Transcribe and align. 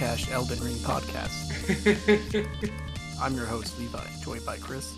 welcome 0.00 0.16
to 0.18 0.24
the 0.24 0.26
GrimCache 0.26 0.30
Elden 0.32 0.60
Ring 0.60 0.76
podcast. 0.76 1.48
I'm 3.20 3.34
your 3.34 3.46
host, 3.46 3.78
Levi, 3.78 4.04
joined 4.22 4.44
by 4.44 4.56
Cris, 4.58 4.94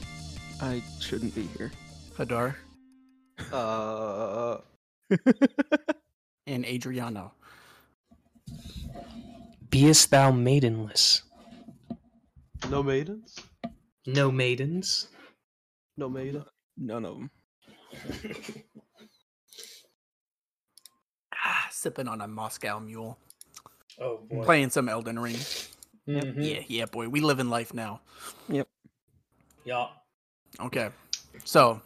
I 0.60 0.82
shouldn't 1.00 1.34
be 1.34 1.46
here. 1.58 1.70
Hadar, 2.16 2.54
Uh, 3.52 4.58
and 6.46 6.64
Adriano. 6.66 7.32
Beest 9.70 10.10
thou 10.10 10.30
maidenless? 10.30 11.22
no 12.68 12.82
maidens? 12.82 13.38
No 14.06 14.30
maidens? 14.30 15.08
No 15.96 16.08
maiden? 16.10 16.44
None 16.76 17.04
of 17.06 17.14
them. 17.16 17.30
Ah, 21.34 21.68
sipping 21.70 22.08
on 22.08 22.20
a 22.20 22.28
Moscow 22.28 22.78
mule, 22.78 23.18
Oh 24.00 24.18
boy. 24.28 24.44
playing 24.44 24.70
some 24.70 24.88
Elden 24.88 25.18
Ring. 25.18 25.36
Mhm. 26.08 26.34
Yeah, 26.38 26.62
yeah, 26.66 26.86
boy, 26.86 27.08
we 27.08 27.20
live 27.20 27.38
in 27.38 27.50
life 27.50 27.74
now. 27.74 28.00
Yep. 28.48 28.66
Yeah. 29.64 29.88
Okay, 30.58 30.88
so 31.44 31.80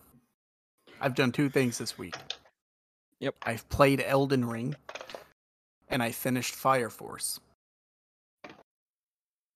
I've 1.01 1.15
done 1.15 1.33
two 1.33 1.49
things 1.49 1.77
this 1.79 1.99
week. 1.99 2.17
Yep. 3.21 3.35
I've 3.43 3.69
played 3.69 4.01
Elden 4.01 4.45
Ring, 4.45 4.77
and 5.89 6.03
I 6.03 6.13
finished 6.13 6.55
Fire 6.55 6.91
Force. 6.91 7.41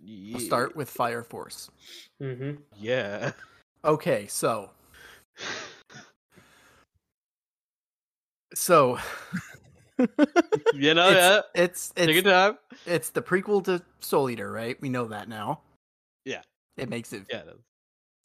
Yeah. 0.00 0.36
We'll 0.36 0.46
start 0.46 0.76
with 0.76 0.90
Fire 0.90 1.22
Force. 1.22 1.70
Mm-hmm. 2.20 2.60
Yeah. 2.76 3.32
Okay, 3.84 4.26
so 4.26 4.70
so 8.54 8.98
You 10.74 10.94
know, 10.94 11.08
it's, 11.08 11.16
yeah. 11.16 11.40
it's 11.54 11.88
Take 11.90 12.08
your 12.08 12.16
it's 12.18 12.24
time. 12.28 12.58
it's 12.86 13.10
the 13.10 13.22
prequel 13.22 13.64
to 13.64 13.82
Soul 14.00 14.30
Eater, 14.30 14.50
right? 14.52 14.80
We 14.80 14.88
know 14.88 15.06
that 15.06 15.28
now. 15.28 15.60
Yeah. 16.24 16.42
It 16.76 16.88
makes 16.88 17.12
it 17.12 17.24
Yeah. 17.30 17.38
it 17.38 17.58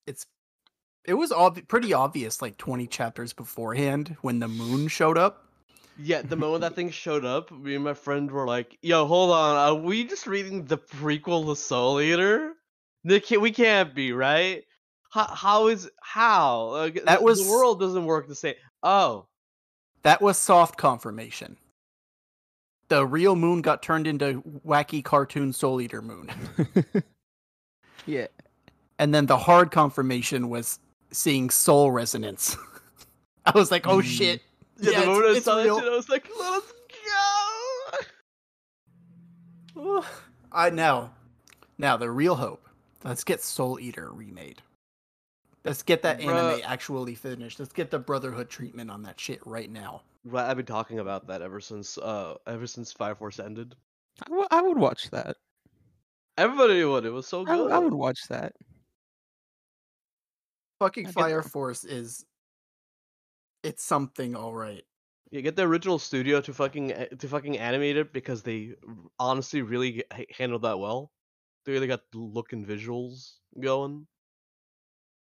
it's 0.08 0.26
it 1.06 1.14
was 1.16 1.32
ob- 1.32 1.68
pretty 1.68 1.94
obvious 1.94 2.42
like 2.42 2.58
20 2.58 2.88
chapters 2.88 3.34
beforehand 3.34 4.16
when 4.22 4.40
the 4.40 4.48
moon 4.48 4.88
showed 4.88 5.18
up. 5.18 5.48
Yeah, 5.98 6.22
the 6.22 6.36
moment 6.36 6.62
that 6.62 6.76
thing 6.78 6.90
showed 6.92 7.26
up, 7.26 7.52
me 7.52 7.76
and 7.76 7.84
my 7.84 7.94
friend 7.94 8.30
were 8.32 8.46
like, 8.48 8.78
yo, 8.82 9.06
hold 9.06 9.32
on, 9.32 9.56
are 9.56 9.76
we 9.82 10.04
just 10.06 10.28
reading 10.28 10.66
the 10.66 10.78
prequel 10.78 11.46
to 11.48 11.56
Soul 11.56 12.00
Eater? 12.02 12.54
Can't, 13.08 13.42
we 13.42 13.52
can't 13.52 13.94
be, 13.94 14.12
right? 14.14 14.64
How, 15.12 15.28
how 15.28 15.68
is, 15.68 15.90
how? 16.02 16.68
Like, 16.72 17.04
That 17.06 17.22
was- 17.22 17.44
The 17.46 17.52
world 17.52 17.80
doesn't 17.80 18.06
work 18.06 18.28
the 18.28 18.36
same. 18.36 18.56
Oh. 18.82 19.28
That 20.04 20.22
was 20.22 20.38
soft 20.38 20.78
confirmation. 20.78 21.58
The 22.90 23.06
real 23.06 23.36
moon 23.36 23.62
got 23.62 23.82
turned 23.82 24.06
into 24.08 24.42
wacky 24.66 25.04
cartoon 25.04 25.54
Soul 25.54 25.82
Eater 25.82 26.02
moon. 26.02 26.30
yeah. 28.06 28.28
And 29.00 29.14
then 29.14 29.26
the 29.26 29.38
hard 29.38 29.72
confirmation 29.72 30.50
was 30.50 30.80
seeing 31.12 31.50
soul 31.50 31.92
resonance. 31.92 32.56
I 33.46 33.52
was 33.58 33.72
like, 33.72 33.88
"Oh 33.88 33.98
Mm. 34.00 34.04
shit." 34.04 34.42
Yeah, 34.80 34.92
Yeah, 34.92 35.00
the 35.02 35.06
moment 35.08 35.26
it's- 35.26 35.34
I 35.34 35.38
it's 35.38 35.46
saw 35.46 35.56
that 35.56 35.64
real. 35.66 35.80
shit, 35.80 35.88
I 35.92 35.96
was 35.96 36.10
like, 36.10 36.28
let's 36.40 36.74
go! 39.76 40.04
I 40.52 40.70
now, 40.70 41.12
now 41.78 41.98
the 41.98 42.10
real 42.12 42.36
hope. 42.36 42.68
Let's 43.04 43.24
get 43.24 43.42
Soul 43.42 43.80
Eater 43.80 44.10
remade. 44.12 44.62
Let's 45.66 45.84
get 45.84 46.02
that 46.04 46.20
anime 46.22 46.62
actually 46.66 47.16
finished. 47.16 47.60
Let's 47.60 47.74
get 47.74 47.90
the 47.92 48.00
Brotherhood 48.00 48.50
treatment 48.50 48.92
on 48.92 49.04
that 49.04 49.20
shit 49.20 49.40
right 49.46 49.70
now. 49.70 50.02
Right, 50.26 50.50
I've 50.50 50.58
been 50.58 50.66
talking 50.66 51.00
about 51.00 51.28
that 51.28 51.42
ever 51.42 51.60
since, 51.62 51.98
uh, 51.98 52.38
ever 52.48 52.68
since 52.68 52.92
Fire 52.92 53.16
Force 53.16 53.40
ended. 53.40 53.76
I, 54.22 54.26
w- 54.26 54.48
I 54.52 54.62
would 54.62 54.78
watch 54.78 55.10
that. 55.12 55.38
Everybody 56.38 56.84
would. 56.84 57.06
It 57.06 57.10
was 57.10 57.28
so 57.28 57.44
I, 57.46 57.56
good. 57.56 57.58
w- 57.58 57.76
I 57.76 57.80
would 57.80 57.94
watch 57.94 58.28
that. 58.30 58.54
Fucking 60.80 61.08
Fire 61.08 61.42
that. 61.42 61.50
Force 61.50 61.84
is, 61.84 62.26
it's 63.64 63.84
something 63.84 64.36
all 64.36 64.54
right. 64.54 64.84
You 65.32 65.42
get 65.42 65.56
the 65.58 65.64
original 65.64 66.00
studio 66.00 66.40
to 66.42 66.54
fucking 66.54 66.90
to 67.18 67.28
fucking 67.28 67.58
animate 67.58 67.98
it 67.98 68.14
because 68.14 68.44
they 68.44 68.76
honestly 69.20 69.62
really 69.62 69.92
g- 69.94 70.04
h- 70.14 70.34
handled 70.38 70.62
that 70.62 70.80
well. 70.80 71.12
They 71.66 71.72
really 71.74 71.88
got 71.88 72.10
the 72.12 72.20
look 72.20 72.54
and 72.54 72.66
visuals 72.66 73.40
going. 73.60 74.08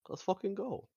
Let's 0.09 0.23
fucking 0.23 0.55
go. 0.55 0.89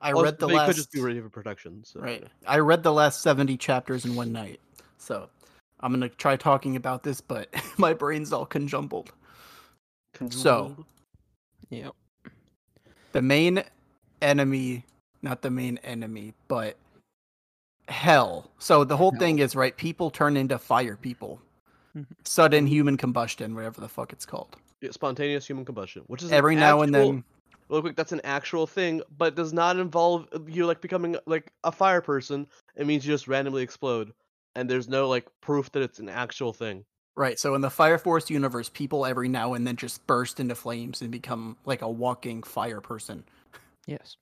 I 0.00 0.12
read 0.12 0.38
the 0.38 0.46
they 0.46 0.54
last. 0.54 0.66
could 0.68 0.76
just 0.76 0.92
do 0.92 1.04
ready 1.04 1.20
for 1.20 1.28
production. 1.28 1.82
So. 1.84 2.00
Right. 2.00 2.24
I 2.46 2.58
read 2.58 2.82
the 2.82 2.92
last 2.92 3.22
70 3.22 3.56
chapters 3.56 4.04
in 4.04 4.14
one 4.14 4.32
night. 4.32 4.60
So 4.98 5.28
I'm 5.80 5.90
going 5.92 6.08
to 6.08 6.14
try 6.16 6.36
talking 6.36 6.76
about 6.76 7.02
this, 7.02 7.20
but 7.20 7.48
my 7.78 7.92
brain's 7.94 8.32
all 8.32 8.46
conjumbled. 8.46 9.08
So- 9.08 9.12
Controlled. 10.18 10.84
Yep. 11.70 11.92
The 13.12 13.22
main 13.22 13.62
enemy, 14.22 14.84
not 15.22 15.42
the 15.42 15.50
main 15.50 15.78
enemy, 15.78 16.34
but 16.48 16.76
hell. 17.88 18.50
So 18.58 18.84
the 18.84 18.96
whole 18.96 19.12
thing 19.12 19.38
is, 19.38 19.56
right, 19.56 19.76
people 19.76 20.10
turn 20.10 20.36
into 20.36 20.58
fire 20.58 20.96
people. 20.96 21.40
Mhm. 21.96 22.06
Sudden 22.24 22.66
human 22.66 22.96
combustion, 22.98 23.54
whatever 23.54 23.80
the 23.80 23.88
fuck 23.88 24.12
it's 24.12 24.26
called. 24.26 24.56
Yeah, 24.82 24.90
spontaneous 24.90 25.46
human 25.46 25.64
combustion, 25.64 26.02
which 26.08 26.22
is 26.22 26.28
an 26.30 26.34
Every 26.34 26.54
now 26.56 26.82
and 26.82 26.94
then. 26.94 27.24
Real 27.68 27.80
quick. 27.80 27.96
That's 27.96 28.12
an 28.12 28.20
actual 28.24 28.66
thing, 28.66 29.02
but 29.16 29.34
does 29.34 29.52
not 29.52 29.78
involve 29.78 30.28
you 30.46 30.66
like 30.66 30.80
becoming 30.80 31.16
like 31.26 31.52
a 31.64 31.72
fire 31.72 32.00
person. 32.00 32.46
It 32.76 32.86
means 32.86 33.06
you 33.06 33.12
just 33.12 33.28
randomly 33.28 33.62
explode, 33.62 34.12
and 34.54 34.68
there's 34.68 34.88
no 34.88 35.08
like 35.08 35.26
proof 35.40 35.70
that 35.72 35.82
it's 35.82 35.98
an 35.98 36.08
actual 36.08 36.52
thing. 36.52 36.84
Right. 37.16 37.38
So 37.38 37.54
in 37.54 37.62
the 37.62 37.70
Fire 37.70 37.96
Force 37.96 38.28
universe, 38.28 38.68
people 38.68 39.06
every 39.06 39.28
now 39.28 39.54
and 39.54 39.66
then 39.66 39.76
just 39.76 40.06
burst 40.06 40.38
into 40.38 40.54
flames 40.54 41.00
and 41.00 41.10
become 41.10 41.56
like 41.64 41.80
a 41.80 41.88
walking 41.88 42.42
fire 42.42 42.82
person. 42.82 43.24
Yes. 43.86 44.16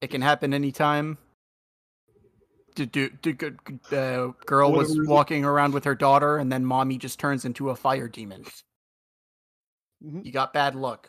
It 0.00 0.08
can 0.08 0.22
happen 0.22 0.52
anytime. 0.52 1.18
Do, 2.74 2.84
do, 2.84 3.08
do, 3.22 3.34
uh, 3.96 4.32
girl 4.44 4.72
was 4.72 4.98
walking 5.06 5.44
around 5.46 5.72
with 5.72 5.84
her 5.84 5.94
daughter, 5.94 6.36
and 6.36 6.52
then 6.52 6.62
mommy 6.62 6.98
just 6.98 7.18
turns 7.18 7.46
into 7.46 7.70
a 7.70 7.76
fire 7.76 8.08
demon. 8.08 8.44
Mhm. 10.04 10.26
You 10.26 10.32
got 10.32 10.52
bad 10.52 10.74
luck. 10.74 11.08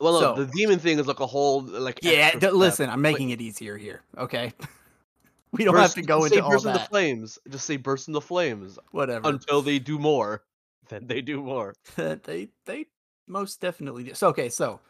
Well, 0.00 0.12
no, 0.14 0.20
So- 0.20 0.44
the 0.44 0.46
demon 0.52 0.78
thing 0.78 0.98
is 0.98 1.06
like 1.06 1.20
a 1.20 1.26
whole 1.26 1.62
like. 1.62 1.98
Yeah, 2.02 2.12
extra 2.12 2.40
d- 2.40 2.46
step. 2.46 2.52
listen, 2.54 2.90
I'm 2.90 3.00
making 3.02 3.30
it 3.30 3.40
easier 3.40 3.76
here. 3.76 4.02
Okay, 4.16 4.52
we 5.52 5.64
don't 5.64 5.74
burst- 5.74 5.94
have 5.96 6.02
to 6.02 6.02
go 6.02 6.20
just 6.20 6.30
say 6.34 6.36
into 6.36 6.44
all 6.44 6.52
burst 6.52 6.66
into 6.66 6.78
that. 6.78 6.88
flames. 6.88 7.38
Just 7.48 7.66
say 7.66 7.76
burst 7.76 8.08
into 8.08 8.20
flames 8.20 8.78
Whatever. 8.92 9.28
until 9.28 9.62
they 9.62 9.78
do 9.78 9.98
more. 9.98 10.42
Then 10.88 11.06
they 11.06 11.20
do 11.20 11.42
more. 11.42 11.74
they 11.96 12.48
they 12.64 12.86
most 13.26 13.60
definitely 13.60 14.04
do. 14.04 14.14
So 14.14 14.28
okay, 14.28 14.48
so 14.48 14.80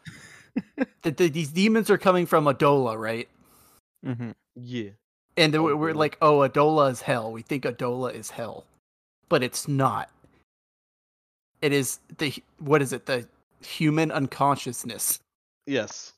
the, 1.01 1.11
the, 1.11 1.27
these 1.29 1.49
demons 1.49 1.89
are 1.89 1.97
coming 1.97 2.25
from 2.25 2.45
Adolla, 2.45 2.97
right? 2.97 3.27
Mm-hmm. 4.05 4.31
Yeah. 4.55 4.91
And 5.35 5.53
then 5.53 5.59
Oh, 5.59 5.63
we're, 5.65 5.75
we're 5.75 5.93
like, 5.93 6.17
oh, 6.21 6.47
Adolla 6.47 6.89
is 6.91 7.01
hell. 7.01 7.31
We 7.33 7.41
think 7.41 7.65
Adolla 7.65 8.13
is 8.13 8.29
hell, 8.29 8.63
but 9.27 9.43
it's 9.43 9.67
not. 9.67 10.09
It 11.61 11.73
is 11.73 11.99
the 12.17 12.33
what 12.59 12.81
is 12.81 12.93
it? 12.93 13.05
The 13.05 13.27
human 13.65 14.11
unconsciousness. 14.11 15.19
Yes. 15.65 16.13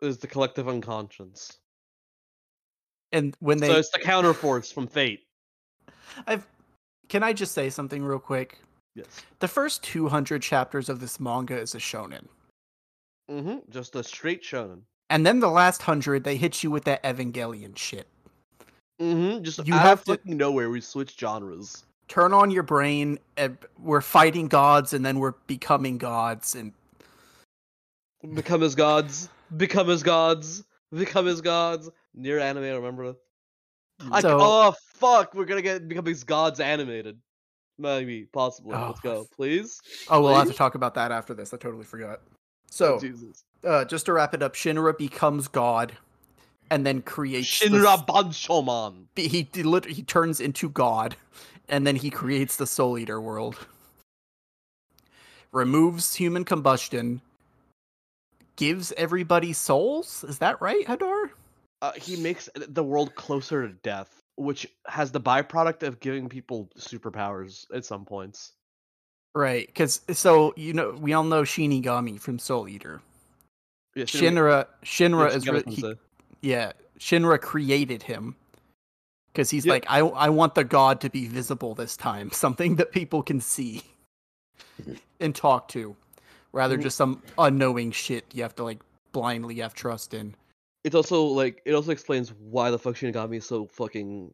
Is 0.00 0.18
the 0.18 0.26
collective 0.26 0.68
unconscious. 0.68 1.58
And 3.12 3.36
when 3.40 3.58
they, 3.58 3.68
So 3.68 3.76
it's 3.78 3.90
the 3.90 3.98
counterforce 4.00 4.72
from 4.72 4.86
fate. 4.86 5.20
I've, 6.26 6.46
can 7.08 7.22
I 7.22 7.32
just 7.32 7.52
say 7.52 7.70
something 7.70 8.02
real 8.02 8.18
quick? 8.18 8.58
Yes. 8.94 9.06
The 9.38 9.48
first 9.48 9.82
200 9.84 10.42
chapters 10.42 10.88
of 10.88 11.00
this 11.00 11.20
manga 11.20 11.58
is 11.58 11.74
a 11.74 11.78
shonen. 11.78 12.26
Mm-hmm. 13.30 13.58
Just 13.70 13.94
a 13.96 14.02
straight 14.02 14.42
shonen. 14.42 14.80
And 15.10 15.26
then 15.26 15.40
the 15.40 15.48
last 15.48 15.82
hundred, 15.82 16.24
they 16.24 16.36
hit 16.36 16.62
you 16.62 16.70
with 16.70 16.84
that 16.84 17.02
Evangelion 17.02 17.76
shit. 17.76 18.06
Mm-hmm. 19.00 19.42
Just 19.42 19.66
You 19.66 19.74
have 19.74 20.04
to- 20.04 20.12
fucking 20.16 20.36
nowhere, 20.36 20.70
we 20.70 20.80
switch 20.80 21.18
genres. 21.18 21.84
Turn 22.08 22.32
on 22.32 22.50
your 22.50 22.62
brain. 22.62 23.18
And 23.36 23.56
we're 23.78 24.00
fighting 24.00 24.48
gods, 24.48 24.92
and 24.92 25.04
then 25.04 25.18
we're 25.18 25.34
becoming 25.46 25.98
gods. 25.98 26.54
And 26.54 26.72
Become 28.34 28.62
as 28.62 28.74
gods. 28.74 29.28
Become 29.56 29.90
as 29.90 30.02
gods. 30.02 30.64
Become 30.94 31.26
as 31.28 31.40
gods. 31.40 31.90
NieR 32.18 32.40
anime, 32.40 32.64
remember? 32.64 33.14
I, 34.10 34.20
So- 34.20 34.38
oh 34.40 34.74
fuck, 34.94 35.34
we're 35.34 35.44
gonna 35.44 35.62
get 35.62 35.88
become 35.88 36.06
as 36.08 36.24
gods 36.24 36.60
animated. 36.60 37.18
Maybe, 37.78 38.24
possibly. 38.32 38.74
Oh, 38.74 38.88
Let's 38.88 39.00
go, 39.00 39.26
please. 39.34 39.80
oh, 40.08 40.20
we'll 40.20 40.34
have 40.34 40.46
to 40.48 40.52
talk 40.54 40.74
about 40.74 40.94
that 40.94 41.10
after 41.10 41.34
this. 41.34 41.52
I 41.54 41.56
totally 41.56 41.84
forgot. 41.84 42.20
So, 42.70 42.98
Jesus. 43.00 43.44
uh, 43.64 43.84
just 43.86 44.06
to 44.06 44.12
wrap 44.12 44.34
it 44.34 44.42
up, 44.42 44.54
Shinra 44.54 44.96
becomes 44.96 45.48
god, 45.48 45.92
and 46.70 46.86
then 46.86 47.02
creates 47.02 47.58
the 47.60 47.66
Shinra 47.68 48.06
Banshoman. 48.06 49.06
he 49.16 49.48
he 49.52 49.62
lit- 49.62 49.86
he 49.86 50.02
turns 50.02 50.38
into 50.40 50.68
god 50.68 51.16
and 51.68 51.86
then 51.86 51.96
he 51.96 52.10
creates 52.10 52.56
the 52.56 52.66
soul 52.66 52.98
eater 52.98 53.20
world 53.20 53.56
removes 55.52 56.14
human 56.16 56.44
combustion 56.44 57.20
gives 58.64 58.92
everybody 59.06 59.52
souls 59.52 60.08
is 60.32 60.38
that 60.38 60.56
right 60.68 60.86
hadar 60.86 61.20
Uh, 61.82 61.92
he 62.06 62.14
makes 62.28 62.48
the 62.78 62.84
world 62.92 63.10
closer 63.24 63.58
to 63.68 63.74
death. 63.92 64.10
which 64.48 64.62
has 64.98 65.08
the 65.16 65.20
byproduct 65.30 65.80
of 65.88 65.92
giving 66.06 66.26
people 66.36 66.58
superpowers 66.78 67.52
at 67.76 67.84
some 67.84 68.04
points. 68.14 68.38
Right, 69.34 69.66
because 69.66 70.00
so 70.24 70.32
you 70.56 70.72
know 70.78 70.88
we 71.06 71.10
all 71.16 71.24
know 71.32 71.42
Shinigami 71.52 72.16
from 72.24 72.38
Soul 72.38 72.64
Eater. 72.74 72.96
Yeah, 73.94 74.04
Shinra- 74.04 74.66
Shinra, 74.84 75.26
Shinra 75.26 75.28
yeah, 75.30 75.36
is 75.36 75.44
Shinra 75.44 75.66
re- 75.66 75.74
he- 75.74 76.48
yeah, 76.52 76.72
Shinra 76.98 77.38
created 77.40 78.02
him 78.12 78.24
because 79.32 79.48
he's 79.54 79.66
Yeah. 79.66 79.72
like, 79.76 79.86
I 79.88 80.00
I 80.26 80.28
want 80.40 80.54
the 80.54 80.64
god 80.64 81.00
to 81.04 81.10
be 81.18 81.24
visible 81.40 81.74
this 81.82 81.94
time, 81.96 82.30
something 82.44 82.76
that 82.76 82.92
people 82.92 83.22
can 83.30 83.40
see 83.40 83.82
and 85.20 85.34
talk 85.34 85.68
to, 85.76 85.96
rather 86.52 86.76
Mhm. 86.78 86.82
just 86.82 86.96
some 86.96 87.22
unknowing 87.38 87.90
shit 87.90 88.24
you 88.32 88.42
have 88.42 88.54
to 88.56 88.64
like 88.64 88.80
blindly 89.12 89.56
have 89.56 89.74
trust 89.74 90.14
in. 90.14 90.34
It's 90.84 90.94
also 90.94 91.24
like 91.24 91.62
it 91.64 91.74
also 91.74 91.90
explains 91.92 92.32
why 92.32 92.70
the 92.70 92.78
fuck 92.78 92.96
Shinigami 92.96 93.36
is 93.36 93.46
so 93.46 93.66
fucking 93.66 94.32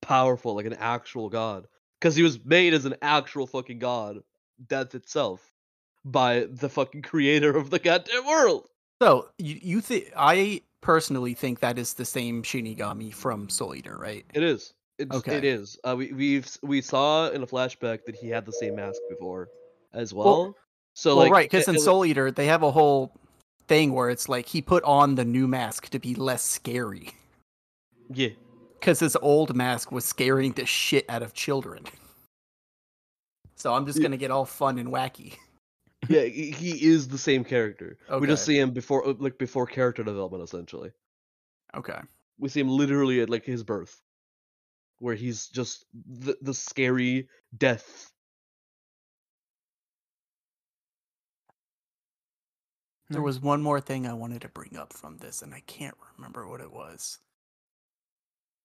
powerful, 0.00 0.54
like 0.54 0.66
an 0.66 0.74
actual 0.74 1.28
god. 1.28 1.66
Because 2.00 2.16
he 2.16 2.22
was 2.22 2.44
made 2.44 2.74
as 2.74 2.84
an 2.84 2.96
actual 3.02 3.46
fucking 3.46 3.78
god, 3.78 4.22
death 4.66 4.94
itself, 4.94 5.52
by 6.04 6.46
the 6.50 6.68
fucking 6.68 7.02
creator 7.02 7.56
of 7.56 7.70
the 7.70 7.78
goddamn 7.78 8.26
world. 8.26 8.68
So 9.00 9.28
you 9.38 9.58
you 9.62 9.80
think 9.80 10.12
I 10.16 10.62
personally 10.80 11.34
think 11.34 11.60
that 11.60 11.78
is 11.78 11.94
the 11.94 12.04
same 12.04 12.42
Shinigami 12.42 13.14
from 13.14 13.48
Soul 13.48 13.74
Eater, 13.74 13.96
right? 13.96 14.24
It 14.34 14.42
is. 14.42 14.74
It's, 14.98 15.14
Okay. 15.14 15.36
It 15.38 15.44
is. 15.44 15.78
Uh, 15.84 15.94
we 15.96 16.12
we've 16.12 16.48
we 16.62 16.80
saw 16.80 17.28
in 17.30 17.42
a 17.42 17.46
flashback 17.46 18.04
that 18.04 18.14
he 18.14 18.28
had 18.28 18.44
the 18.46 18.52
same 18.52 18.76
mask 18.76 19.00
before, 19.08 19.48
as 19.92 20.12
well. 20.12 20.56
So 20.94 21.16
well, 21.16 21.24
like, 21.24 21.32
right, 21.32 21.50
because 21.50 21.68
in 21.68 21.78
Soul 21.78 22.04
Eater 22.04 22.30
they 22.30 22.46
have 22.46 22.62
a 22.62 22.70
whole 22.70 23.12
thing 23.68 23.92
where 23.92 24.10
it's 24.10 24.28
like 24.28 24.46
he 24.46 24.60
put 24.62 24.82
on 24.84 25.14
the 25.14 25.24
new 25.24 25.46
mask 25.48 25.88
to 25.90 25.98
be 25.98 26.14
less 26.14 26.42
scary. 26.44 27.10
yeah, 28.10 28.28
because 28.78 29.00
his 29.00 29.16
old 29.16 29.54
mask 29.56 29.90
was 29.92 30.04
scaring 30.04 30.52
the 30.52 30.66
shit 30.66 31.04
out 31.08 31.22
of 31.22 31.32
children. 31.34 31.84
So 33.56 33.72
I'm 33.74 33.86
just 33.86 33.98
Yeah. 33.98 34.04
gonna 34.04 34.16
get 34.16 34.30
all 34.30 34.44
fun 34.44 34.78
and 34.78 34.88
wacky. 34.90 35.36
yeah, 36.08 36.24
he 36.24 36.84
is 36.84 37.08
the 37.08 37.18
same 37.18 37.44
character. 37.44 37.96
We 38.20 38.26
just 38.26 38.44
see 38.44 38.58
him 38.58 38.72
before, 38.72 39.06
uh, 39.08 39.14
like 39.18 39.38
before 39.38 39.66
character 39.66 40.02
development, 40.02 40.42
essentially. 40.44 40.92
Okay. 41.74 41.98
we 42.38 42.48
see 42.50 42.60
him 42.60 42.68
literally 42.68 43.20
at 43.22 43.30
like 43.30 43.44
his 43.44 43.62
birth 43.62 44.00
where 44.98 45.14
he's 45.14 45.48
just 45.48 45.86
the, 45.94 46.36
the 46.42 46.52
scary 46.52 47.28
death 47.56 48.11
There 53.12 53.20
Hmm. 53.20 53.26
was 53.26 53.40
one 53.40 53.62
more 53.62 53.80
thing 53.80 54.06
I 54.06 54.14
wanted 54.14 54.40
to 54.42 54.48
bring 54.48 54.76
up 54.76 54.92
from 54.94 55.18
this, 55.18 55.42
and 55.42 55.52
I 55.54 55.60
can't 55.60 55.96
remember 56.16 56.48
what 56.48 56.60
it 56.62 56.72
was. 56.72 57.18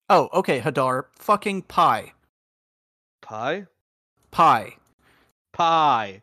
Oh, 0.10 0.30
okay, 0.34 0.62
Hadar. 0.62 1.08
Fucking 1.16 1.64
pi. 1.64 2.14
pi 3.22 3.68
Pi. 4.32 4.78
pi 5.54 6.22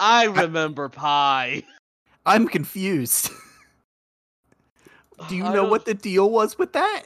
i 0.00 0.24
remember 0.26 0.88
pi 0.88 1.62
I'm 2.26 2.46
confused. 2.48 3.30
Do 5.28 5.36
you 5.36 5.44
I 5.44 5.48
know 5.48 5.62
don't- 5.62 5.70
what 5.70 5.84
the 5.84 5.94
deal 5.94 6.30
was 6.30 6.56
with 6.58 6.72
that? 6.72 7.04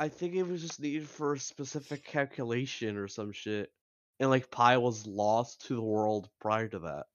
i 0.00 0.08
think 0.08 0.34
it 0.34 0.42
was 0.44 0.62
just 0.62 0.80
needed 0.80 1.06
for 1.08 1.34
a 1.34 1.38
specific 1.38 2.02
calculation 2.04 2.96
or 2.96 3.06
some 3.06 3.30
shit 3.30 3.70
and 4.18 4.30
like 4.30 4.50
pi 4.50 4.78
was 4.78 5.06
lost 5.06 5.66
to 5.66 5.74
the 5.76 5.82
world 5.82 6.28
prior 6.40 6.66
to 6.68 6.78
that 6.80 7.06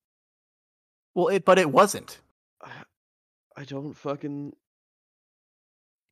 Well, 1.15 1.29
it 1.29 1.43
but 1.43 1.57
it 1.59 1.71
wasn't. 1.71 2.19
i 3.57 3.63
don't 3.63 3.93
fucking 3.93 4.53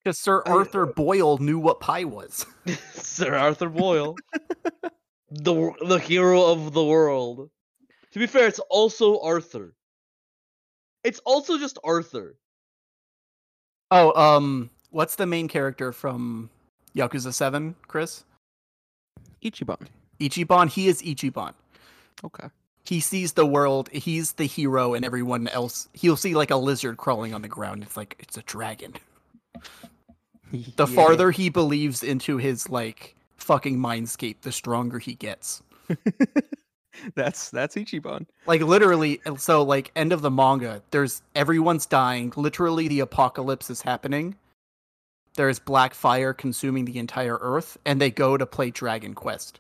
Because 0.04 0.18
Sir 0.20 0.44
I- 0.46 0.52
Arthur 0.52 0.86
Boyle 0.86 1.38
knew 1.40 1.60
what 1.60 1.80
pi 1.80 2.04
was. 2.04 2.46
sir 2.94 3.36
arthur 3.36 3.70
boyle 3.70 4.16
the 5.32 5.72
the 5.86 5.98
hero 6.00 6.46
of 6.46 6.74
the 6.74 6.84
world 6.84 7.50
to 8.12 8.20
be 8.20 8.28
fair 8.28 8.48
it's 8.48 8.60
also 8.70 9.20
arthur 9.22 9.74
it's 11.04 11.20
also 11.26 11.58
just 11.58 11.78
arthur 11.84 12.36
Oh, 13.96 14.12
um, 14.20 14.72
what's 14.90 15.18
the 15.18 15.28
main 15.28 15.48
character 15.48 15.92
from 15.92 16.50
Yakuza 16.96 17.32
Seven, 17.32 17.76
Cris? 17.88 18.24
Ichiban. 19.44 19.86
Ichiban. 20.20 20.68
He 20.68 20.88
is 20.88 21.04
Ichiban. 21.04 21.54
Okay. 22.24 22.48
He 22.86 23.00
sees 23.00 23.34
the 23.34 23.46
world. 23.46 23.90
He's 23.94 24.34
the 24.34 24.46
hero, 24.46 24.94
and 24.94 25.06
everyone 25.06 25.48
else. 25.48 25.88
He'll 25.94 26.18
see 26.18 26.36
like 26.36 26.52
a 26.52 26.58
lizard 26.58 26.98
crawling 26.98 27.34
on 27.34 27.42
the 27.42 27.48
ground. 27.48 27.84
It's 27.84 27.96
like 27.98 28.16
it's 28.20 28.38
a 28.38 28.42
dragon. 28.44 28.94
The 30.52 30.86
Yeah. 30.86 30.96
farther 30.96 31.32
he 31.32 31.50
believes 31.50 32.04
into 32.04 32.38
his 32.38 32.70
like 32.70 33.16
fucking 33.38 33.80
mindscape, 33.80 34.42
the 34.42 34.52
stronger 34.52 35.00
he 35.00 35.16
gets. 35.16 35.64
that's 37.16 37.50
that's 37.50 37.76
Ichiban. 37.76 38.28
Like 38.46 38.62
literally, 38.62 39.20
so 39.38 39.64
like 39.64 39.92
end 39.96 40.14
of 40.14 40.22
the 40.22 40.30
manga, 40.30 40.84
there's 40.92 41.24
everyone's 41.36 41.88
dying. 41.88 42.32
Literally, 42.36 42.88
the 42.88 43.00
apocalypse 43.00 43.72
is 43.72 43.82
happening. 43.82 44.36
There's 45.36 45.58
black 45.58 45.96
fire 45.96 46.34
consuming 46.34 46.86
the 46.86 47.00
entire 47.00 47.40
earth, 47.42 47.76
and 47.86 48.00
they 48.00 48.12
go 48.12 48.38
to 48.38 48.46
play 48.46 48.70
Dragon 48.70 49.16
Quest. 49.16 49.60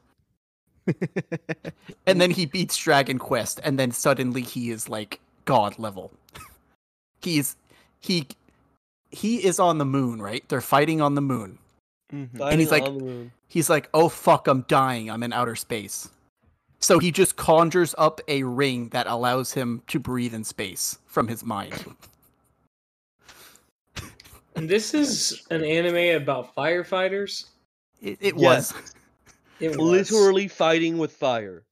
And 2.08 2.20
then 2.20 2.32
he 2.32 2.46
beats 2.46 2.76
Dragon 2.78 3.18
Quest, 3.18 3.60
and 3.64 3.80
then 3.80 3.92
suddenly 3.92 4.42
he 4.42 4.70
is 4.72 4.90
like 4.90 5.20
god 5.46 5.80
level. 5.80 6.12
He's 7.22 7.56
he 8.00 8.28
he 9.12 9.46
is 9.46 9.60
on 9.60 9.78
the 9.78 9.86
moon, 9.86 10.22
right? 10.22 10.44
They're 10.50 10.60
fighting 10.62 11.00
on 11.02 11.16
the 11.16 11.22
moon. 11.22 11.58
Mhm. 12.14 12.40
And 12.52 12.60
he's 12.60 12.72
like- 12.72 12.84
on 12.84 12.98
the 12.98 13.04
moon. 13.04 13.32
He's 13.48 13.70
like, 13.70 13.88
"Oh 13.94 14.10
fuck, 14.10 14.48
I'm 14.48 14.64
dying. 14.68 15.10
I'm 15.12 15.22
in 15.24 15.32
outer 15.32 15.56
space." 15.56 16.10
So 16.80 17.00
he 17.00 17.12
just 17.12 17.36
conjures 17.38 17.96
up 17.98 18.20
a 18.28 18.44
ring 18.44 18.90
that 18.90 19.08
allows 19.08 19.54
him 19.54 19.84
to 19.88 20.00
breathe 20.00 20.34
in 20.34 20.44
space 20.44 20.98
from 21.06 21.28
his 21.28 21.44
mind. 21.46 21.74
And 24.56 24.70
this 24.70 24.94
is 24.94 25.48
an 25.50 25.64
anime 25.64 26.22
about 26.22 26.56
firefighters. 26.56 27.46
It, 28.02 28.20
it 28.22 28.36
Yes. 28.38 28.72
was. 28.74 28.93
It 29.60 29.70
was. 29.78 29.80
literally 30.12 30.48
fighting 30.48 30.98
with 30.98 31.12
fire. 31.14 31.66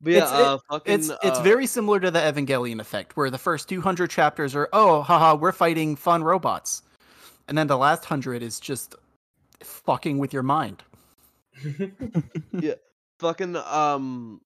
But 0.00 0.10
yeah, 0.12 0.18
It's- 0.18 0.32
it- 0.38 0.44
uh, 0.46 0.58
fucking, 0.70 0.94
It's 0.94 1.10
it's 1.22 1.38
uh, 1.38 1.42
very 1.42 1.66
similar 1.66 1.98
to 2.00 2.10
the 2.10 2.18
Evangelion 2.20 2.80
effect, 2.80 3.16
where 3.16 3.30
the 3.30 3.38
first 3.38 3.68
200 3.68 4.10
chapters 4.10 4.54
are, 4.54 4.68
"Oh, 4.72 5.02
haha, 5.02 5.34
we're 5.34 5.52
fighting 5.52 5.96
fun 5.96 6.22
robots," 6.22 6.82
and 7.48 7.56
then 7.56 7.66
the 7.68 7.78
last 7.78 8.04
hundred 8.04 8.42
is 8.42 8.60
just 8.60 8.94
fucking 9.62 10.18
with 10.18 10.32
your 10.32 10.42
mind. 10.42 10.82
Yeah. 12.52 12.74
Fucking 13.20 13.56
um 13.56 14.40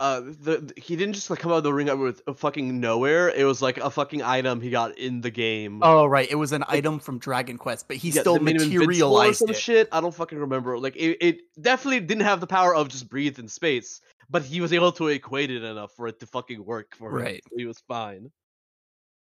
uh 0.00 0.20
the, 0.20 0.72
he 0.76 0.96
didn't 0.96 1.14
just 1.14 1.30
like 1.30 1.38
come 1.38 1.52
out 1.52 1.58
of 1.58 1.62
the 1.64 1.72
ring 1.72 1.88
out 1.88 1.98
with 1.98 2.22
fucking 2.36 2.80
nowhere. 2.80 3.28
It 3.30 3.44
was 3.44 3.62
like 3.62 3.78
a 3.78 3.90
fucking 3.90 4.22
item 4.22 4.60
he 4.60 4.70
got 4.70 4.98
in 4.98 5.20
the 5.20 5.30
game. 5.30 5.80
Oh 5.82 6.06
right, 6.06 6.30
it 6.30 6.34
was 6.36 6.52
an 6.52 6.64
item 6.68 6.98
from 6.98 7.18
Dragon 7.18 7.56
Quest, 7.58 7.88
but 7.88 7.96
he 7.96 8.10
Yeah, 8.10 8.20
still 8.20 8.34
they 8.34 8.40
made 8.44 8.56
him 8.56 8.62
invincible 8.72 8.84
or 8.84 8.86
materialized 8.88 9.38
some 9.38 9.50
it. 9.50 9.56
shit. 9.56 9.88
I 9.92 10.00
don't 10.00 10.14
fucking 10.14 10.38
remember. 10.38 10.78
Like 10.78 10.96
it, 10.96 11.16
it 11.20 11.38
definitely 11.60 12.00
didn't 12.00 12.24
have 12.24 12.40
the 12.40 12.46
power 12.46 12.74
of 12.74 12.88
just 12.88 13.08
breathe 13.08 13.38
in 13.38 13.48
space, 13.48 14.00
but 14.28 14.42
he 14.42 14.60
was 14.60 14.72
able 14.72 14.92
to 14.92 15.08
equate 15.08 15.50
it 15.50 15.62
enough 15.64 15.92
for 15.96 16.08
it 16.08 16.20
to 16.20 16.26
fucking 16.26 16.64
work 16.64 16.94
for 16.96 17.10
him. 17.10 17.16
Right. 17.24 17.42
He 17.56 17.64
was 17.66 17.78
fine. 17.88 18.30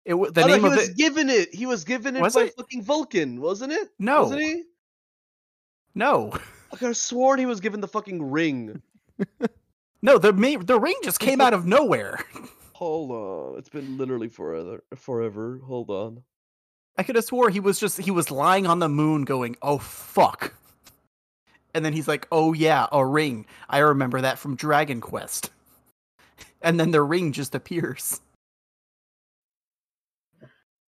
It 0.06 0.14
the 0.14 0.44
oh, 0.44 0.48
no, 0.48 0.48
name 0.48 0.62
he 0.62 0.68
of 0.68 0.76
was 0.76 0.90
it. 0.90 0.98
given 0.98 1.30
it. 1.32 1.54
He 1.54 1.66
was 1.66 1.84
given 1.84 2.16
it 2.16 2.22
Was 2.22 2.36
by 2.36 2.42
it? 2.44 2.54
fucking 2.56 2.84
Vulcan, 2.84 3.42
wasn't 3.42 3.74
it? 3.74 3.90
No, 3.98 4.22
Wasn't 4.24 4.42
he? 4.42 4.64
no, 5.96 6.32
I 6.72 6.76
could 6.78 6.88
have 6.90 6.98
sworn 6.98 7.40
he 7.40 7.46
was 7.46 7.60
given 7.60 7.82
the 7.82 7.88
fucking 7.88 8.32
ring. 8.32 8.82
no. 10.06 10.18
The 10.18 10.32
the 10.64 10.80
ring 10.80 10.96
just 11.04 11.20
came 11.20 11.42
out 11.42 11.54
of 11.54 11.66
nowhere. 11.66 12.20
Hold 12.74 13.12
on. 13.12 13.58
It's 13.58 13.70
been 13.70 13.98
literally 13.98 14.30
forever. 14.30 14.84
Forever. 14.96 15.62
Hold 15.66 15.90
on. 15.90 16.24
I 16.98 17.04
could 17.04 17.16
have 17.16 17.26
swore 17.26 17.50
he 17.50 17.60
was 17.60 17.80
just 17.80 17.98
he 17.98 18.12
was 18.12 18.32
lying 18.32 18.68
on 18.68 18.80
the 18.80 18.88
moon, 18.88 19.24
going, 19.24 19.58
"Oh 19.62 19.80
fuck," 19.80 20.54
and 21.74 21.84
then 21.84 21.94
he's 21.94 22.08
like, 22.08 22.28
"Oh 22.32 22.54
yeah, 22.54 22.88
a 22.92 23.06
ring. 23.06 23.46
I 23.70 23.80
remember 23.80 24.22
that 24.22 24.40
from 24.40 24.56
Dragon 24.56 25.02
Quest." 25.02 25.52
And 26.62 26.80
then 26.80 26.90
the 26.90 27.04
ring 27.04 27.32
just 27.32 27.54
appears. 27.54 28.22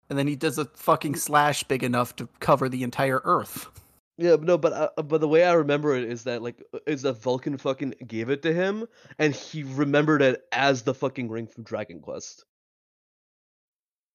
And 0.09 0.17
then 0.17 0.25
he 0.25 0.35
does 0.35 0.57
a 0.57 0.65
fucking 0.65 1.17
slash 1.17 1.63
big 1.65 1.83
enough 1.83 2.15
to 2.15 2.27
cover 2.39 2.67
the 2.67 2.81
entire 2.81 3.21
Earth. 3.23 3.69
Yeah, 4.17 4.37
no, 4.41 4.57
but 4.57 4.73
uh, 4.73 5.01
but 5.03 5.21
the 5.21 5.27
way 5.27 5.43
I 5.43 5.53
remember 5.53 5.95
it 5.95 6.05
is 6.05 6.23
that 6.23 6.41
like 6.41 6.63
uh, 6.73 6.79
is 6.87 7.03
that 7.03 7.21
Vulcan 7.21 7.57
fucking 7.57 7.93
gave 8.07 8.29
it 8.29 8.41
to 8.43 8.53
him, 8.53 8.87
and 9.19 9.33
he 9.35 9.63
remembered 9.63 10.23
it 10.23 10.41
as 10.51 10.81
the 10.81 10.95
fucking 10.95 11.29
ring 11.29 11.45
from 11.45 11.63
Dragon 11.63 11.99
Quest. 11.99 12.43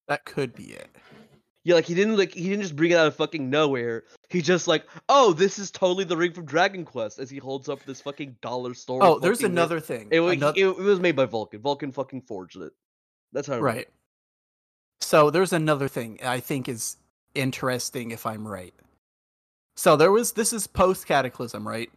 That 0.08 0.24
could 0.24 0.54
be 0.54 0.72
it. 0.72 0.88
Yeah, 1.64 1.76
like 1.76 1.84
he 1.84 1.94
didn't 1.94 2.16
like 2.16 2.34
he 2.34 2.48
didn't 2.48 2.62
just 2.62 2.74
bring 2.74 2.90
it 2.90 2.98
out 2.98 3.06
of 3.06 3.14
fucking 3.14 3.48
nowhere. 3.48 4.02
He 4.28 4.42
just 4.42 4.66
like, 4.66 4.84
oh, 5.08 5.32
this 5.32 5.60
is 5.60 5.70
totally 5.70 6.02
the 6.02 6.16
ring 6.16 6.32
from 6.32 6.44
Dragon 6.44 6.84
Quest, 6.84 7.20
as 7.20 7.30
he 7.30 7.38
holds 7.38 7.68
up 7.68 7.84
this 7.84 8.00
fucking 8.00 8.36
dollar 8.42 8.74
store. 8.74 9.04
Oh, 9.04 9.20
there's 9.20 9.38
fucking 9.38 9.52
ring. 9.52 9.58
another 9.58 9.78
thing. 9.78 10.08
It, 10.10 10.18
wa- 10.18 10.30
Ano- 10.30 10.52
it, 10.56 10.66
it 10.66 10.76
was 10.76 10.98
made 10.98 11.14
by 11.14 11.26
Vulcan. 11.26 11.60
Vulcan 11.60 11.92
fucking 11.92 12.22
forged 12.22 12.56
it. 12.56 12.72
That's 13.32 13.46
how. 13.46 13.60
Right. 13.60 13.86
So 15.00 15.30
there's 15.30 15.52
another 15.52 15.86
thing 15.86 16.18
I 16.24 16.40
think 16.40 16.68
is 16.68 16.96
interesting 17.36 18.10
if 18.10 18.26
I'm 18.26 18.46
right. 18.46 18.74
So 19.82 19.96
there 19.96 20.12
was 20.12 20.30
this 20.30 20.52
is 20.52 20.68
post 20.68 21.08
cataclysm, 21.08 21.66
right? 21.66 21.90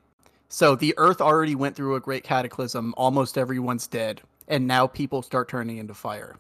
So 0.50 0.76
the 0.76 0.96
Earth 0.98 1.22
already 1.22 1.54
went 1.54 1.76
through 1.76 1.94
a 1.94 2.00
great 2.00 2.24
cataclysm. 2.24 2.96
Almost 2.98 3.38
everyone's 3.38 3.86
dead, 3.86 4.24
and 4.48 4.66
now 4.66 4.88
people 4.88 5.22
start 5.22 5.48
turning 5.48 5.78
into 5.78 5.94
fire. 5.94 6.38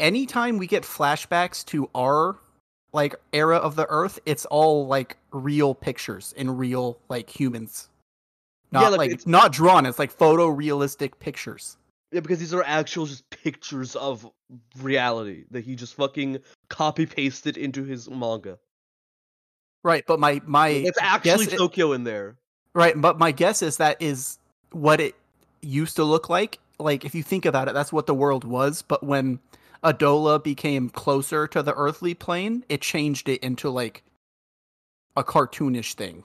Anytime 0.00 0.56
we 0.56 0.66
get 0.66 0.82
flashbacks 0.82 1.62
to 1.66 1.90
our 1.94 2.38
like 2.94 3.16
era 3.34 3.58
of 3.58 3.76
the 3.76 3.86
Earth, 3.90 4.18
it's 4.24 4.46
all 4.46 4.86
like 4.86 5.18
real 5.30 5.74
pictures 5.74 6.32
and 6.38 6.58
real 6.58 6.98
like 7.10 7.28
humans, 7.28 7.90
not 8.72 8.84
Yeah, 8.84 8.88
like, 8.88 8.98
like 8.98 9.10
it's- 9.10 9.26
not 9.26 9.52
drawn. 9.52 9.84
It's 9.84 9.98
like 9.98 10.16
photorealistic 10.16 11.18
pictures. 11.18 11.76
Yeah, 12.12 12.20
because 12.20 12.38
these 12.38 12.54
are 12.54 12.64
actual 12.64 13.04
just 13.04 13.28
pictures 13.28 13.94
of 13.94 14.26
reality 14.78 15.44
that 15.50 15.64
he 15.64 15.76
just 15.76 15.96
fucking 15.96 16.38
copy 16.70 17.04
pasted 17.04 17.58
into 17.58 17.84
his 17.84 18.08
manga. 18.08 18.58
Right, 19.82 20.04
but 20.06 20.18
my 20.20 20.40
my 20.46 20.68
It's 20.68 20.98
actually 21.00 21.46
guess 21.46 21.52
it- 21.52 21.56
Tokyo 21.56 21.92
in 21.92 22.04
there. 22.04 22.36
Right, 22.74 23.00
but 23.00 23.18
my 23.18 23.32
guess 23.32 23.62
is 23.62 23.78
that 23.78 24.00
is 24.00 24.38
what 24.72 25.00
it 25.00 25.14
used 25.62 25.96
to 25.96 26.04
look 26.04 26.28
like. 26.28 26.58
Like 26.78 27.04
if 27.04 27.14
you 27.14 27.22
think 27.22 27.44
about 27.44 27.68
it, 27.68 27.74
that's 27.74 27.92
what 27.92 28.06
the 28.06 28.14
world 28.14 28.44
was. 28.44 28.82
But 28.82 29.02
when 29.02 29.40
Adolla 29.82 30.42
became 30.42 30.90
closer 30.90 31.46
to 31.48 31.62
the 31.62 31.74
earthly 31.74 32.14
plane, 32.14 32.64
it 32.68 32.80
changed 32.80 33.28
it 33.28 33.42
into 33.42 33.70
like 33.70 34.02
a 35.16 35.24
cartoonish 35.24 35.94
thing. 35.94 36.22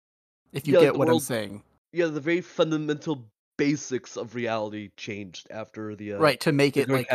if 0.52 0.66
you 0.66 0.74
Yeah, 0.74 0.80
get 0.80 0.96
what 0.96 1.08
I'm 1.08 1.20
saying. 1.20 1.62
Yeah, 1.92 2.06
the 2.06 2.20
very 2.20 2.40
fundamental 2.40 3.24
basics 3.56 4.16
of 4.16 4.34
reality 4.34 4.90
changed 4.96 5.46
after 5.50 5.94
the 5.94 6.14
uh, 6.14 6.18
right, 6.18 6.40
to 6.40 6.50
make 6.50 6.76
it 6.76 6.88
like 6.88 7.06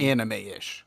anime-ish. 0.00 0.84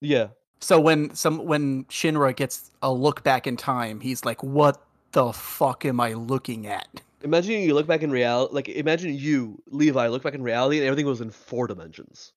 yeah, 0.00 0.28
So 0.62 0.80
when 0.80 1.12
some 1.14 1.44
when 1.44 1.84
Shinra 1.86 2.34
gets 2.34 2.70
a 2.82 2.92
look 2.92 3.22
back 3.24 3.46
in 3.46 3.56
time, 3.56 4.00
he's 4.00 4.24
like, 4.24 4.42
"What 4.42 4.80
the 5.10 5.32
fuck 5.32 5.84
am 5.84 6.00
I 6.00 6.12
looking 6.14 6.66
at?" 6.66 7.02
imagine 7.24 7.60
you 7.62 7.74
look 7.74 7.86
back 7.86 8.02
in 8.02 8.10
reality. 8.10 8.54
Like 8.54 8.68
imagine 8.68 9.14
you, 9.14 9.62
Levi, 9.70 10.08
look 10.08 10.22
back 10.22 10.34
in 10.34 10.42
reality 10.42 10.78
and 10.78 10.86
everything 10.86 11.06
was 11.06 11.20
in 11.20 11.30
four 11.30 11.66
dimensions. 11.66 12.32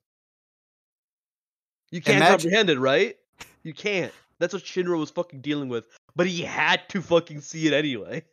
You 1.92 2.02
can't 2.02 2.18
Imagine- 2.18 2.32
comprehend 2.52 2.70
it, 2.70 2.80
right? 2.80 3.18
You 3.64 3.74
can't. 3.74 4.12
That's 4.40 4.54
what 4.54 4.64
Shinra 4.64 5.00
was 5.00 5.10
fucking 5.12 5.42
dealing 5.42 5.70
with, 5.70 5.86
but 6.16 6.28
he 6.28 6.42
had 6.42 6.88
to 6.90 7.02
fucking 7.02 7.42
see 7.42 7.68
it 7.68 7.74
anyway. 7.74 8.24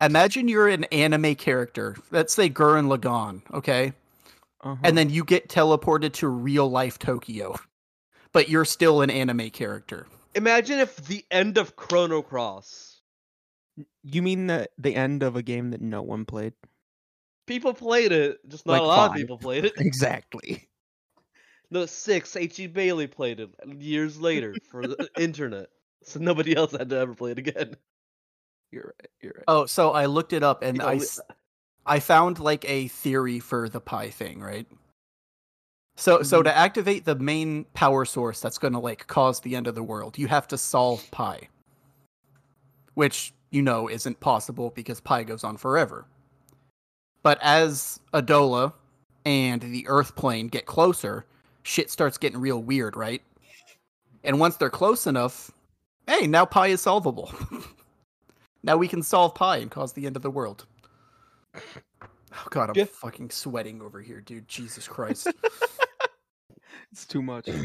Imagine 0.00 0.48
you're 0.48 0.68
an 0.68 0.84
anime 0.84 1.34
character. 1.34 1.96
Let's 2.10 2.34
say 2.34 2.48
Gurren 2.50 2.86
Lagann, 2.94 3.42
okay? 3.54 3.92
Uh-huh. 4.62 4.74
and 4.82 4.96
then 4.98 5.10
you 5.10 5.22
get 5.24 5.48
teleported 5.48 6.12
to 6.14 6.28
real 6.28 6.68
life 6.68 6.98
Tokyo, 6.98 7.56
but 8.32 8.48
you're 8.48 8.64
still 8.64 9.02
an 9.02 9.10
anime 9.10 9.50
character. 9.50 10.06
Imagine 10.34 10.78
if 10.80 10.96
the 10.96 11.24
end 11.30 11.56
of 11.58 11.76
Chrono 11.76 12.22
Cross. 12.22 13.00
you 14.02 14.22
mean 14.22 14.46
the 14.46 14.68
the 14.78 14.94
end 14.94 15.22
of 15.22 15.36
a 15.36 15.42
game 15.42 15.70
that 15.70 15.80
no 15.80 16.02
one 16.02 16.24
played? 16.24 16.52
People 17.46 17.72
played 17.74 18.12
it, 18.12 18.38
just 18.48 18.66
not 18.66 18.72
Like 18.74 18.82
a 18.82 18.84
lot 18.84 18.96
five. 18.96 19.10
of 19.10 19.16
people 19.16 19.38
played 19.38 19.64
it. 19.64 19.72
Exactly. 19.78 20.68
No, 21.70 21.84
six. 21.86 22.36
H.E. 22.36 22.68
Bailey 22.68 23.06
played 23.08 23.40
it 23.40 23.50
years 23.80 24.20
later 24.20 24.54
for 24.70 24.86
the 24.86 25.08
internet, 25.18 25.68
so 26.04 26.20
nobody 26.20 26.54
else 26.54 26.70
had 26.72 26.90
to 26.90 26.96
ever 26.96 27.14
play 27.14 27.32
it 27.32 27.38
again. 27.38 27.74
You're 28.70 28.94
right. 28.98 29.10
You're 29.20 29.32
right. 29.36 29.44
Oh, 29.48 29.66
so 29.66 29.90
I 29.92 30.06
looked 30.06 30.32
it 30.32 30.42
up 30.44 30.62
and 30.62 30.78
The 30.78 30.84
I, 30.84 30.92
only- 30.92 31.04
s- 31.04 31.20
I 31.84 31.98
found 32.00 32.38
like 32.38 32.64
a 32.68 32.86
theory 32.88 33.40
for 33.40 33.68
the 33.68 33.80
pi 33.80 34.10
thing, 34.10 34.40
right? 34.40 34.66
So 35.96 36.22
so 36.22 36.42
Mm-hmm. 36.42 36.44
to 36.44 36.56
activate 36.56 37.04
the 37.04 37.16
main 37.16 37.64
power 37.74 38.04
source 38.04 38.40
that's 38.40 38.58
going 38.58 38.74
to 38.74 38.78
like 38.78 39.06
cause 39.06 39.40
the 39.40 39.56
end 39.56 39.66
of 39.66 39.74
the 39.74 39.82
world, 39.82 40.18
you 40.18 40.28
have 40.28 40.46
to 40.48 40.58
solve 40.58 41.10
pi. 41.10 41.48
Which 42.94 43.32
you 43.50 43.62
know 43.62 43.88
isn't 43.88 44.20
possible 44.20 44.70
because 44.74 45.00
pi 45.00 45.24
goes 45.24 45.44
on 45.44 45.56
forever. 45.56 46.06
But 47.22 47.38
as 47.42 48.00
Adolla 48.14 48.72
and 49.24 49.60
the 49.62 49.86
Earth 49.88 50.14
plane 50.16 50.48
get 50.48 50.66
closer, 50.66 51.26
shit 51.62 51.90
starts 51.90 52.18
getting 52.18 52.40
real 52.40 52.62
weird, 52.62 52.96
right? 52.96 53.22
And 54.24 54.38
once 54.38 54.56
they're 54.56 54.70
close 54.70 55.06
enough, 55.06 55.50
hey, 56.06 56.26
now 56.26 56.44
pi 56.44 56.68
is 56.68 56.80
solvable. 56.80 57.32
now 58.62 58.76
we 58.76 58.88
can 58.88 59.02
solve 59.02 59.34
pi 59.34 59.58
and 59.58 59.70
cause 59.70 59.92
the 59.92 60.06
end 60.06 60.16
of 60.16 60.22
the 60.22 60.30
world. 60.30 60.66
Oh 61.56 62.46
god, 62.50 62.76
I'm 62.76 62.86
fucking 62.86 63.30
sweating 63.30 63.80
over 63.82 64.00
here, 64.00 64.20
dude. 64.20 64.46
Jesus 64.48 64.86
Christ. 64.88 65.28
It's 66.92 67.06
too 67.06 67.22
much. 67.22 67.48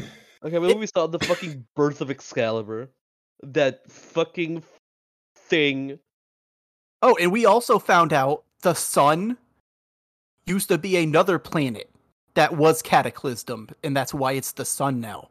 Okay, 0.44 0.58
but 0.58 0.66
then 0.66 0.80
we 0.80 0.88
saw 0.88 1.06
the 1.06 1.20
fucking 1.20 1.64
birth 1.76 2.00
of 2.00 2.10
Excalibur, 2.10 2.90
that 3.44 3.88
fucking 3.88 4.60
thing. 5.36 6.00
oh, 7.00 7.16
and 7.20 7.30
we 7.30 7.46
also 7.46 7.78
found 7.78 8.12
out 8.12 8.42
the 8.62 8.74
sun 8.74 9.36
used 10.46 10.66
to 10.70 10.78
be 10.78 10.96
another 10.96 11.38
planet 11.38 11.88
that 12.34 12.56
was 12.56 12.82
cataclysm, 12.82 13.68
and 13.84 13.96
that's 13.96 14.12
why 14.12 14.32
it's 14.32 14.50
the 14.50 14.64
sun 14.64 15.00
now. 15.00 15.28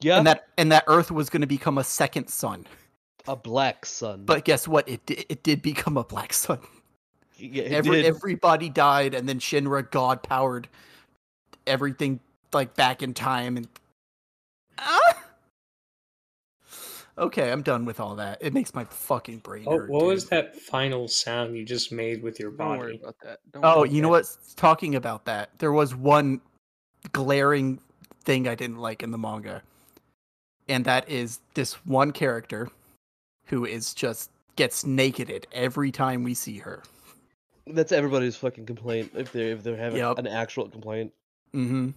Yeah, 0.00 0.18
And 0.18 0.26
that 0.26 0.48
and 0.58 0.72
that 0.72 0.82
Earth 0.88 1.12
was 1.12 1.30
going 1.30 1.42
to 1.42 1.46
become 1.46 1.78
a 1.78 1.84
second 1.84 2.26
sun. 2.28 2.66
a 3.28 3.36
black 3.36 3.86
sun. 3.86 4.24
But 4.24 4.44
guess 4.44 4.66
what? 4.66 4.88
It 4.88 5.06
di- 5.06 5.24
it 5.28 5.44
did 5.44 5.62
become 5.62 5.96
a 5.96 6.02
black 6.02 6.32
sun. 6.32 6.58
yeah, 7.38 7.62
it 7.62 7.70
Every, 7.70 8.02
did. 8.02 8.06
everybody 8.06 8.68
died, 8.70 9.14
and 9.14 9.28
then 9.28 9.38
Shinra 9.38 9.88
God 9.88 10.24
powered 10.24 10.66
everything 11.66 12.20
like 12.52 12.74
back 12.74 13.02
in 13.02 13.14
time. 13.14 13.56
And 13.56 13.68
ah! 14.78 15.22
okay, 17.18 17.50
I'm 17.50 17.62
done 17.62 17.84
with 17.84 18.00
all 18.00 18.16
that. 18.16 18.38
It 18.40 18.52
makes 18.54 18.74
my 18.74 18.84
fucking 18.84 19.38
brain 19.38 19.64
Oh, 19.66 19.78
hurt. 19.78 19.90
what 19.90 20.04
was 20.06 20.26
that 20.28 20.56
final 20.56 21.08
sound 21.08 21.56
you 21.56 21.64
just 21.64 21.92
made 21.92 22.22
with 22.22 22.38
your 22.38 22.50
body 22.50 22.70
Don't 22.70 22.78
worry 22.78 22.92
body? 22.92 23.02
about 23.02 23.16
that. 23.24 23.38
Don't 23.52 23.64
Oh, 23.64 23.80
worry 23.80 23.90
you 23.90 24.02
know 24.02 24.08
about 24.14 24.26
what? 24.28 24.56
Talking 24.56 24.94
about 24.94 25.24
that, 25.26 25.50
there 25.58 25.72
was 25.72 25.94
one 25.94 26.40
glaring 27.12 27.80
thing 28.24 28.48
I 28.48 28.54
didn't 28.54 28.78
like 28.78 29.02
in 29.02 29.10
the 29.12 29.18
manga, 29.18 29.62
and 30.68 30.84
that 30.84 31.08
is 31.08 31.40
this 31.54 31.74
one 31.86 32.10
character 32.12 32.68
who 33.46 33.64
is 33.64 33.94
just 33.94 34.30
gets 34.56 34.84
nakeded 34.84 35.46
every 35.52 35.92
time 35.92 36.24
we 36.24 36.34
see 36.34 36.58
her. 36.58 36.82
That's 37.68 37.92
everybody's 37.92 38.36
fucking 38.36 38.66
complaint 38.66 39.12
if 39.14 39.32
they 39.32 39.50
if 39.52 39.62
they 39.62 39.74
have 39.76 39.96
Yep. 39.96 40.18
an 40.18 40.26
actual 40.26 40.68
complaint. 40.68 41.12
Mm-hmm. 41.54 41.90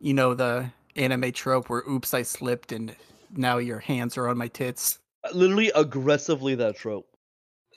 You 0.00 0.14
know 0.14 0.34
the 0.34 0.70
anime 0.96 1.32
trope 1.32 1.68
where 1.68 1.82
"Oops, 1.88 2.12
I 2.14 2.22
slipped," 2.22 2.72
and 2.72 2.94
now 3.34 3.58
your 3.58 3.78
hands 3.78 4.16
are 4.16 4.28
on 4.28 4.38
my 4.38 4.48
tits. 4.48 4.98
Literally 5.32 5.70
aggressively 5.74 6.54
that 6.56 6.76
trope. 6.76 7.08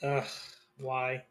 Ugh, 0.02 0.24
why? 0.78 1.24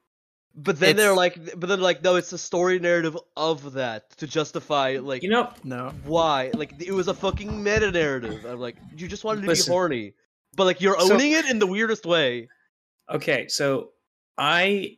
But 0.55 0.79
then 0.79 0.95
they're 0.97 1.15
like, 1.15 1.37
but 1.57 1.69
then 1.69 1.79
like, 1.79 2.03
no, 2.03 2.15
it's 2.15 2.31
the 2.31 2.37
story 2.37 2.79
narrative 2.79 3.15
of 3.37 3.71
that 3.73 4.09
to 4.17 4.27
justify 4.27 4.97
like 5.01 5.23
You 5.23 5.29
know, 5.29 5.53
No, 5.63 5.93
why. 6.03 6.51
Like 6.53 6.73
it 6.81 6.91
was 6.91 7.07
a 7.07 7.13
fucking 7.13 7.63
meta 7.63 7.91
narrative. 7.91 8.45
I'm 8.45 8.59
like, 8.59 8.75
you 8.97 9.07
just 9.07 9.23
wanted 9.23 9.41
to 9.41 9.47
Listen. 9.47 9.71
be 9.71 9.73
horny, 9.73 10.13
but 10.57 10.65
like 10.65 10.81
you're 10.81 10.99
So- 10.99 11.13
owning 11.13 11.31
it 11.33 11.45
in 11.45 11.59
the 11.59 11.67
weirdest 11.67 12.05
way. 12.05 12.49
okay, 13.09 13.47
so 13.47 13.91
I 14.37 14.97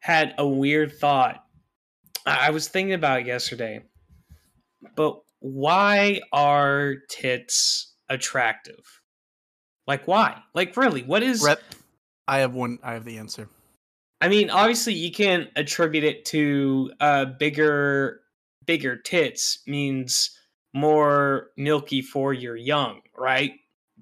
had 0.00 0.34
a 0.38 0.46
weird 0.46 0.92
thought. 0.98 1.45
I 2.26 2.48
I 2.48 2.50
was 2.50 2.68
thinking 2.68 2.94
about 2.94 3.24
yesterday. 3.24 3.80
But 4.94 5.20
why 5.40 6.20
are 6.32 6.96
tits 7.08 7.94
attractive? 8.08 8.84
Like 9.86 10.06
why? 10.06 10.42
Like 10.54 10.76
really, 10.76 11.02
what 11.02 11.22
is 11.22 11.42
rep. 11.42 11.60
I 12.28 12.38
have 12.38 12.54
one. 12.54 12.78
I 12.82 12.92
have 12.94 13.04
the 13.04 13.18
answer. 13.18 13.48
I 14.20 14.28
mean, 14.28 14.50
obviously 14.50 14.94
you 14.94 15.12
can 15.12 15.48
attribute 15.56 16.04
it 16.04 16.24
to 16.26 16.90
uh 17.00 17.26
bigger 17.38 18.20
bigger 18.66 18.96
tits 18.96 19.60
means 19.66 20.36
more 20.74 21.50
milky 21.56 22.02
for 22.02 22.34
your 22.34 22.56
young, 22.56 23.00
right? 23.16 23.52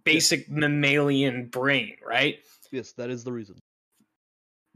Basic 0.04 0.50
mammalian 0.50 1.46
brain, 1.46 1.96
right? 2.06 2.38
Yes, 2.70 2.92
that 2.92 3.10
is 3.10 3.24
the 3.24 3.32
reason. 3.32 3.56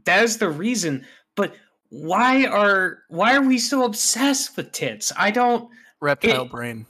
That 0.05 0.23
is 0.23 0.37
the 0.37 0.49
reason, 0.49 1.05
but 1.35 1.53
why 1.89 2.45
are 2.45 2.99
why 3.09 3.35
are 3.35 3.41
we 3.41 3.57
so 3.57 3.83
obsessed 3.83 4.55
with 4.57 4.71
tits? 4.71 5.11
I 5.17 5.31
don't 5.31 5.69
Reptile 6.01 6.45
It- 6.45 6.51
brain. 6.51 6.85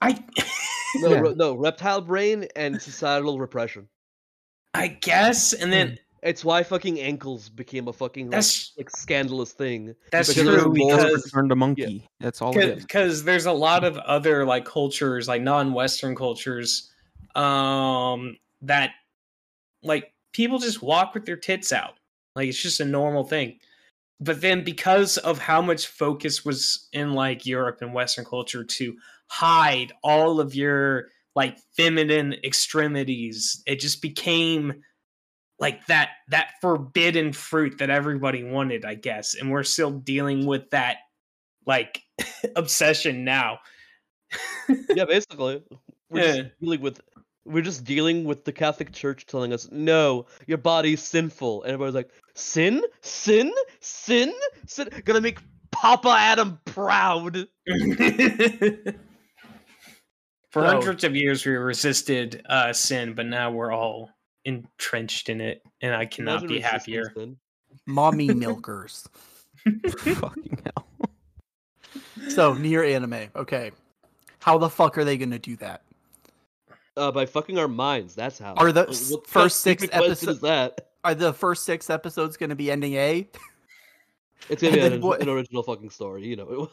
I 0.00 0.22
No, 0.96 1.10
Yeah. 1.10 1.20
re- 1.20 1.34
no, 1.34 1.54
reptile 1.54 2.00
brain 2.00 2.46
and 2.56 2.80
societal 2.80 3.38
repression. 3.38 3.88
I 4.74 4.88
guess 4.88 5.52
and 5.52 5.72
then 5.72 5.98
It's 6.22 6.44
why 6.44 6.62
fucking 6.62 6.98
ankles 7.00 7.48
became 7.50 7.86
a 7.88 7.92
fucking 7.92 8.26
like, 8.26 8.30
that's 8.32 8.72
like 8.78 8.90
scandalous 8.90 9.52
thing. 9.52 9.94
that's 10.10 10.28
because 10.28 10.44
Because 10.44 10.62
true 10.62 10.72
because 10.72 11.30
Turned 11.32 11.52
a 11.52 11.56
monkey. 11.56 12.08
That's 12.20 12.40
all 12.40 12.52
because 12.52 13.24
there's 13.24 13.46
a 13.46 13.52
lot 13.52 13.84
of 13.84 13.98
other 13.98 14.44
like 14.46 14.64
cultures 14.64 15.28
like 15.28 15.42
non-western 15.42 16.14
cultures 16.16 16.90
um 17.34 18.36
that 18.62 18.92
like 19.82 20.12
people 20.32 20.58
just 20.58 20.82
walk 20.82 21.12
with 21.14 21.26
their 21.26 21.36
tits 21.36 21.72
out 21.72 21.94
like 22.36 22.48
it's 22.48 22.62
just 22.62 22.80
a 22.80 22.84
normal 22.84 23.24
thing 23.24 23.58
but 24.20 24.40
then 24.40 24.64
because 24.64 25.18
of 25.18 25.38
how 25.38 25.60
much 25.60 25.86
focus 25.86 26.44
was 26.44 26.88
in 26.92 27.12
like 27.12 27.44
europe 27.46 27.78
and 27.80 27.92
western 27.94 28.24
culture 28.24 28.64
to 28.64 28.94
hide 29.28 29.92
all 30.02 30.40
of 30.40 30.54
your 30.54 31.08
like 31.34 31.58
feminine 31.76 32.34
extremities. 32.44 33.62
It 33.66 33.80
just 33.80 34.00
became 34.00 34.82
like 35.58 35.84
that 35.86 36.10
that 36.28 36.50
forbidden 36.60 37.32
fruit 37.32 37.78
that 37.78 37.90
everybody 37.90 38.44
wanted, 38.44 38.84
I 38.84 38.94
guess. 38.94 39.34
And 39.34 39.50
we're 39.50 39.62
still 39.64 39.90
dealing 39.90 40.46
with 40.46 40.70
that 40.70 40.98
like 41.66 42.02
obsession 42.56 43.24
now. 43.24 43.58
yeah, 44.94 45.04
basically, 45.04 45.62
we're 46.10 46.20
Yeah. 46.24 46.36
just 46.42 46.60
dealing 46.60 46.80
with 46.80 47.00
we're 47.46 47.62
just 47.62 47.84
dealing 47.84 48.24
with 48.24 48.44
the 48.44 48.52
Catholic 48.52 48.90
Church 48.92 49.26
telling 49.26 49.52
us, 49.52 49.68
no, 49.70 50.24
your 50.46 50.56
body's 50.58 51.02
sinful, 51.02 51.62
and 51.62 51.72
everybody's 51.72 51.94
like, 51.94 52.10
sin, 52.34 52.82
sin, 53.00 53.52
sin, 53.80 54.32
sin, 54.66 54.88
gonna 55.04 55.20
make 55.20 55.38
Papa 55.70 56.08
Adam 56.16 56.58
proud. 56.64 57.48
For 60.50 60.62
So- 60.62 60.66
hundreds 60.66 61.02
of 61.04 61.16
years, 61.16 61.44
we 61.44 61.52
resisted 61.54 62.42
uh, 62.48 62.72
sin, 62.72 63.14
but 63.14 63.26
now 63.26 63.50
we're 63.50 63.72
all 63.72 64.10
entrenched 64.44 65.28
in 65.28 65.40
it, 65.40 65.62
and 65.80 65.94
I 65.94 66.06
cannot 66.06 66.46
be 66.46 66.60
happier. 66.60 67.10
sin. 67.16 67.36
Mommy 67.86 68.28
milkers. 68.34 69.08
Fucking 69.88 70.58
hell. 70.64 70.86
So 72.28 72.54
NieR 72.54 72.88
anime. 72.94 73.28
Okay. 73.34 73.72
How 74.40 74.58
the 74.58 74.68
fuck 74.68 74.96
are 74.98 75.04
they 75.04 75.16
gonna 75.16 75.38
do 75.38 75.56
that? 75.56 75.82
Uh, 76.96 77.10
by 77.10 77.26
fucking 77.26 77.58
our 77.58 77.66
minds, 77.66 78.14
that's 78.14 78.38
how. 78.38 78.54
Are 78.54 78.70
the 78.70 78.86
Uh, 78.88 78.94
what 79.10 79.26
first 79.26 79.62
six 79.62 79.82
stupid 79.82 79.96
question 79.98 80.28
episo- 80.28 80.32
is 80.32 80.40
that? 80.42 80.90
Are 81.04 81.14
the 81.14 81.32
first 81.32 81.64
six 81.64 81.90
episodes 81.90 82.36
gonna 82.36 82.54
be 82.56 82.70
ending 82.70 82.94
A? 82.94 83.28
It's 84.48 84.62
gonna 84.62 84.74
be 84.74 84.80
an, 84.84 84.90
then 84.92 85.00
what- 85.00 85.22
an 85.22 85.28
original 85.28 85.62
fucking 85.62 85.90
story, 85.90 86.26
you 86.26 86.36
know. 86.36 86.70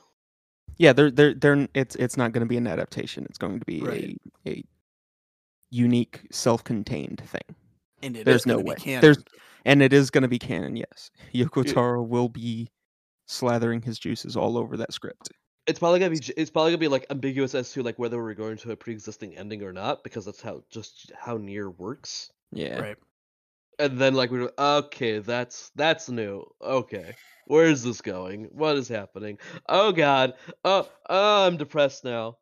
Yeah, 0.78 0.94
they're 0.94 1.12
they're 1.12 1.34
they're 1.34 1.68
it's 1.76 1.96
it's 1.98 2.18
not 2.18 2.32
going 2.32 2.42
to 2.42 2.48
be 2.48 2.58
an 2.58 2.66
adaptation. 2.66 3.26
It's 3.30 3.38
going 3.38 3.60
to 3.60 3.66
be 3.66 3.82
Right. 3.82 4.20
a 4.48 4.50
a 4.50 4.64
unique, 5.70 6.22
self-contained 6.32 7.22
thing. 7.28 7.56
And 8.02 8.18
it 8.18 8.26
There's 8.26 8.42
is 8.42 8.46
no 8.48 8.60
way. 8.60 8.76
canon. 8.76 9.02
There's 9.02 9.24
and 9.66 9.84
it 9.84 9.94
is 9.94 10.10
going 10.10 10.24
to 10.24 10.28
be 10.28 10.40
canon. 10.40 10.76
Yes, 10.76 11.12
Yoko 11.36 11.66
Yeah. 11.66 11.74
Taro 11.74 12.02
will 12.02 12.30
be 12.30 12.70
slathering 13.30 13.84
his 13.84 14.00
juices 14.00 14.36
all 14.36 14.58
over 14.58 14.76
that 14.78 14.94
script. 14.94 15.30
It's 15.68 15.78
probably 15.78 16.00
gonna 16.00 16.12
be. 16.12 16.22
It's 16.36 16.50
probably 16.50 16.72
gonna 16.72 16.80
be 16.80 16.88
like 16.88 17.06
ambiguous 17.12 17.54
as 17.54 17.72
to 17.74 17.84
like 17.84 18.00
whether 18.00 18.18
we're 18.22 18.34
going 18.34 18.58
to 18.58 18.72
a 18.72 18.76
pre-existing 18.76 19.38
ending 19.38 19.62
or 19.62 19.72
not, 19.74 20.04
because 20.04 20.26
that's 20.26 20.42
how 20.42 20.64
just 20.72 21.12
how 21.16 21.38
NieR 21.38 21.78
works. 21.78 22.32
Yeah, 22.52 22.80
right. 22.80 22.98
And 23.80 24.00
then 24.00 24.14
like 24.14 24.32
we 24.32 24.40
were 24.40 24.54
okay, 24.58 25.20
that's 25.20 25.72
that's 25.76 26.10
new. 26.10 26.46
Okay, 26.62 27.16
where 27.46 27.66
is 27.66 27.84
this 27.84 28.02
going? 28.02 28.46
What 28.52 28.78
is 28.78 28.88
happening? 28.88 29.40
Oh 29.68 29.92
God. 29.92 30.34
Oh, 30.64 30.88
oh 31.10 31.48
I'm 31.48 31.58
depressed 31.58 32.04
now. 32.04 32.38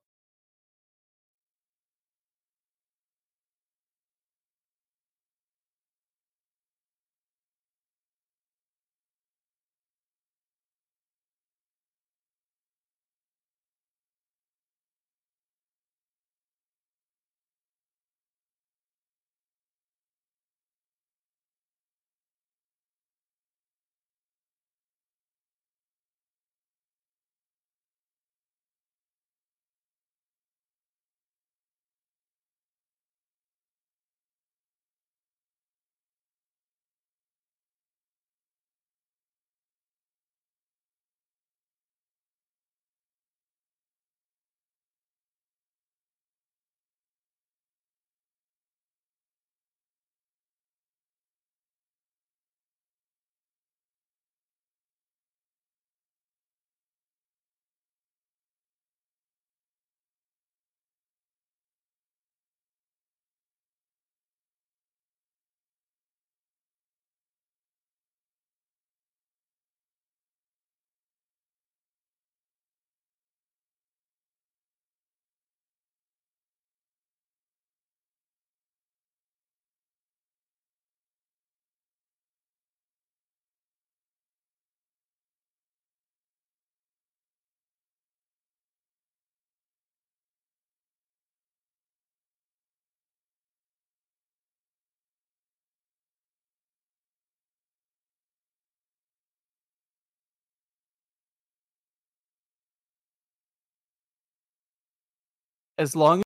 As 105.80 105.96
long 105.96 106.20
as 106.20 106.24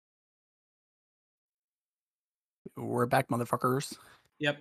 we're 2.75 3.05
back, 3.05 3.29
motherfuckers. 3.29 3.95
Yep. 4.39 4.57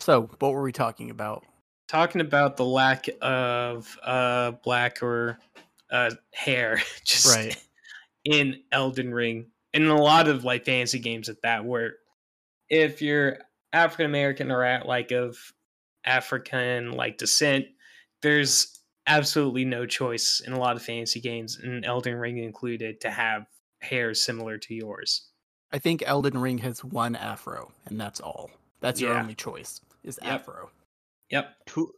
So, 0.00 0.30
what 0.38 0.52
were 0.52 0.62
we 0.62 0.72
talking 0.72 1.10
about? 1.10 1.44
Talking 1.88 2.22
about 2.22 2.56
the 2.56 2.64
lack 2.64 3.06
of 3.20 3.98
uh, 4.02 4.52
black 4.64 5.02
or 5.02 5.38
uh, 5.90 6.12
hair, 6.32 6.80
just 7.04 7.36
Right. 7.36 7.54
in 8.24 8.62
Elden 8.72 9.12
Ring, 9.12 9.50
and 9.74 9.84
in 9.84 9.90
a 9.90 10.00
lot 10.00 10.26
of 10.26 10.44
like 10.44 10.64
fantasy 10.64 10.98
games 10.98 11.28
at 11.28 11.42
that, 11.42 11.66
where 11.66 11.96
if 12.70 13.02
you're 13.02 13.36
African 13.74 14.06
American 14.06 14.50
or 14.50 14.64
at 14.64 14.86
like 14.86 15.10
of 15.10 15.36
African 16.06 16.92
like 16.92 17.18
descent, 17.18 17.66
there's 18.22 18.77
absolutely 19.08 19.64
no 19.64 19.86
choice 19.86 20.40
in 20.46 20.52
a 20.52 20.58
lot 20.58 20.76
of 20.76 20.82
fantasy 20.82 21.20
games, 21.20 21.58
and 21.58 21.84
Elden 21.84 22.14
Ring 22.16 22.38
included, 22.38 23.00
to 23.00 23.10
have 23.10 23.46
hair 23.80 24.14
similar 24.14 24.58
to 24.58 24.74
yours. 24.74 25.30
I 25.72 25.78
think 25.78 26.02
Elden 26.06 26.38
Ring 26.38 26.58
has 26.58 26.84
one 26.84 27.16
afro, 27.16 27.72
and 27.86 28.00
that's 28.00 28.20
all. 28.20 28.50
That's 28.80 29.00
your 29.00 29.12
Yeah. 29.14 29.20
only 29.22 29.34
choice 29.34 29.80
is 30.04 30.18
Yep. 30.22 30.32
afro. 30.40 30.70
Yep. 31.30 31.56
Too 31.66 31.92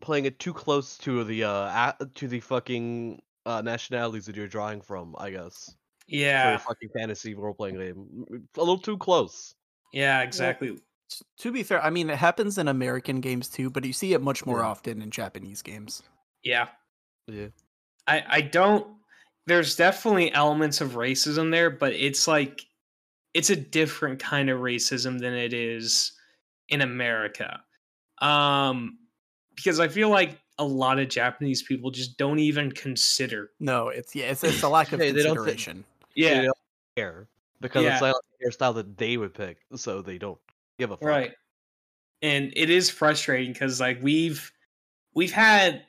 playing 0.00 0.24
it 0.24 0.38
too 0.38 0.52
close 0.54 0.96
to 0.98 1.22
the 1.24 1.44
uh 1.44 1.94
a- 2.00 2.06
to 2.14 2.26
the 2.28 2.40
fucking 2.40 3.20
uh 3.44 3.60
nationalities 3.62 4.24
that 4.26 4.34
you're 4.34 4.48
drawing 4.48 4.80
from, 4.80 5.14
I 5.18 5.30
guess. 5.30 5.66
For 6.08 6.14
Yeah. 6.16 6.54
a 6.54 6.58
fucking 6.58 6.88
fantasy 6.96 7.34
role 7.34 7.54
playing 7.54 7.76
game. 7.76 8.46
A 8.56 8.60
little 8.60 8.78
too 8.78 8.96
close. 8.98 9.54
Yeah. 9.92 10.22
Exactly. 10.22 10.78
S- 11.10 11.22
To 11.38 11.52
be 11.52 11.62
fair, 11.62 11.82
I 11.84 11.90
mean 11.90 12.10
it 12.10 12.16
happens 12.18 12.58
in 12.58 12.68
American 12.68 13.20
games 13.20 13.48
too, 13.48 13.70
but 13.70 13.84
you 13.84 13.92
see 13.92 14.12
it 14.12 14.20
much 14.22 14.44
more 14.46 14.60
Yeah. 14.60 14.66
often 14.66 15.02
in 15.02 15.10
Japanese 15.10 15.62
games. 15.62 16.02
Yeah. 16.42 16.68
Yeah. 17.26 17.48
I 18.06 18.24
I 18.28 18.40
don't 18.40 18.86
there's 19.46 19.76
definitely 19.76 20.32
elements 20.32 20.80
of 20.80 20.92
racism 20.92 21.50
there, 21.52 21.70
but 21.70 21.92
it's 21.92 22.26
like 22.26 22.62
it's 23.34 23.50
a 23.50 23.56
different 23.56 24.18
kind 24.18 24.48
of 24.50 24.60
racism 24.60 25.20
than 25.20 25.34
it 25.34 25.52
is 25.52 26.12
in 26.68 26.80
America. 26.82 27.62
Um 28.20 28.98
because 29.54 29.80
I 29.80 29.88
feel 29.88 30.10
like 30.10 30.38
a 30.58 30.64
lot 30.64 30.98
of 30.98 31.08
Japanese 31.08 31.62
people 31.62 31.90
just 31.90 32.16
don't 32.18 32.38
even 32.38 32.72
consider. 32.72 33.50
No, 33.60 33.88
it's 33.88 34.14
yeah, 34.14 34.26
it's, 34.30 34.42
it's 34.44 34.62
a 34.62 34.68
lack 34.76 34.92
of 34.92 35.00
Hey, 35.00 35.10
they 35.12 35.22
don't 35.22 35.34
thi- 35.36 35.42
consideration. 35.52 35.84
Yeah, 36.14 36.40
They 36.40 36.46
don't 36.46 36.58
care 36.96 37.28
because 37.60 37.84
Yeah. 37.84 37.92
it's 37.94 38.00
not 38.02 38.14
like 38.14 38.24
a 38.40 38.48
hairstyle 38.48 38.74
that 38.74 38.96
they 38.98 39.16
would 39.18 39.34
pick, 39.34 39.58
so 39.76 40.00
they 40.02 40.16
don't 40.18 40.38
give 40.78 40.90
a 40.90 40.96
fuck. 40.96 41.08
right. 41.08 41.32
And 42.22 42.52
it 42.56 42.70
is 42.70 42.90
frustrating 42.90 43.54
cuz 43.54 43.80
like 43.80 43.98
we've 44.02 44.52
we've 45.14 45.32
had 45.32 45.84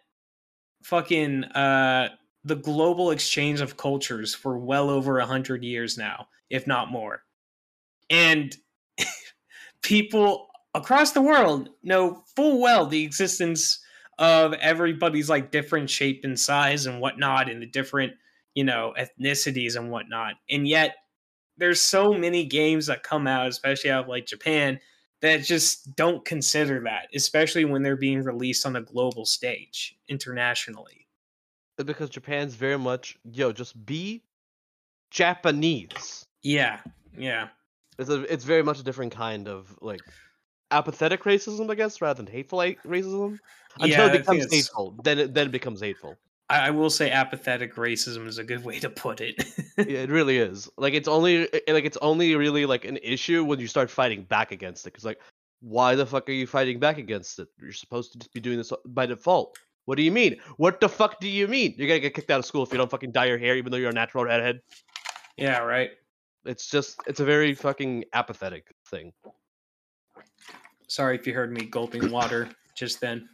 fucking 0.84 1.44
uh 1.46 2.10
the 2.44 2.56
global 2.56 3.12
exchange 3.12 3.60
of 3.62 3.78
cultures 3.78 4.34
for 4.34 4.58
well 4.58 4.90
over 4.90 5.20
a 5.20 5.26
hundred 5.26 5.64
years 5.64 5.98
now, 5.98 6.28
if 6.50 6.66
not 6.66 6.90
more. 6.92 7.24
And 8.10 8.56
people 9.82 10.48
across 10.74 11.12
the 11.12 11.22
world 11.22 11.70
know 11.84 12.24
full 12.36 12.62
well 12.62 12.86
the 12.86 13.04
existence 13.04 13.80
of 14.20 14.54
everybody's 14.54 15.30
like 15.30 15.52
different 15.52 15.90
shape 15.90 16.22
and 16.24 16.40
size 16.40 16.86
and 16.86 17.00
whatnot, 17.02 17.50
and 17.50 17.62
the 17.62 17.68
different, 17.68 18.14
you 18.56 18.64
know, 18.64 18.94
ethnicities 18.98 19.76
and 19.76 19.92
whatnot. 19.92 20.36
And 20.50 20.68
yet 20.68 20.96
there's 21.58 21.82
so 21.82 22.14
many 22.14 22.46
games 22.46 22.88
that 22.88 23.04
come 23.04 23.28
out, 23.28 23.48
especially 23.48 23.92
out 23.92 24.04
of 24.04 24.10
like 24.10 24.26
Japan, 24.26 24.80
that 25.22 25.38
just 25.44 25.96
don't 25.96 26.24
consider 26.26 26.82
that, 26.84 27.08
especially 27.14 27.66
when 27.66 27.82
they're 27.82 27.96
being 27.98 28.24
released 28.24 28.66
on 28.66 28.76
a 28.76 28.82
global 28.82 29.26
stage 29.26 29.98
internationally. 30.08 31.08
because 31.78 32.10
Japan's 32.10 32.56
very 32.56 32.78
much 32.78 33.18
yo, 33.32 33.52
just 33.52 33.86
be 33.86 34.24
Japanese. 35.10 36.26
Yeah, 36.44 36.80
yeah, 37.18 37.50
It's 37.98 38.10
a, 38.10 38.22
it's 38.32 38.46
very 38.46 38.64
much 38.64 38.80
a 38.80 38.84
different 38.84 39.14
kind 39.14 39.48
of 39.48 39.76
like 39.82 40.02
apathetic 40.72 41.24
racism, 41.24 41.70
I 41.72 41.76
guess, 41.76 42.02
rather 42.02 42.22
than 42.24 42.32
hateful 42.32 42.60
racism. 42.60 43.40
Until 43.80 43.90
Yeah, 43.90 44.14
it 44.14 44.20
becomes 44.20 44.52
hateful, 44.52 44.96
then 45.04 45.20
it 45.20 45.34
then 45.34 45.48
it 45.48 45.52
becomes 45.52 45.82
hateful. 45.82 46.18
I, 46.50 46.68
I 46.68 46.70
will 46.72 46.90
say 46.90 47.12
apathetic 47.12 47.76
racism 47.76 48.28
is 48.28 48.38
a 48.38 48.44
good 48.44 48.64
way 48.64 48.80
to 48.80 48.90
put 48.90 49.22
it. 49.22 49.44
yeah, 49.78 50.00
it 50.00 50.10
really 50.10 50.38
is. 50.38 50.70
Like 50.78 50.94
it's 50.94 51.08
only 51.08 51.52
eh, 51.54 51.60
eh, 51.68 51.74
like 51.74 51.86
it's 51.86 51.98
only 51.98 52.36
really 52.36 52.66
like 52.66 52.86
an 52.86 52.98
issue 52.98 53.44
when 53.44 53.60
you 53.60 53.68
start 53.68 53.90
fighting 53.90 54.24
back 54.24 54.52
against 54.52 54.86
it. 54.86 54.94
Because 54.94 55.06
like, 55.06 55.20
why 55.62 55.96
the 55.96 56.06
fuck 56.06 56.30
are 56.30 56.34
you 56.34 56.48
fighting 56.48 56.80
back 56.80 56.98
against 56.98 57.40
it? 57.40 57.48
You're 57.60 57.72
supposed 57.72 58.14
to 58.14 58.20
just 58.20 58.34
be 58.34 58.40
doing 58.40 58.58
this 58.58 58.72
by 58.86 59.06
default. 59.06 59.58
What 59.86 59.96
do 59.96 60.04
you 60.04 60.12
mean? 60.12 60.38
What 60.58 60.82
the 60.82 60.90
fuck 60.90 61.20
do 61.20 61.30
you 61.30 61.48
mean? 61.48 61.74
You're 61.78 61.88
gonna 61.88 62.00
get 62.00 62.14
kicked 62.14 62.32
out 62.32 62.40
of 62.40 62.46
school 62.46 62.64
if 62.64 62.72
you 62.72 62.78
don't 62.78 62.92
fucking 62.92 63.12
dye 63.12 63.26
your 63.26 63.38
hair, 63.38 63.56
even 63.56 63.72
though 63.72 63.78
you're 63.78 63.92
a 63.92 63.94
natural 63.94 64.26
redhead. 64.26 64.62
yeah, 65.38 65.60
right. 65.60 65.92
It's 66.46 66.70
just 66.70 67.02
it's 67.08 67.20
a 67.20 67.26
very 67.26 67.54
fucking 67.54 68.06
apathetic 68.14 68.74
thing. 68.90 69.14
Sorry 70.88 71.16
if 71.16 71.28
you 71.28 71.34
heard 71.34 71.52
me 71.52 71.66
gulping 71.66 72.10
water 72.12 72.50
just 72.76 73.02
then. 73.02 73.28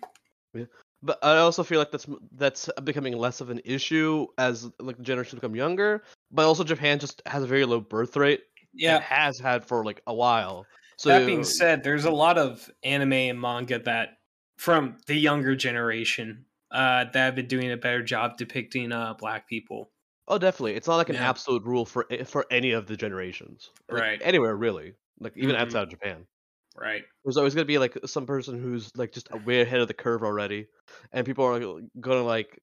But 1.04 1.20
I 1.24 1.38
also 1.38 1.64
feel 1.64 1.80
like 1.80 1.92
that's 1.92 2.08
that's 2.32 2.70
becoming 2.84 3.18
less 3.18 3.42
of 3.42 3.50
an 3.52 3.62
issue 3.66 4.28
as 4.40 4.72
like 4.80 4.98
the 4.98 5.04
generations 5.04 5.36
become 5.42 5.56
younger. 5.56 6.04
But 6.32 6.46
also 6.48 6.64
Japan 6.64 7.00
just 7.00 7.22
has 7.28 7.44
a 7.44 7.48
very 7.48 7.66
low 7.66 7.82
birth 7.82 8.16
rate. 8.18 8.44
Yeah. 8.74 8.98
It 8.98 9.02
has 9.02 9.40
had 9.40 9.66
for 9.66 9.86
like 9.86 10.02
a 10.08 10.14
while. 10.16 10.70
So 10.98 11.12
that 11.12 11.26
being 11.26 11.44
said, 11.44 11.84
there's 11.84 12.06
a 12.06 12.12
lot 12.12 12.38
of 12.38 12.70
anime 12.84 13.14
and 13.14 13.40
manga 13.42 13.80
that 13.80 14.18
from 14.58 14.98
the 15.08 15.16
younger 15.16 15.56
generation 15.56 16.46
uh, 16.72 17.06
that 17.06 17.16
have 17.16 17.36
been 17.36 17.48
doing 17.48 17.72
a 17.72 17.78
better 17.78 18.04
job 18.04 18.38
depicting 18.38 18.92
uh, 18.92 19.14
black 19.16 19.48
people. 19.48 19.92
Oh, 20.28 20.38
definitely. 20.38 20.76
It's 20.76 20.88
not 20.88 20.98
like 20.98 21.10
an 21.10 21.16
Yeah. 21.16 21.18
absolute 21.18 21.64
rule 21.64 21.86
for 21.86 22.06
for 22.26 22.46
any 22.52 22.72
of 22.72 22.88
the 22.88 22.96
generations, 22.98 23.72
Like, 23.90 24.06
Right. 24.06 24.22
Anywhere 24.22 24.56
really, 24.56 24.96
like 25.20 25.36
even 25.38 25.56
Mhm. 25.56 25.56
outside 25.56 25.84
of 25.84 25.90
Japan. 25.90 26.28
Right. 26.76 27.04
There's 27.24 27.38
always 27.38 27.54
gonna 27.54 27.66
be 27.66 27.78
like 27.78 27.98
some 28.06 28.26
person 28.26 28.62
who's 28.62 28.92
like 28.96 29.12
just 29.12 29.32
way 29.46 29.62
ahead 29.62 29.80
of 29.80 29.88
the 29.88 29.94
curve 29.94 30.24
already, 30.24 30.68
and 31.12 31.26
people 31.26 31.46
are 31.46 31.82
gonna 32.00 32.24
like 32.24 32.60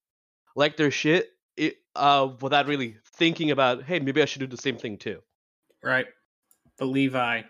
like 0.57 0.77
their 0.77 0.90
shit, 0.90 1.31
it, 1.57 1.77
uh, 1.94 2.29
without 2.40 2.66
really 2.66 2.96
thinking 3.14 3.51
about, 3.51 3.85
hey, 3.85 4.01
maybe 4.01 4.20
I 4.20 4.25
should 4.25 4.40
do 4.40 4.46
the 4.46 4.57
same 4.57 4.77
thing 4.77 4.99
too. 4.99 5.20
Right. 5.83 6.07
But 6.79 6.87
Levi, 6.87 7.42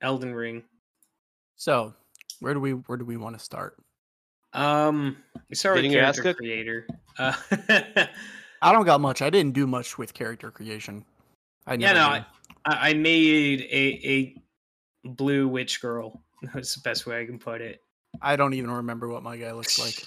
Elden 0.00 0.34
Ring. 0.34 0.62
So, 1.56 1.94
where 2.40 2.54
do 2.54 2.60
we 2.60 2.72
where 2.72 2.98
do 2.98 3.04
we 3.04 3.16
want 3.16 3.38
to 3.38 3.44
start? 3.44 3.76
Um, 4.52 5.16
we 5.50 5.56
start 5.56 5.74
with 5.74 5.82
Getting 5.82 5.92
your 5.92 6.02
ass 6.02 6.16
character 6.16 6.30
kicked? 6.30 6.38
creator. 6.38 6.86
Uh, 7.18 7.34
I 8.62 8.72
don't 8.72 8.84
got 8.84 9.00
much. 9.00 9.20
I 9.20 9.30
didn't 9.30 9.52
do 9.52 9.66
much 9.66 9.98
with 9.98 10.14
character 10.14 10.50
creation. 10.50 11.04
I 11.66 11.74
Yeah, 11.74 11.92
no. 11.92 12.06
I, 12.06 12.24
I 12.64 12.94
made 12.94 13.62
a 13.62 14.08
a 14.08 14.43
blue 15.04 15.48
witch 15.48 15.80
girl. 15.80 16.22
That's 16.54 16.74
the 16.74 16.80
best 16.80 17.06
way 17.06 17.20
I 17.20 17.26
can 17.26 17.38
put 17.38 17.60
it. 17.60 17.82
I 18.22 18.36
don't 18.36 18.54
even 18.54 18.70
remember 18.70 19.08
what 19.08 19.22
my 19.22 19.36
guy 19.36 19.52
looks 19.52 19.78
like. 19.78 20.06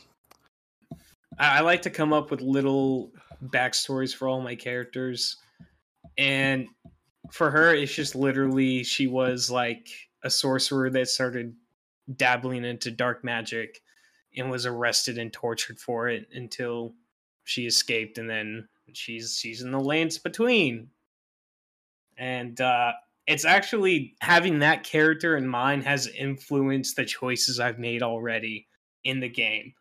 I, 1.40 1.58
I 1.58 1.62
like 1.62 1.82
to 1.84 1.90
come 1.90 2.14
up 2.14 2.32
with 2.32 2.42
little 2.42 3.12
backstories 3.46 4.16
for 4.16 4.28
all 4.28 4.42
my 4.42 4.56
characters, 4.56 5.38
and 6.18 6.68
for 7.32 7.52
her, 7.52 7.74
it's 7.74 7.94
just 7.94 8.16
literally 8.16 8.84
she 8.84 9.08
was 9.08 9.52
like 9.52 9.90
a 10.24 10.30
sorcerer 10.30 10.90
that 10.90 11.10
started 11.10 11.54
dabbling 12.16 12.64
into 12.64 12.90
dark 12.90 13.24
magic 13.24 13.82
and 14.36 14.50
was 14.50 14.66
arrested 14.66 15.18
and 15.18 15.34
tortured 15.34 15.80
for 15.80 16.08
it 16.08 16.28
until 16.34 16.94
she 17.44 17.66
escaped, 17.66 18.18
and 18.18 18.30
then 18.30 18.68
she's 18.94 19.38
she's 19.38 19.62
in 19.62 19.72
the 19.72 19.80
lands 19.80 20.18
between, 20.18 20.90
and 22.18 22.60
uh, 22.62 22.94
it's 23.28 23.46
actually 23.46 24.16
having 24.22 24.60
that 24.60 24.84
character 24.84 25.36
in 25.38 25.48
mind 25.48 25.84
has 25.84 26.08
influenced 26.08 26.96
the 26.96 27.06
choices 27.06 27.60
I've 27.60 27.78
made 27.80 28.02
already 28.02 28.68
in 29.04 29.20
the 29.20 29.30
game. 29.30 29.74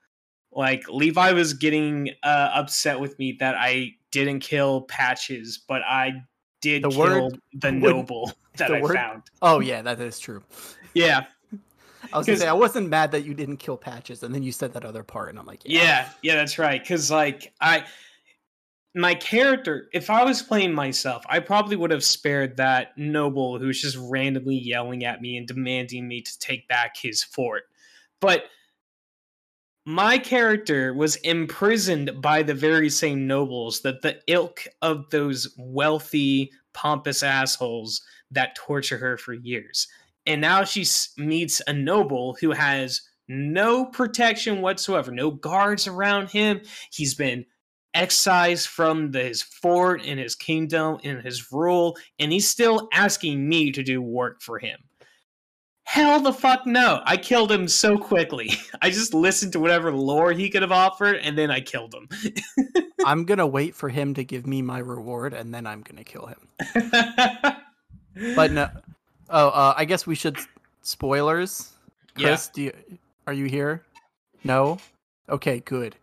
Like 0.52 0.88
Levi 0.88 1.32
was 1.32 1.52
getting 1.54 2.10
uh, 2.22 2.50
upset 2.54 2.98
with 2.98 3.18
me 3.18 3.36
that 3.40 3.54
I 3.56 3.92
didn't 4.10 4.40
kill 4.40 4.82
Patches, 4.82 5.62
but 5.68 5.82
I 5.82 6.12
did 6.62 6.82
The 6.82 6.88
kill 6.90 7.30
the 7.54 7.72
would- 7.72 7.74
noble 7.74 8.32
that 8.56 8.68
the 8.68 8.76
I 8.76 8.80
word- 8.80 8.94
found. 8.96 9.22
Oh 9.42 9.60
yeah, 9.60 9.82
that 9.82 10.00
is 10.00 10.18
true. 10.18 10.42
Yeah, 10.94 11.26
I 12.12 12.16
was 12.18 12.26
gonna 12.26 12.38
say 12.38 12.48
I 12.48 12.52
wasn't 12.54 12.88
mad 12.88 13.12
that 13.12 13.24
you 13.24 13.34
didn't 13.34 13.58
kill 13.58 13.76
patches, 13.76 14.22
and 14.22 14.34
then 14.34 14.42
you 14.42 14.50
said 14.52 14.72
that 14.72 14.84
other 14.84 15.02
part, 15.02 15.28
and 15.28 15.38
I'm 15.38 15.44
like, 15.46 15.60
yeah, 15.64 15.82
yeah, 15.82 16.08
yeah, 16.22 16.34
that's 16.36 16.58
right. 16.58 16.80
Because 16.82 17.10
like 17.10 17.52
I, 17.60 17.84
my 18.96 19.14
character, 19.14 19.90
if 19.92 20.08
I 20.08 20.24
was 20.24 20.40
playing 20.40 20.72
myself, 20.72 21.22
I 21.28 21.40
probably 21.40 21.76
would 21.76 21.90
have 21.90 22.02
spared 22.02 22.56
that 22.56 22.96
noble 22.96 23.58
who's 23.58 23.82
just 23.82 23.98
randomly 24.00 24.56
yelling 24.56 25.04
at 25.04 25.20
me 25.20 25.36
and 25.36 25.46
demanding 25.46 26.08
me 26.08 26.22
to 26.22 26.38
take 26.38 26.66
back 26.66 26.96
his 26.96 27.22
fort. 27.22 27.64
But 28.22 28.44
my 29.84 30.16
character 30.16 30.94
was 30.94 31.16
imprisoned 31.16 32.22
by 32.22 32.42
the 32.42 32.54
very 32.54 32.88
same 32.88 33.26
nobles 33.26 33.82
that 33.82 34.00
the 34.00 34.18
ilk 34.28 34.66
of 34.80 35.10
those 35.10 35.54
wealthy, 35.58 36.50
pompous 36.72 37.22
assholes 37.22 38.00
that 38.30 38.56
torture 38.56 38.96
her 38.96 39.18
for 39.18 39.34
years. 39.34 39.88
And 40.24 40.40
now 40.40 40.64
she 40.64 40.86
meets 41.18 41.60
a 41.66 41.72
noble 41.74 42.38
who 42.40 42.52
has 42.52 43.02
no 43.28 43.84
protection 43.84 44.62
whatsoever, 44.62 45.10
no 45.10 45.32
guards 45.32 45.86
around 45.86 46.30
him. 46.30 46.62
He's 46.90 47.14
been 47.14 47.44
excised 47.96 48.68
from 48.68 49.10
the, 49.10 49.24
his 49.24 49.42
fort 49.42 50.02
and 50.04 50.20
his 50.20 50.34
kingdom 50.34 50.98
and 51.02 51.22
his 51.22 51.50
rule, 51.50 51.96
and 52.18 52.30
he's 52.30 52.48
still 52.48 52.88
asking 52.92 53.48
me 53.48 53.72
to 53.72 53.82
do 53.82 54.00
work 54.00 54.40
for 54.42 54.58
him. 54.58 54.78
Hell 55.84 56.20
the 56.20 56.32
fuck 56.32 56.66
no. 56.66 57.00
I 57.04 57.16
killed 57.16 57.50
him 57.50 57.68
so 57.68 57.96
quickly. 57.96 58.50
I 58.82 58.90
just 58.90 59.14
listened 59.14 59.52
to 59.52 59.60
whatever 59.60 59.92
lore 59.92 60.32
he 60.32 60.50
could 60.50 60.62
have 60.62 60.72
offered, 60.72 61.16
and 61.16 61.38
then 61.38 61.50
I 61.50 61.60
killed 61.60 61.94
him. 61.94 62.08
I'm 63.06 63.24
gonna 63.24 63.46
wait 63.46 63.74
for 63.74 63.88
him 63.88 64.12
to 64.14 64.24
give 64.24 64.46
me 64.46 64.62
my 64.62 64.78
reward, 64.78 65.32
and 65.32 65.54
then 65.54 65.66
I'm 65.66 65.82
gonna 65.82 66.04
kill 66.04 66.26
him. 66.26 66.48
But 68.34 68.50
no, 68.52 68.70
oh, 69.30 69.48
uh, 69.48 69.74
I 69.76 69.84
guess 69.84 70.06
we 70.06 70.14
should 70.14 70.38
spoilers. 70.82 71.72
Yeah. 72.16 72.38
Do 72.52 72.62
you 72.62 72.72
are 73.26 73.32
you 73.32 73.44
here? 73.46 73.82
No. 74.44 74.78
Okay, 75.28 75.60
good. 75.60 75.96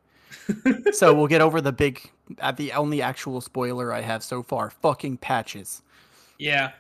So 0.94 1.14
we'll 1.14 1.28
get 1.28 1.42
over 1.42 1.62
the 1.62 1.72
big, 1.72 2.10
at 2.40 2.58
the 2.58 2.72
only 2.74 3.02
actual 3.02 3.42
spoiler 3.42 3.94
I 3.94 4.02
have 4.02 4.24
so 4.24 4.44
far. 4.44 4.70
Fucking 4.70 5.18
patches. 5.18 5.82
yeah. 6.40 6.72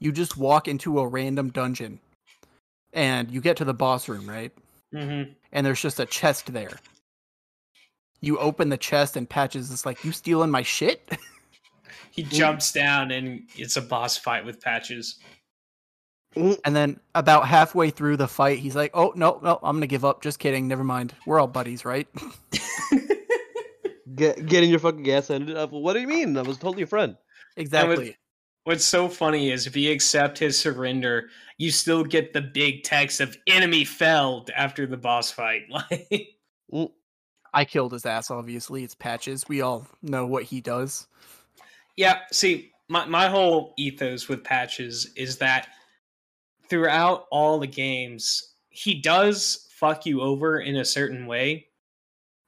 You 0.00 0.12
just 0.12 0.36
walk 0.36 0.68
into 0.68 1.00
a 1.00 1.06
random 1.08 1.50
dungeon, 1.50 1.98
and 2.92 3.30
you 3.32 3.40
get 3.40 3.56
to 3.56 3.64
the 3.64 3.74
boss 3.74 4.08
room, 4.08 4.28
right? 4.28 4.52
hmm 4.92 5.22
and 5.52 5.66
there's 5.66 5.80
just 5.82 5.98
a 6.00 6.06
chest 6.06 6.52
there. 6.52 6.78
You 8.20 8.38
open 8.38 8.68
the 8.68 8.76
chest 8.76 9.16
and 9.16 9.28
Patches 9.28 9.70
is 9.70 9.84
like, 9.86 10.04
"You 10.04 10.12
stealing 10.12 10.50
my 10.50 10.62
shit?" 10.62 11.10
He 12.10 12.22
jumps 12.24 12.72
down, 12.72 13.10
and 13.12 13.42
it's 13.56 13.76
a 13.76 13.82
boss 13.82 14.16
fight 14.18 14.44
with 14.44 14.60
Patches. 14.60 15.18
And 16.64 16.76
then 16.76 17.00
about 17.14 17.46
halfway 17.46 17.90
through 17.90 18.16
the 18.16 18.28
fight, 18.28 18.58
he's 18.58 18.76
like, 18.76 18.90
"Oh 18.94 19.12
no, 19.16 19.40
no, 19.42 19.58
I'm 19.62 19.76
gonna 19.76 19.86
give 19.86 20.04
up. 20.04 20.22
Just 20.22 20.38
kidding. 20.38 20.68
Never 20.68 20.84
mind. 20.84 21.14
We're 21.26 21.40
all 21.40 21.46
buddies, 21.46 21.84
right?" 21.84 22.08
Get 24.14 24.46
getting 24.46 24.70
your 24.70 24.78
fucking 24.80 25.02
gas 25.02 25.30
ended 25.30 25.56
up. 25.56 25.70
What 25.70 25.92
do 25.92 26.00
you 26.00 26.08
mean? 26.08 26.36
I 26.36 26.42
was 26.42 26.56
totally 26.56 26.82
a 26.82 26.86
friend. 26.86 27.16
exactly. 27.56 28.16
What's 28.64 28.84
so 28.84 29.08
funny 29.08 29.50
is 29.50 29.66
if 29.66 29.76
you 29.76 29.92
accept 29.92 30.38
his 30.38 30.58
surrender, 30.58 31.28
you 31.56 31.70
still 31.70 32.04
get 32.04 32.32
the 32.32 32.40
big 32.42 32.82
text 32.82 33.20
of 33.20 33.36
enemy 33.46 33.84
felled 33.84 34.50
after 34.56 34.86
the 34.86 34.96
boss 34.96 35.30
fight. 35.30 35.62
Like 35.70 36.28
Mm, 36.72 36.90
I 37.54 37.64
killed 37.64 37.92
his 37.92 38.04
ass. 38.04 38.30
Obviously, 38.30 38.84
it's 38.84 38.94
Patches. 38.94 39.48
We 39.48 39.62
all 39.62 39.86
know 40.02 40.26
what 40.26 40.42
he 40.42 40.60
does. 40.60 41.06
Yeah, 41.96 42.18
see, 42.30 42.72
my, 42.88 43.06
my 43.06 43.28
whole 43.28 43.72
ethos 43.78 44.28
with 44.28 44.44
Patches 44.44 45.10
is 45.16 45.38
that 45.38 45.68
throughout 46.68 47.26
all 47.30 47.58
the 47.58 47.66
games, 47.66 48.54
he 48.70 49.00
does 49.00 49.66
fuck 49.70 50.06
you 50.06 50.20
over 50.20 50.60
in 50.60 50.76
a 50.76 50.84
certain 50.84 51.26
way. 51.26 51.66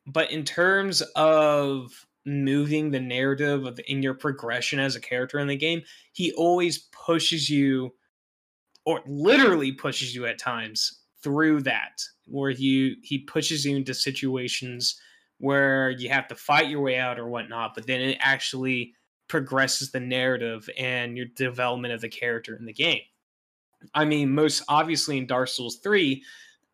But 0.06 0.30
in 0.30 0.44
terms 0.44 1.02
of 1.14 2.06
moving 2.26 2.90
the 2.90 3.00
narrative 3.00 3.64
of 3.64 3.80
in 3.86 4.02
your 4.02 4.14
progression 4.14 4.78
as 4.78 4.96
a 4.96 5.00
character 5.00 5.38
in 5.38 5.48
the 5.48 5.56
game, 5.56 5.82
he 6.12 6.32
always 6.32 6.88
pushes 6.92 7.48
you 7.48 7.94
or 8.84 9.00
literally 9.06 9.72
pushes 9.72 10.14
you 10.14 10.26
at 10.26 10.38
times 10.38 11.00
through 11.22 11.62
that 11.62 12.02
where 12.26 12.50
he 12.50 12.96
he 13.02 13.18
pushes 13.18 13.64
you 13.64 13.76
into 13.76 13.94
situations 13.94 15.00
where 15.38 15.90
you 15.90 16.08
have 16.08 16.28
to 16.28 16.34
fight 16.34 16.68
your 16.68 16.80
way 16.80 16.98
out 16.98 17.18
or 17.18 17.28
whatnot, 17.28 17.74
but 17.74 17.86
then 17.86 18.00
it 18.00 18.18
actually 18.20 18.94
progresses 19.28 19.90
the 19.90 20.00
narrative 20.00 20.68
and 20.76 21.16
your 21.16 21.26
development 21.36 21.94
of 21.94 22.00
the 22.00 22.08
character 22.08 22.56
in 22.56 22.66
the 22.66 22.72
game. 22.72 23.00
I 23.94 24.04
mean, 24.04 24.34
most 24.34 24.62
obviously 24.68 25.18
in 25.18 25.26
Dark 25.26 25.48
Souls 25.48 25.78
3, 25.82 26.22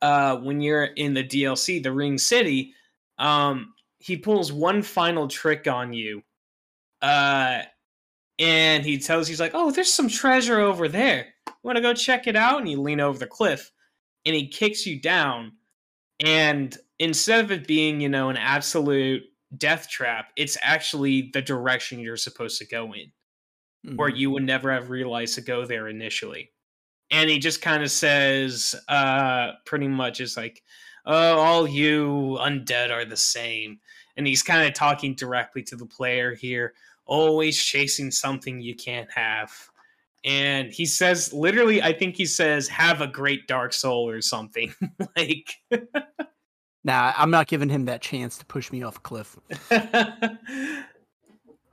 uh, 0.03 0.37
when 0.38 0.61
you're 0.61 0.85
in 0.85 1.14
the 1.14 1.25
DLC, 1.25 1.83
the 1.83 1.92
Ringed 1.92 2.21
City, 2.21 2.75
um, 3.19 3.75
he 3.99 4.16
pulls 4.16 4.53
one 4.53 4.83
final 4.83 5.29
trick 5.29 5.66
on 5.66 5.92
you. 5.92 6.23
Uh, 7.03 7.62
and 8.38 8.85
he 8.85 8.99
tells 8.99 9.29
you, 9.29 9.33
he's 9.33 9.40
like, 9.40 9.53
oh, 9.55 9.71
there's 9.71 9.92
some 9.92 10.09
treasure 10.09 10.61
over 10.61 10.88
there. 10.88 11.29
Want 11.62 11.77
to 11.77 11.83
go 11.83 11.95
check 11.95 12.27
it 12.27 12.37
out? 12.37 12.61
And 12.61 12.69
you 12.69 12.81
lean 12.81 13.01
over 13.01 13.19
the 13.19 13.27
cliff 13.27 13.71
and 14.25 14.35
he 14.35 14.49
kicks 14.49 14.87
you 14.87 15.01
down. 15.01 15.53
And 16.25 16.77
instead 16.99 17.45
of 17.45 17.51
it 17.51 17.66
being, 17.66 18.01
you 18.01 18.09
know, 18.09 18.29
an 18.29 18.37
absolute 18.37 19.23
death 19.57 19.88
trap, 19.88 20.33
it's 20.37 20.59
actually 20.62 21.31
the 21.33 21.42
direction 21.42 21.99
you're 21.99 22.16
supposed 22.16 22.59
to 22.59 22.66
go 22.66 22.92
in, 22.92 23.12
where 23.97 24.11
Mhm. 24.11 24.16
you 24.19 24.31
would 24.31 24.42
never 24.42 24.73
have 24.73 24.90
realized 24.90 25.35
to 25.37 25.40
go 25.40 25.64
there 25.64 25.88
initially. 25.88 26.53
And 27.11 27.31
he 27.31 27.38
just 27.38 27.62
kind 27.62 27.83
of 27.83 27.90
says, 27.90 28.75
uh, 28.88 29.53
pretty 29.64 29.88
much 29.88 30.21
is 30.21 30.37
like, 30.37 30.62
oh, 31.05 31.38
all 31.38 31.69
you 31.69 32.38
undead 32.40 32.90
are 32.90 33.05
the 33.05 33.16
same. 33.16 33.79
And 34.16 34.27
he's 34.27 34.42
kind 34.42 34.66
of 34.66 34.75
talking 34.75 35.14
directly 35.14 35.62
to 35.64 35.77
the 35.77 35.87
player 35.87 36.35
here, 36.35 36.75
always 37.05 37.62
chasing 37.62 38.11
something 38.11 38.61
you 38.61 38.75
can't 38.75 39.11
have. 39.12 39.53
And 40.25 40.73
he 40.73 40.87
says, 40.87 41.33
literally, 41.33 41.81
I 41.81 41.92
think 41.92 42.16
he 42.16 42.27
says, 42.27 42.66
have 42.69 43.01
a 43.01 43.07
great 43.07 43.47
dark 43.47 43.73
soul 43.73 44.09
or 44.09 44.21
something. 44.21 44.75
like, 45.16 45.55
Nah, 46.87 47.12
I'm 47.16 47.31
not 47.33 47.49
giving 47.49 47.69
him 47.69 47.87
that 47.87 48.01
chance 48.01 48.38
to 48.38 48.47
push 48.47 48.71
me 48.71 48.85
off 48.85 48.99
a 48.99 49.01
cliff. 49.01 49.37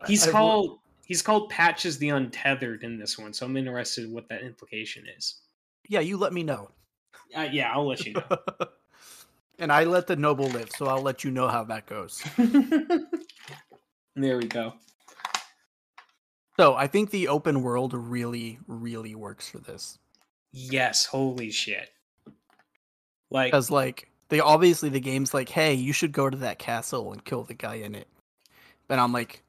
he's 0.08 0.28
I- 0.28 0.32
called 0.32 0.80
he's 1.06 1.22
called 1.22 1.50
Patches 1.50 1.98
the 1.98 2.10
Untethered 2.10 2.84
in 2.84 2.98
this 2.98 3.18
one, 3.18 3.34
so 3.34 3.46
I'm 3.46 3.58
interested 3.58 4.06
in 4.06 4.14
what 4.14 4.28
that 4.30 4.42
implication 4.42 5.06
is. 5.18 5.42
Yeah, 5.88 6.00
you 6.00 6.18
let 6.18 6.34
me 6.34 6.44
know. 6.44 6.70
Uh, 7.36 7.48
yeah, 7.52 7.72
I'll 7.74 7.88
let 7.88 8.06
you 8.06 8.14
know. 8.14 8.38
and 9.60 9.72
I 9.72 9.84
let 9.84 10.08
the 10.08 10.16
noble 10.16 10.48
live, 10.48 10.70
so 10.72 10.88
I'll 10.88 11.02
let 11.02 11.24
you 11.24 11.32
know 11.32 11.48
how 11.48 11.64
that 11.66 11.86
goes. 11.86 12.24
there 14.16 14.38
we 14.38 14.48
go. 14.48 14.74
So 16.58 16.76
I 16.76 16.88
think 16.88 17.10
the 17.10 17.28
open 17.28 17.64
world 17.64 17.94
really, 17.94 18.60
really 18.68 19.16
works 19.16 19.50
for 19.50 19.58
this. 19.58 19.98
Yes, 20.52 21.06
holy 21.06 21.50
shit. 21.50 21.90
Like 23.32 23.52
Because 23.52 23.72
like 23.72 24.10
they 24.30 24.40
obviously 24.40 24.90
the 24.90 25.00
game's 25.00 25.34
like, 25.34 25.50
hey, 25.50 25.74
you 25.74 25.92
should 25.94 26.12
go 26.12 26.30
to 26.30 26.38
that 26.38 26.60
castle 26.60 27.12
and 27.12 27.26
kill 27.26 27.44
the 27.44 27.56
guy 27.56 27.76
in 27.76 27.96
it. 27.96 28.08
But 28.88 29.00
I'm 29.00 29.12
like, 29.12 29.44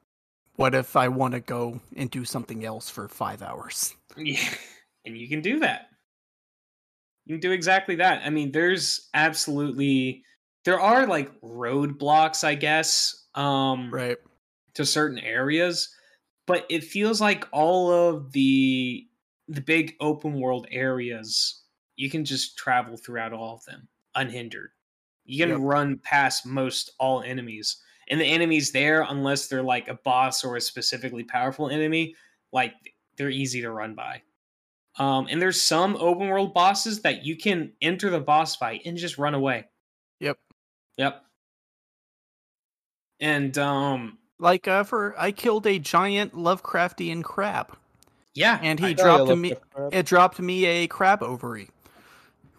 what 0.55 0.75
if 0.75 0.95
I 0.95 1.07
want 1.07 1.33
to 1.33 1.39
go 1.39 1.81
and 1.95 2.09
do 2.09 2.25
something 2.25 2.63
else 2.65 2.89
for 2.89 3.07
five 3.07 3.41
hours? 3.41 3.95
Yeah, 4.17 4.53
and 5.05 5.17
you 5.17 5.27
can 5.29 5.41
do 5.41 5.59
that. 5.59 5.89
You 7.25 7.35
can 7.35 7.39
do 7.39 7.51
exactly 7.51 7.95
that. 7.95 8.21
I 8.23 8.29
mean, 8.29 8.51
there's 8.51 9.09
absolutely 9.13 10.23
there 10.63 10.79
are 10.79 11.07
like 11.07 11.39
roadblocks, 11.41 12.43
I 12.43 12.55
guess, 12.55 13.27
um 13.35 13.91
Right. 13.91 14.17
to 14.75 14.85
certain 14.85 15.19
areas, 15.19 15.93
but 16.47 16.65
it 16.69 16.83
feels 16.83 17.21
like 17.21 17.47
all 17.53 17.91
of 17.91 18.33
the 18.33 19.07
the 19.47 19.61
big 19.61 19.95
open 20.01 20.39
world 20.41 20.67
areas 20.71 21.63
you 21.97 22.09
can 22.09 22.25
just 22.25 22.57
travel 22.57 22.97
throughout 22.97 23.33
all 23.33 23.55
of 23.55 23.65
them 23.65 23.89
unhindered. 24.15 24.71
You 25.25 25.43
can 25.45 25.53
Yep. 25.53 25.61
run 25.61 25.99
past 25.99 26.45
most 26.45 26.91
all 26.99 27.21
enemies. 27.23 27.81
And 28.07 28.19
the 28.21 28.25
enemies 28.25 28.71
there, 28.71 29.01
unless 29.01 29.47
they're 29.47 29.63
like 29.63 29.87
a 29.87 29.95
boss 29.95 30.43
or 30.43 30.55
a 30.57 30.61
specifically 30.61 31.23
powerful 31.23 31.69
enemy, 31.69 32.15
like 32.51 32.73
they're 33.17 33.29
easy 33.29 33.61
to 33.61 33.71
run 33.71 33.95
by. 33.95 34.21
Um, 34.97 35.27
and 35.29 35.41
there's 35.41 35.59
some 35.61 35.95
open 35.97 36.27
world 36.29 36.53
bosses 36.53 37.01
that 37.01 37.25
you 37.25 37.35
can 37.35 37.71
enter 37.81 38.09
the 38.09 38.19
boss 38.19 38.55
fight 38.55 38.81
and 38.85 38.95
just 38.97 39.17
run 39.17 39.33
away. 39.33 39.65
Yep. 40.19 40.37
Yep. 40.97 41.21
And 43.19 43.57
um, 43.57 44.17
Like 44.39 44.67
uh 44.67 44.83
for 44.83 45.15
I 45.17 45.31
killed 45.31 45.65
a 45.67 45.79
giant 45.79 46.33
Lovecraftian 46.33 47.23
crab. 47.23 47.75
yeah, 48.33 48.59
And 48.61 48.79
he 48.79 48.89
yeah, 48.89 48.93
dropped 48.93 49.35
me 49.37 49.53
it 49.91 50.05
dropped 50.05 50.39
me 50.39 50.65
a 50.65 50.87
crab 50.87 51.23
ovary. 51.23 51.69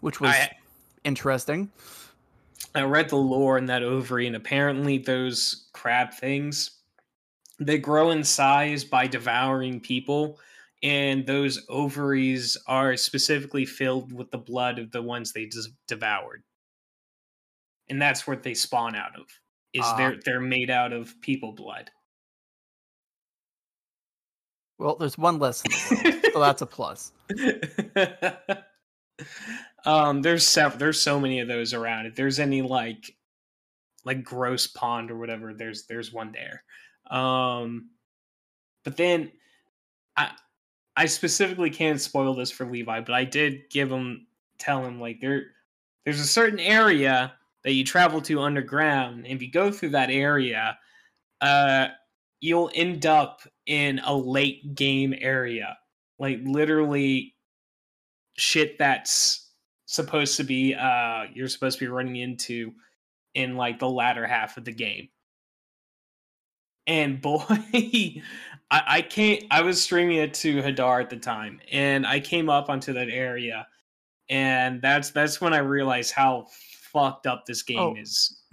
Which 0.01 0.21
was 0.21 0.31
I- 0.31 0.57
interesting. 1.05 1.71
I 2.75 2.83
read 2.83 3.09
the 3.09 3.17
lore 3.17 3.57
in 3.59 3.67
that 3.67 3.83
ovary, 3.83 4.27
and 4.27 4.37
apparently 4.37 4.99
those 4.99 5.69
crab 5.73 6.13
things 6.13 6.73
they 7.59 7.79
grow 7.79 8.11
in 8.11 8.23
size 8.23 8.85
by 8.85 9.07
devouring 9.07 9.81
people, 9.81 10.39
and 10.83 11.27
those 11.27 11.65
ovaries 11.71 12.57
are 12.67 12.97
specifically 12.99 13.65
filled 13.65 14.13
with 14.13 14.31
the 14.31 14.37
blood 14.39 14.79
of 14.79 14.93
the 14.93 15.01
ones 15.03 15.33
they 15.33 15.47
des- 15.47 15.71
devoured, 15.89 16.43
and 17.89 18.01
that's 18.01 18.27
what 18.27 18.43
they 18.43 18.53
spawn 18.53 18.95
out 18.95 19.19
of. 19.19 19.27
Is 19.73 19.83
Ah. 19.85 19.97
they're 19.97 20.17
they're 20.25 20.41
made 20.41 20.69
out 20.71 20.93
of 20.93 21.19
people 21.23 21.53
blood. 21.53 21.91
Well, 24.79 24.97
there's 24.97 25.17
one 25.17 25.39
less 25.39 25.63
in 25.65 25.71
the 25.71 26.11
world, 26.11 26.25
so 26.35 26.41
that's 26.41 26.61
a 26.63 26.67
plus. 26.67 27.13
um, 29.87 30.23
there's 30.23 30.47
several. 30.47 30.79
There's 30.79 31.01
so 31.01 31.19
many 31.19 31.41
of 31.41 31.49
those 31.49 31.73
around. 31.73 32.07
If 32.07 32.15
there's 32.15 32.39
any 32.39 32.63
like, 32.63 33.15
like 34.05 34.23
gross 34.23 34.67
pond 34.67 35.11
or 35.11 35.17
whatever, 35.17 35.55
there's 35.55 35.87
there's 35.87 36.13
one 36.13 36.33
there. 36.33 36.63
Um, 37.11 37.91
but 38.85 38.97
then, 38.97 39.33
I 40.17 40.33
I 40.97 41.07
specifically 41.07 41.71
can't 41.71 42.01
spoil 42.01 42.35
this 42.35 42.51
for 42.51 42.67
Levi, 42.67 43.01
but 43.01 43.15
I 43.15 43.25
did 43.25 43.71
give 43.71 43.91
him 43.91 44.27
tell 44.59 44.85
him 44.85 45.01
like 45.01 45.21
there 45.21 45.45
there's 46.05 46.21
a 46.21 46.27
certain 46.27 46.61
area 46.61 47.33
that 47.65 47.73
you 47.73 47.85
travel 47.85 48.21
to 48.23 48.41
underground. 48.41 49.25
And 49.25 49.35
if 49.35 49.43
you 49.43 49.51
go 49.51 49.73
through 49.73 49.91
that 49.91 50.11
area, 50.11 50.79
uh, 51.41 51.89
you'll 52.41 52.71
end 52.75 53.07
up 53.07 53.41
in 53.67 54.01
a 54.05 54.15
late 54.15 54.75
game 54.75 55.15
area 55.19 55.77
like 56.19 56.41
literally 56.45 57.35
shit 58.37 58.79
that's 58.79 59.46
supposed 59.87 60.37
to 60.37 60.45
be 60.45 60.75
uh 60.75 61.25
you're 61.33 61.49
supposed 61.49 61.79
to 61.79 61.85
be 61.85 61.89
running 61.89 62.17
into 62.17 62.73
in 63.35 63.57
like 63.57 63.79
the 63.79 63.89
latter 63.89 64.27
half 64.27 64.57
of 64.57 64.65
the 64.65 64.73
game 64.73 65.09
and 66.87 67.21
boy 67.23 67.43
I, 68.71 68.83
I 68.87 69.03
can't 69.03 69.45
i 69.51 69.63
was 69.63 69.83
streaming 69.83 70.19
it 70.19 70.35
to 70.35 70.61
hadar 70.63 71.01
at 71.03 71.11
the 71.11 71.17
time 71.17 71.61
and 71.73 72.07
i 72.07 72.21
came 72.21 72.49
up 72.49 72.69
onto 72.69 72.93
that 72.93 73.09
area 73.09 73.67
and 74.29 74.81
that's 74.83 75.11
that's 75.11 75.41
when 75.41 75.53
i 75.55 75.59
realized 75.59 76.13
how 76.13 76.47
fucked 76.93 77.27
up 77.27 77.45
this 77.47 77.63
game 77.63 77.79
Oh. 77.79 77.95
is 77.97 78.43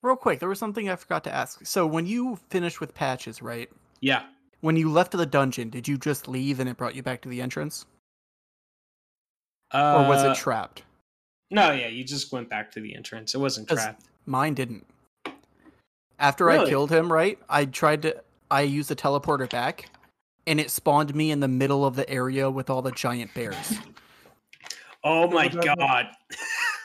Real 0.00 0.14
quick, 0.14 0.38
there 0.38 0.48
was 0.48 0.60
something 0.60 0.88
I 0.88 0.94
forgot 0.94 1.24
to 1.24 1.34
ask. 1.34 1.66
So 1.66 1.84
when 1.84 2.06
you 2.06 2.38
finished 2.50 2.80
with 2.80 2.94
patches, 2.94 3.42
right? 3.42 3.68
yeah 4.00 4.22
When 4.60 4.76
you 4.76 4.92
left 4.92 5.10
the 5.10 5.26
dungeon, 5.26 5.70
did 5.70 5.88
you 5.88 5.98
just 5.98 6.28
leave 6.28 6.60
and 6.60 6.68
it 6.68 6.76
brought 6.76 6.94
you 6.94 7.02
back 7.02 7.20
to 7.22 7.28
the 7.28 7.42
entrance? 7.42 7.84
Uh, 9.72 9.96
Or 10.04 10.08
was 10.08 10.24
it 10.24 10.34
trapped? 10.36 10.82
no 11.50 11.72
yeah 11.72 11.86
you 11.88 12.04
just 12.04 12.30
went 12.32 12.48
back 12.50 12.70
to 12.72 12.80
the 12.80 12.94
entrance 12.94 13.34
it 13.34 13.38
wasn't 13.38 13.68
trapped 13.68 14.04
Mine 14.26 14.52
didn't. 14.54 14.84
After 16.18 16.50
I 16.50 16.66
killed 16.68 16.90
him, 16.90 17.10
right? 17.10 17.38
I 17.48 17.64
tried 17.64 18.02
to 18.02 18.22
I 18.50 18.62
used 18.62 18.90
the 18.90 18.96
teleporter 18.96 19.48
back 19.48 19.88
and 20.46 20.58
it 20.60 20.70
spawned 20.70 21.14
me 21.14 21.30
in 21.30 21.40
the 21.40 21.48
middle 21.48 21.84
of 21.86 21.96
the 21.96 22.08
area 22.10 22.50
with 22.50 22.68
all 22.68 22.82
the 22.82 22.90
giant 22.92 23.32
bears. 23.34 23.78
oh 25.04 25.28
my 25.30 25.48
god 25.76 26.08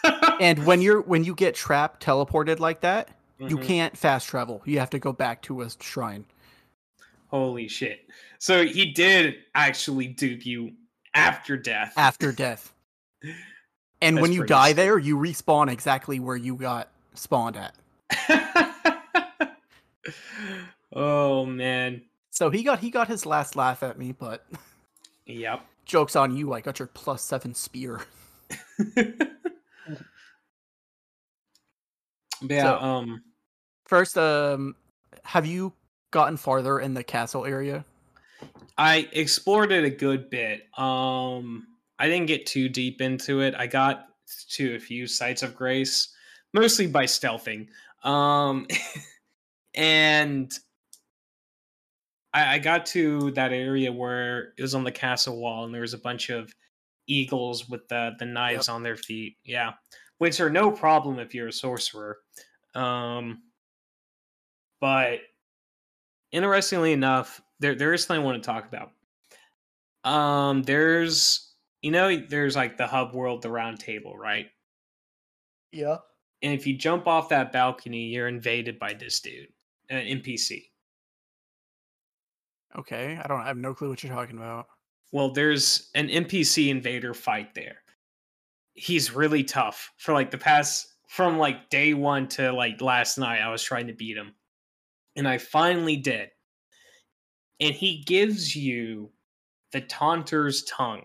and 0.39 0.65
when 0.65 0.81
you're 0.81 1.01
when 1.01 1.23
you 1.23 1.33
get 1.35 1.55
trapped 1.55 2.03
teleported 2.05 2.59
like 2.59 2.81
that, 2.81 3.09
you 3.39 3.57
Mhm. 3.57 3.63
can't 3.65 3.97
fast 3.97 4.27
travel. 4.27 4.61
You 4.65 4.79
have 4.79 4.89
to 4.91 4.99
go 4.99 5.11
back 5.13 5.41
to 5.43 5.61
a 5.61 5.69
shrine. 5.81 6.25
Holy 7.27 7.67
shit. 7.67 8.07
So 8.39 8.65
he 8.65 8.91
did 8.91 9.37
actually 9.55 10.07
dupe 10.07 10.45
you 10.45 10.73
after 11.15 11.57
death. 11.57 11.93
after 11.97 12.31
death. 12.31 12.72
And 14.01 14.17
That's 14.17 14.21
when 14.21 14.33
you 14.33 14.43
die 14.45 14.73
there, 14.73 14.97
you 14.99 15.15
respawn 15.17 15.71
exactly 15.71 16.19
where 16.19 16.35
you 16.35 16.55
got 16.55 16.89
spawned 17.13 17.55
at. 17.57 17.73
oh 20.93 21.45
man. 21.45 22.01
So 22.29 22.49
he 22.49 22.63
got 22.63 22.79
he 22.79 22.89
got 22.89 23.07
his 23.07 23.25
last 23.25 23.55
laugh 23.55 23.83
at 23.83 23.97
me, 23.97 24.11
but 24.11 24.45
Yep. 25.25 25.65
jokes 25.85 26.15
on 26.15 26.35
you. 26.35 26.51
I 26.53 26.61
got 26.61 26.79
your 26.79 26.87
plus 26.89 27.21
seven 27.21 27.53
spear. 27.53 28.01
Yeah, 32.41 32.63
So- 32.63 32.79
um 32.79 33.23
First, 33.85 34.17
um, 34.17 34.75
have 35.23 35.45
you 35.45 35.71
gotten 36.11 36.35
farther 36.37 36.79
in 36.79 36.93
the 36.93 37.03
castle 37.03 37.45
area? 37.45 37.85
I 38.77 39.07
explored 39.11 39.71
it 39.71 39.83
a 39.83 39.89
good 39.89 40.29
bit. 40.29 40.67
Um 40.77 41.67
I 42.03 42.09
didn't 42.09 42.27
get 42.27 42.45
too 42.45 42.67
deep 42.67 42.99
into 42.99 43.39
it. 43.39 43.55
I 43.57 43.65
got 43.65 44.07
to 44.49 44.75
a 44.75 44.79
few 44.79 45.07
sites 45.07 45.41
of 45.41 45.55
grace, 45.55 46.13
mostly 46.53 46.85
by 46.85 47.05
stealthing. 47.05 47.69
Um, 48.03 48.67
and 49.73 50.53
I, 52.33 52.55
I 52.55 52.59
got 52.59 52.85
to 52.87 53.31
that 53.31 53.53
area 53.53 53.89
where 53.89 54.51
it 54.57 54.61
was 54.61 54.75
on 54.75 54.83
the 54.83 54.91
castle 54.91 55.37
wall, 55.37 55.63
and 55.63 55.73
there 55.73 55.79
was 55.79 55.93
a 55.93 55.97
bunch 55.97 56.29
of 56.29 56.53
eagles 57.07 57.69
with 57.69 57.87
the 57.87 58.11
the 58.19 58.25
knives 58.25 58.67
on 58.67 58.83
their 58.83 58.97
feet. 58.97 59.37
Yeah, 59.45 59.71
which 60.17 60.41
are 60.41 60.49
no 60.49 60.71
problem 60.71 61.19
if 61.19 61.33
you're 61.33 61.47
a 61.47 61.53
sorcerer. 61.53 62.17
Um, 62.75 63.43
but 64.81 65.19
interestingly 66.33 66.91
enough, 66.91 67.41
there 67.61 67.75
there 67.75 67.93
is 67.93 68.03
something 68.03 68.21
I 68.21 68.25
want 68.25 68.43
to 68.43 68.45
talk 68.45 68.67
about. 68.67 68.91
Um, 70.03 70.63
there's 70.63 71.52
you 71.83 71.91
know 71.91 72.15
there's 72.15 72.55
like 72.55 72.77
the 72.77 72.87
hub 72.87 73.13
world, 73.13 73.41
the 73.41 73.51
round 73.51 73.79
table, 73.79 74.17
right? 74.17 74.47
Yeah. 75.71 75.97
And 76.41 76.53
if 76.53 76.65
you 76.65 76.77
jump 76.77 77.07
off 77.07 77.29
that 77.29 77.51
balcony, 77.51 78.05
you're 78.05 78.27
invaded 78.27 78.79
by 78.79 78.93
this 78.93 79.19
dude, 79.19 79.49
uh, 79.91 79.95
an 79.95 80.21
NPC. 80.21 80.63
Okay. 82.77 83.19
I 83.21 83.27
don't. 83.27 83.41
I 83.41 83.47
have 83.47 83.57
no 83.57 83.73
clue 83.73 83.89
what 83.89 84.01
you're 84.01 84.13
talking 84.13 84.37
about. 84.37 84.67
Well, 85.11 85.31
there's 85.31 85.91
an 85.93 86.07
NPC 86.07 86.69
invader 86.69 87.13
fight 87.13 87.53
there. 87.53 87.77
He's 88.73 89.13
really 89.13 89.43
tough. 89.43 89.91
For 89.97 90.13
like 90.13 90.31
the 90.31 90.37
past 90.37 90.87
from 91.07 91.37
like 91.37 91.69
day 91.69 91.93
one 91.93 92.27
to 92.29 92.51
like 92.51 92.81
last 92.81 93.17
night, 93.17 93.41
I 93.41 93.49
was 93.49 93.61
trying 93.61 93.87
to 93.87 93.93
beat 93.93 94.17
him. 94.17 94.33
And 95.15 95.27
I 95.27 95.37
finally 95.37 95.97
did. 95.97 96.29
And 97.59 97.75
he 97.75 98.03
gives 98.03 98.55
you 98.55 99.11
the 99.73 99.81
Taunter's 99.81 100.63
Tongue. 100.63 101.03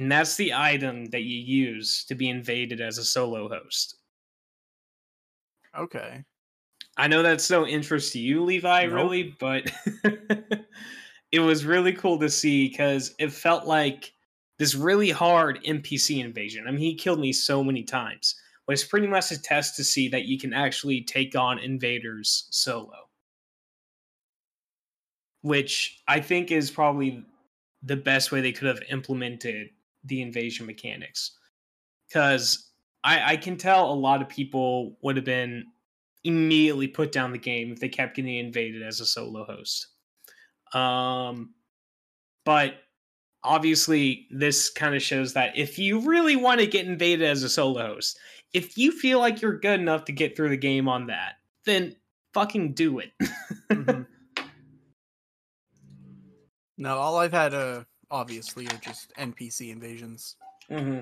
And 0.00 0.10
that's 0.10 0.36
the 0.36 0.54
item 0.54 1.04
that 1.10 1.24
you 1.24 1.38
use 1.38 2.06
to 2.06 2.14
be 2.14 2.30
invaded 2.30 2.80
as 2.80 2.96
a 2.96 3.04
solo 3.04 3.50
host. 3.50 3.96
Okay. 5.76 6.24
I 6.96 7.06
know 7.06 7.22
that's 7.22 7.50
no 7.50 7.66
interest 7.66 8.14
to 8.14 8.18
you, 8.18 8.42
Levi, 8.42 8.86
Nope. 8.86 8.94
really, 8.94 9.36
but 9.38 9.70
it 11.32 11.40
was 11.40 11.66
really 11.66 11.92
cool 11.92 12.18
to 12.18 12.30
see 12.30 12.70
because 12.70 13.14
it 13.18 13.30
felt 13.30 13.66
like 13.66 14.14
this 14.58 14.74
really 14.74 15.10
hard 15.10 15.62
NPC 15.64 16.24
invasion. 16.24 16.64
I 16.66 16.70
mean, 16.70 16.80
he 16.80 16.94
killed 16.94 17.20
me 17.20 17.34
so 17.34 17.62
many 17.62 17.82
times, 17.82 18.40
but 18.66 18.72
it's 18.72 18.84
pretty 18.84 19.06
much 19.06 19.30
a 19.32 19.42
test 19.42 19.76
to 19.76 19.84
see 19.84 20.08
that 20.08 20.24
you 20.24 20.38
can 20.38 20.54
actually 20.54 21.02
take 21.02 21.36
on 21.36 21.58
invaders 21.58 22.48
solo. 22.48 23.10
Which 25.42 26.02
I 26.08 26.22
think 26.22 26.50
is 26.50 26.70
probably 26.70 27.22
the 27.82 27.96
best 27.96 28.32
way 28.32 28.40
they 28.40 28.52
could 28.52 28.68
have 28.68 28.82
implemented 28.88 29.68
the 30.04 30.22
invasion 30.22 30.66
mechanics. 30.66 31.36
Because 32.08 32.70
I, 33.04 33.32
I 33.32 33.36
can 33.36 33.56
tell 33.56 33.92
a 33.92 33.94
lot 33.94 34.22
of 34.22 34.28
people 34.28 34.96
would 35.02 35.16
have 35.16 35.24
been 35.24 35.64
immediately 36.24 36.88
put 36.88 37.12
down 37.12 37.32
the 37.32 37.38
game 37.38 37.72
if 37.72 37.80
they 37.80 37.88
kept 37.88 38.16
getting 38.16 38.36
invaded 38.36 38.82
as 38.82 39.00
a 39.00 39.06
solo 39.06 39.44
host. 39.44 39.86
Um, 40.74 41.54
but 42.44 42.74
obviously, 43.42 44.26
this 44.30 44.70
kind 44.70 44.94
of 44.94 45.02
shows 45.02 45.32
that 45.34 45.56
if 45.56 45.78
you 45.78 46.00
really 46.00 46.36
want 46.36 46.60
to 46.60 46.66
get 46.66 46.86
invaded 46.86 47.26
as 47.26 47.42
a 47.42 47.48
solo 47.48 47.94
host, 47.94 48.18
if 48.52 48.76
you 48.76 48.92
feel 48.92 49.18
like 49.18 49.40
you're 49.40 49.58
good 49.58 49.80
enough 49.80 50.04
to 50.06 50.12
get 50.12 50.36
through 50.36 50.50
the 50.50 50.56
game 50.56 50.88
on 50.88 51.06
that, 51.06 51.34
then 51.64 51.94
fucking 52.34 52.74
do 52.74 52.98
it. 52.98 53.12
Mhm. 53.70 54.04
no, 56.76 56.96
all 56.98 57.16
I've 57.18 57.32
had, 57.32 57.54
uh, 57.54 57.84
obviously, 58.10 58.66
are 58.66 58.78
just 58.78 59.12
NPC 59.16 59.70
invasions. 59.70 60.36
mm-hmm. 60.70 61.00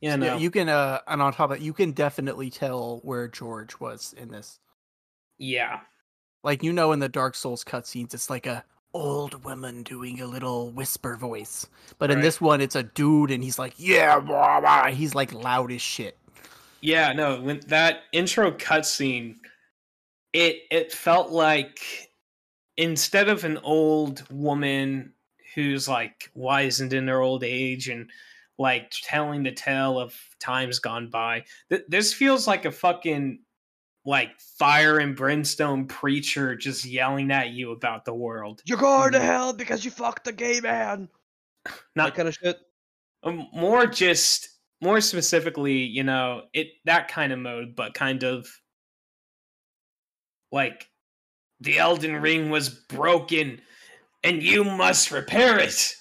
Yeah, 0.00 0.16
Yeah, 0.16 0.16
no. 0.16 0.36
you 0.36 0.50
can, 0.50 0.68
uh, 0.68 1.00
and 1.08 1.20
on 1.22 1.32
top 1.32 1.50
of 1.50 1.56
it, 1.58 1.62
you 1.62 1.72
can 1.72 1.92
definitely 1.92 2.50
tell 2.50 3.00
where 3.02 3.26
George 3.28 3.80
was 3.80 4.14
in 4.16 4.28
this. 4.30 4.60
yeah. 5.38 5.80
Like 6.44 6.62
you 6.62 6.72
know, 6.72 6.92
in 6.92 7.00
the 7.00 7.08
Dark 7.08 7.34
Souls 7.34 7.64
cutscenes, 7.64 8.14
it's 8.14 8.30
like 8.30 8.46
a 8.46 8.64
old 8.94 9.44
woman 9.44 9.82
doing 9.82 10.20
a 10.20 10.26
little 10.26 10.70
whisper 10.70 11.16
voice, 11.16 11.66
but 11.98 12.10
in 12.10 12.18
Right. 12.18 12.22
this 12.22 12.40
one, 12.40 12.60
it's 12.60 12.76
a 12.76 12.82
dude, 12.84 13.30
and 13.30 13.42
he's 13.42 13.58
like, 13.58 13.74
"Yeah, 13.76 14.20
blah, 14.20 14.60
blah." 14.60 14.86
he's 14.86 15.14
like 15.14 15.32
loud 15.32 15.72
as 15.72 15.82
shit." 15.82 16.16
Yeah, 16.80 17.12
no, 17.12 17.40
when 17.40 17.60
that 17.66 18.04
intro 18.12 18.52
cutscene, 18.52 19.36
it 20.32 20.62
it 20.70 20.92
felt 20.92 21.30
like 21.30 22.07
instead 22.78 23.28
of 23.28 23.44
an 23.44 23.58
old 23.58 24.24
woman 24.30 25.12
who's 25.54 25.86
like 25.88 26.30
wizened 26.34 26.94
in 26.94 27.08
her 27.08 27.20
old 27.20 27.44
age 27.44 27.88
and 27.88 28.08
like 28.58 28.90
telling 29.02 29.42
the 29.42 29.52
tale 29.52 29.98
of 29.98 30.14
times 30.40 30.78
gone 30.78 31.10
by, 31.10 31.44
th- 31.68 31.82
this 31.88 32.14
feels 32.14 32.46
like 32.46 32.64
a 32.64 32.72
fucking 32.72 33.40
like 34.06 34.30
fire 34.40 34.98
and 35.00 35.14
brimstone 35.16 35.86
preacher 35.86 36.54
just 36.56 36.84
yelling 36.86 37.30
at 37.30 37.50
you 37.50 37.72
about 37.72 38.04
the 38.06 38.14
world. 38.14 38.62
You're 38.64 38.78
going 38.78 39.12
to 39.12 39.18
Mhm. 39.18 39.22
hell 39.22 39.52
because 39.52 39.84
you 39.84 39.90
fucked 39.90 40.24
the 40.24 40.32
gay 40.32 40.60
man. 40.60 41.08
Not 41.96 42.06
that 42.06 42.14
kind 42.14 42.28
of 42.28 42.34
shit. 42.34 42.58
um, 43.24 43.48
more 43.52 43.84
just 43.86 44.48
more 44.80 45.00
specifically 45.00 45.78
you 45.78 46.04
know 46.04 46.44
it 46.52 46.68
that 46.84 47.08
kind 47.08 47.32
of 47.32 47.38
mode 47.40 47.74
but 47.74 47.92
kind 47.94 48.22
of 48.22 48.48
like 50.52 50.88
the 51.60 51.78
elden 51.78 52.16
ring 52.16 52.50
was 52.50 52.68
broken 52.68 53.60
and 54.24 54.42
you 54.42 54.64
must 54.64 55.10
repair 55.10 55.58
it 55.58 55.94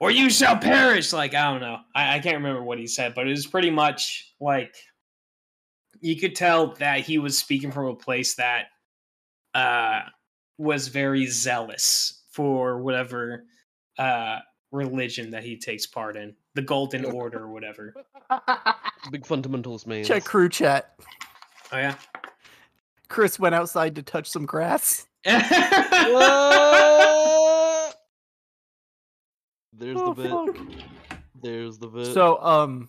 or 0.00 0.10
you 0.10 0.28
shall 0.30 0.56
perish 0.56 1.12
like 1.12 1.34
i 1.34 1.50
don't 1.50 1.60
know 1.60 1.78
i, 1.94 2.16
I 2.16 2.18
can't 2.20 2.36
remember 2.36 2.62
what 2.62 2.78
he 2.78 2.86
said 2.86 3.14
but 3.14 3.26
it 3.26 3.30
was 3.30 3.46
pretty 3.46 3.70
much 3.70 4.32
like 4.40 4.74
you 6.00 6.16
could 6.18 6.34
tell 6.34 6.74
that 6.74 7.00
he 7.00 7.18
was 7.18 7.38
speaking 7.38 7.70
from 7.72 7.86
a 7.86 7.94
place 7.94 8.34
that 8.36 8.66
uh 9.54 10.00
was 10.58 10.88
very 10.88 11.26
zealous 11.26 12.22
for 12.30 12.82
whatever 12.82 13.44
uh 13.98 14.38
religion 14.72 15.30
that 15.30 15.42
he 15.44 15.56
takes 15.56 15.86
part 15.86 16.16
in 16.16 16.34
the 16.54 16.62
golden 16.62 17.04
order 17.04 17.44
or 17.44 17.52
whatever 17.52 17.94
Big 19.12 19.22
fundamentalist 19.24 19.86
man. 19.86 20.02
Check 20.02 20.24
crew 20.24 20.48
chat. 20.48 20.96
oh 21.72 21.76
yeah 21.78 21.94
Cris 23.08 23.38
went 23.38 23.54
outside 23.54 23.94
to 23.96 24.02
touch 24.02 24.28
some 24.28 24.46
grass. 24.46 25.06
There's 25.24 25.44
Oh, 29.98 30.14
the 30.14 30.22
bit. 30.22 30.30
fuck. 30.30 30.56
There's 31.42 31.78
the 31.78 31.88
bit. 31.88 32.14
So, 32.14 32.42
um, 32.42 32.88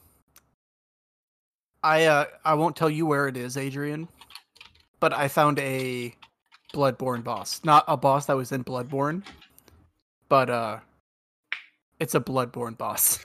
I 1.84 2.06
uh, 2.06 2.26
I 2.46 2.54
won't 2.56 2.76
tell 2.76 2.90
you 2.90 3.06
where 3.06 3.28
it 3.28 3.38
is, 3.38 3.58
Adrian, 3.58 4.08
but 5.00 5.14
I 5.14 5.28
found 5.28 5.60
a 5.60 6.14
Bloodborne 6.74 7.24
boss. 7.24 7.62
Not 7.64 7.84
a 7.88 7.98
boss 7.98 8.26
that 8.28 8.36
was 8.38 8.52
in 8.52 8.64
Bloodborne, 8.64 9.24
but 10.30 10.50
uh, 10.50 10.80
it's 12.00 12.16
a 12.16 12.20
Bloodborne 12.20 12.78
boss. 12.78 13.20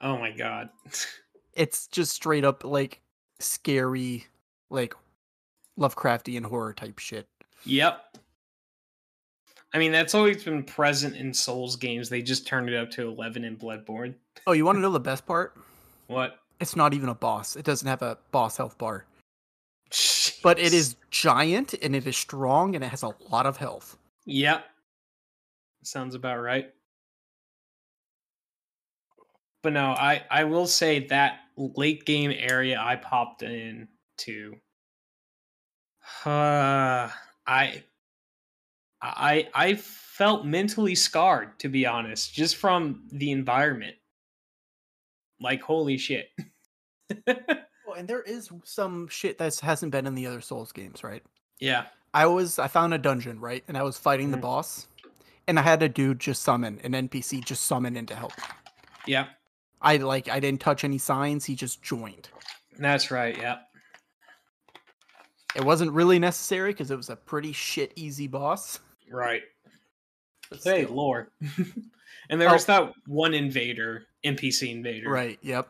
oh 0.00 0.18
my 0.18 0.30
god 0.32 0.68
It's 1.54 1.86
just 1.86 2.12
straight 2.12 2.44
up 2.44 2.64
like 2.64 3.00
scary, 3.38 4.26
like 4.70 4.94
Lovecraftian 5.78 6.44
horror 6.44 6.72
type 6.72 6.98
shit. 6.98 7.26
yep 7.64 8.16
i 9.72 9.78
mean 9.78 9.90
that's 9.92 10.14
always 10.14 10.44
been 10.44 10.62
present 10.62 11.16
in 11.16 11.32
souls 11.34 11.74
games 11.76 12.08
they 12.08 12.22
just 12.22 12.46
turned 12.46 12.68
it 12.68 12.76
up 12.76 12.90
to 12.90 13.08
11 13.08 13.44
in 13.44 13.56
bloodborne 13.56 14.14
Oh, 14.46 14.52
you 14.52 14.64
want 14.64 14.76
to 14.76 14.80
know 14.82 14.92
the 14.92 15.00
best 15.00 15.24
part? 15.26 15.56
what 16.08 16.38
It's 16.60 16.76
not 16.76 16.92
even 16.94 17.08
a 17.08 17.14
boss. 17.14 17.56
It 17.56 17.64
doesn't 17.64 17.88
have 17.88 18.02
a 18.02 18.18
boss 18.30 18.56
health 18.58 18.76
bar, 18.78 19.06
but 20.42 20.58
it 20.58 20.72
is 20.74 20.96
giant 21.10 21.74
and 21.82 21.96
it 21.96 22.06
is 22.06 22.16
strong 22.16 22.74
and 22.74 22.84
it 22.84 22.88
has 22.88 23.02
a 23.02 23.14
lot 23.30 23.46
of 23.46 23.56
health. 23.56 23.96
Yep. 24.26 24.64
Sounds 25.82 26.14
about 26.14 26.40
right. 26.42 26.70
But 29.62 29.72
no, 29.72 29.90
I 29.92 30.22
I 30.30 30.44
will 30.44 30.66
say 30.66 31.06
that 31.08 31.40
late 31.56 32.04
game 32.04 32.32
area 32.36 32.78
I 32.80 32.96
popped 32.96 33.42
in 33.42 33.88
to 34.18 34.54
uh, 36.24 37.10
I 37.46 37.82
I 39.02 39.48
I 39.54 39.74
felt 39.74 40.44
mentally 40.46 40.94
scarred 40.94 41.58
to 41.60 41.68
be 41.68 41.86
honest, 41.86 42.32
just 42.34 42.56
from 42.56 43.04
the 43.12 43.30
environment. 43.30 43.96
Like 45.40 45.62
holy 45.62 45.96
shit. 45.98 46.28
Well, 47.86 47.96
and 47.98 48.08
there 48.08 48.22
is 48.22 48.48
some 48.64 49.08
shit 49.08 49.36
that 49.36 49.56
hasn't 49.60 49.92
been 49.92 50.06
in 50.06 50.14
the 50.14 50.26
other 50.26 50.40
Souls 50.40 50.72
games, 50.72 51.04
right? 51.04 51.22
yeah. 51.60 51.84
I 52.14 52.24
was 52.26 52.58
I 52.58 52.66
found 52.66 52.94
a 52.94 52.98
dungeon, 52.98 53.38
right? 53.40 53.62
And 53.68 53.76
I 53.76 53.82
was 53.82 53.98
fighting 53.98 54.30
the 54.30 54.38
Mhm. 54.38 54.42
boss. 54.42 54.86
And 55.46 55.58
I 55.58 55.62
had 55.62 55.82
a 55.82 55.88
dude 55.88 56.18
just 56.18 56.42
summon, 56.42 56.80
an 56.82 56.92
NPC 56.94 57.44
just 57.44 57.64
summon 57.64 57.94
in 57.96 58.06
to 58.06 58.14
help. 58.14 58.32
Yeah. 59.06 59.26
I 59.82 59.98
like 59.98 60.28
I 60.30 60.40
didn't 60.40 60.62
touch 60.62 60.82
any 60.82 60.96
signs, 60.96 61.44
he 61.44 61.54
just 61.54 61.82
joined. 61.82 62.30
That's 62.78 63.10
right. 63.10 63.36
Yeah. 63.36 63.58
It 65.54 65.64
wasn't 65.64 65.92
really 65.92 66.18
necessary 66.18 66.72
because 66.72 66.90
it 66.90 66.96
was 66.96 67.10
a 67.10 67.16
pretty 67.16 67.52
shit 67.52 67.92
easy 67.96 68.26
boss. 68.26 68.80
Right. 69.10 69.42
But 70.50 70.60
Hey, 70.62 70.84
still. 70.84 70.96
lore. 70.96 71.30
and 72.30 72.40
there 72.40 72.50
Oh. 72.50 72.54
was 72.54 72.66
that 72.66 72.92
one 73.06 73.34
invader, 73.34 74.06
NPC 74.24 74.70
invader, 74.70 75.08
Right, 75.10 75.38
yep. 75.42 75.68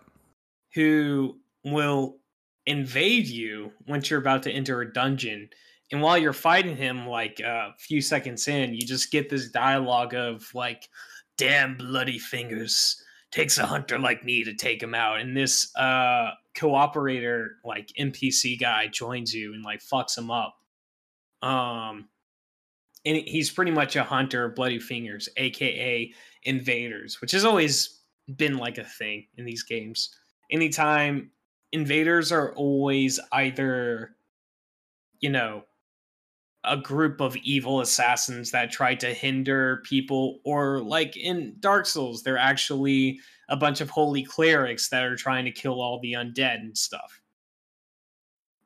who 0.74 1.38
will 1.64 2.18
invade 2.66 3.26
you 3.26 3.72
once 3.86 4.08
you're 4.08 4.20
about 4.20 4.42
to 4.44 4.50
enter 4.52 4.80
a 4.80 4.92
dungeon. 4.92 5.48
And 5.92 6.00
while 6.00 6.16
you're 6.16 6.32
fighting 6.32 6.76
him, 6.76 7.06
like 7.06 7.40
uh, 7.44 7.70
a 7.70 7.74
few 7.78 8.00
seconds 8.00 8.48
in, 8.48 8.74
you 8.74 8.86
just 8.86 9.10
get 9.12 9.28
this 9.28 9.50
dialogue 9.50 10.14
of 10.14 10.48
like, 10.54 10.88
"Damn 11.36 11.76
bloody 11.76 12.18
fingers, 12.18 13.02
takes 13.30 13.58
a 13.58 13.66
hunter 13.66 13.98
like 13.98 14.24
me 14.24 14.42
to 14.44 14.54
take 14.54 14.82
him 14.82 14.94
out." 14.94 15.20
And 15.20 15.36
this 15.36 15.74
uh, 15.76 16.30
cooperator, 16.54 17.48
like 17.64 17.92
NPC 17.98 18.58
guy, 18.58 18.86
joins 18.88 19.34
you 19.34 19.54
and 19.54 19.64
like 19.64 19.80
fucks 19.80 20.16
him 20.16 20.30
up. 20.30 20.56
Um, 21.42 22.08
and 23.04 23.16
he's 23.18 23.50
pretty 23.50 23.70
much 23.70 23.96
a 23.96 24.02
hunter 24.02 24.46
of 24.46 24.54
bloody 24.54 24.78
fingers, 24.78 25.28
aka 25.36 26.12
invaders, 26.44 27.20
which 27.20 27.32
has 27.32 27.44
always 27.44 28.00
been 28.36 28.56
like 28.56 28.78
a 28.78 28.84
thing 28.84 29.26
in 29.36 29.44
these 29.44 29.62
games. 29.62 30.14
Anytime 30.50 31.30
invaders 31.72 32.32
are 32.32 32.54
always 32.54 33.20
either, 33.32 34.16
you 35.20 35.30
know, 35.30 35.64
a 36.64 36.78
group 36.78 37.20
of 37.20 37.36
evil 37.36 37.80
assassins 37.80 38.50
that 38.52 38.70
try 38.70 38.94
to 38.94 39.12
hinder 39.12 39.82
people, 39.84 40.40
or 40.44 40.80
like 40.80 41.16
in 41.16 41.56
Dark 41.60 41.84
Souls, 41.84 42.22
they're 42.22 42.38
actually 42.38 43.20
a 43.48 43.56
bunch 43.56 43.80
of 43.80 43.90
holy 43.90 44.22
clerics 44.22 44.88
that 44.88 45.04
are 45.04 45.16
trying 45.16 45.44
to 45.44 45.50
kill 45.50 45.80
all 45.80 46.00
the 46.00 46.14
undead 46.14 46.60
and 46.60 46.76
stuff. 46.76 47.20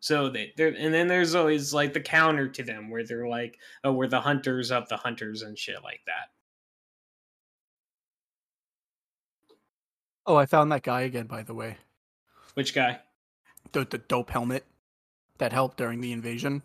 So 0.00 0.28
they, 0.28 0.52
there, 0.56 0.68
and 0.68 0.94
then 0.94 1.08
there's 1.08 1.34
always 1.34 1.74
like 1.74 1.92
the 1.92 2.00
counter 2.00 2.48
to 2.48 2.62
them, 2.62 2.88
where 2.88 3.04
they're 3.04 3.28
like, 3.28 3.58
"Oh, 3.82 3.92
we're 3.92 4.06
the 4.06 4.20
hunters 4.20 4.70
of 4.70 4.88
the 4.88 4.96
hunters" 4.96 5.42
and 5.42 5.58
shit 5.58 5.82
like 5.82 6.00
that. 6.06 6.30
Oh, 10.24 10.36
I 10.36 10.46
found 10.46 10.70
that 10.70 10.82
guy 10.82 11.02
again, 11.02 11.26
by 11.26 11.42
the 11.42 11.54
way. 11.54 11.78
Which 12.54 12.74
guy? 12.74 13.00
The, 13.72 13.84
the 13.84 13.98
dope 13.98 14.30
helmet 14.30 14.64
that 15.38 15.52
helped 15.52 15.78
during 15.78 16.00
the 16.00 16.12
invasion. 16.12 16.62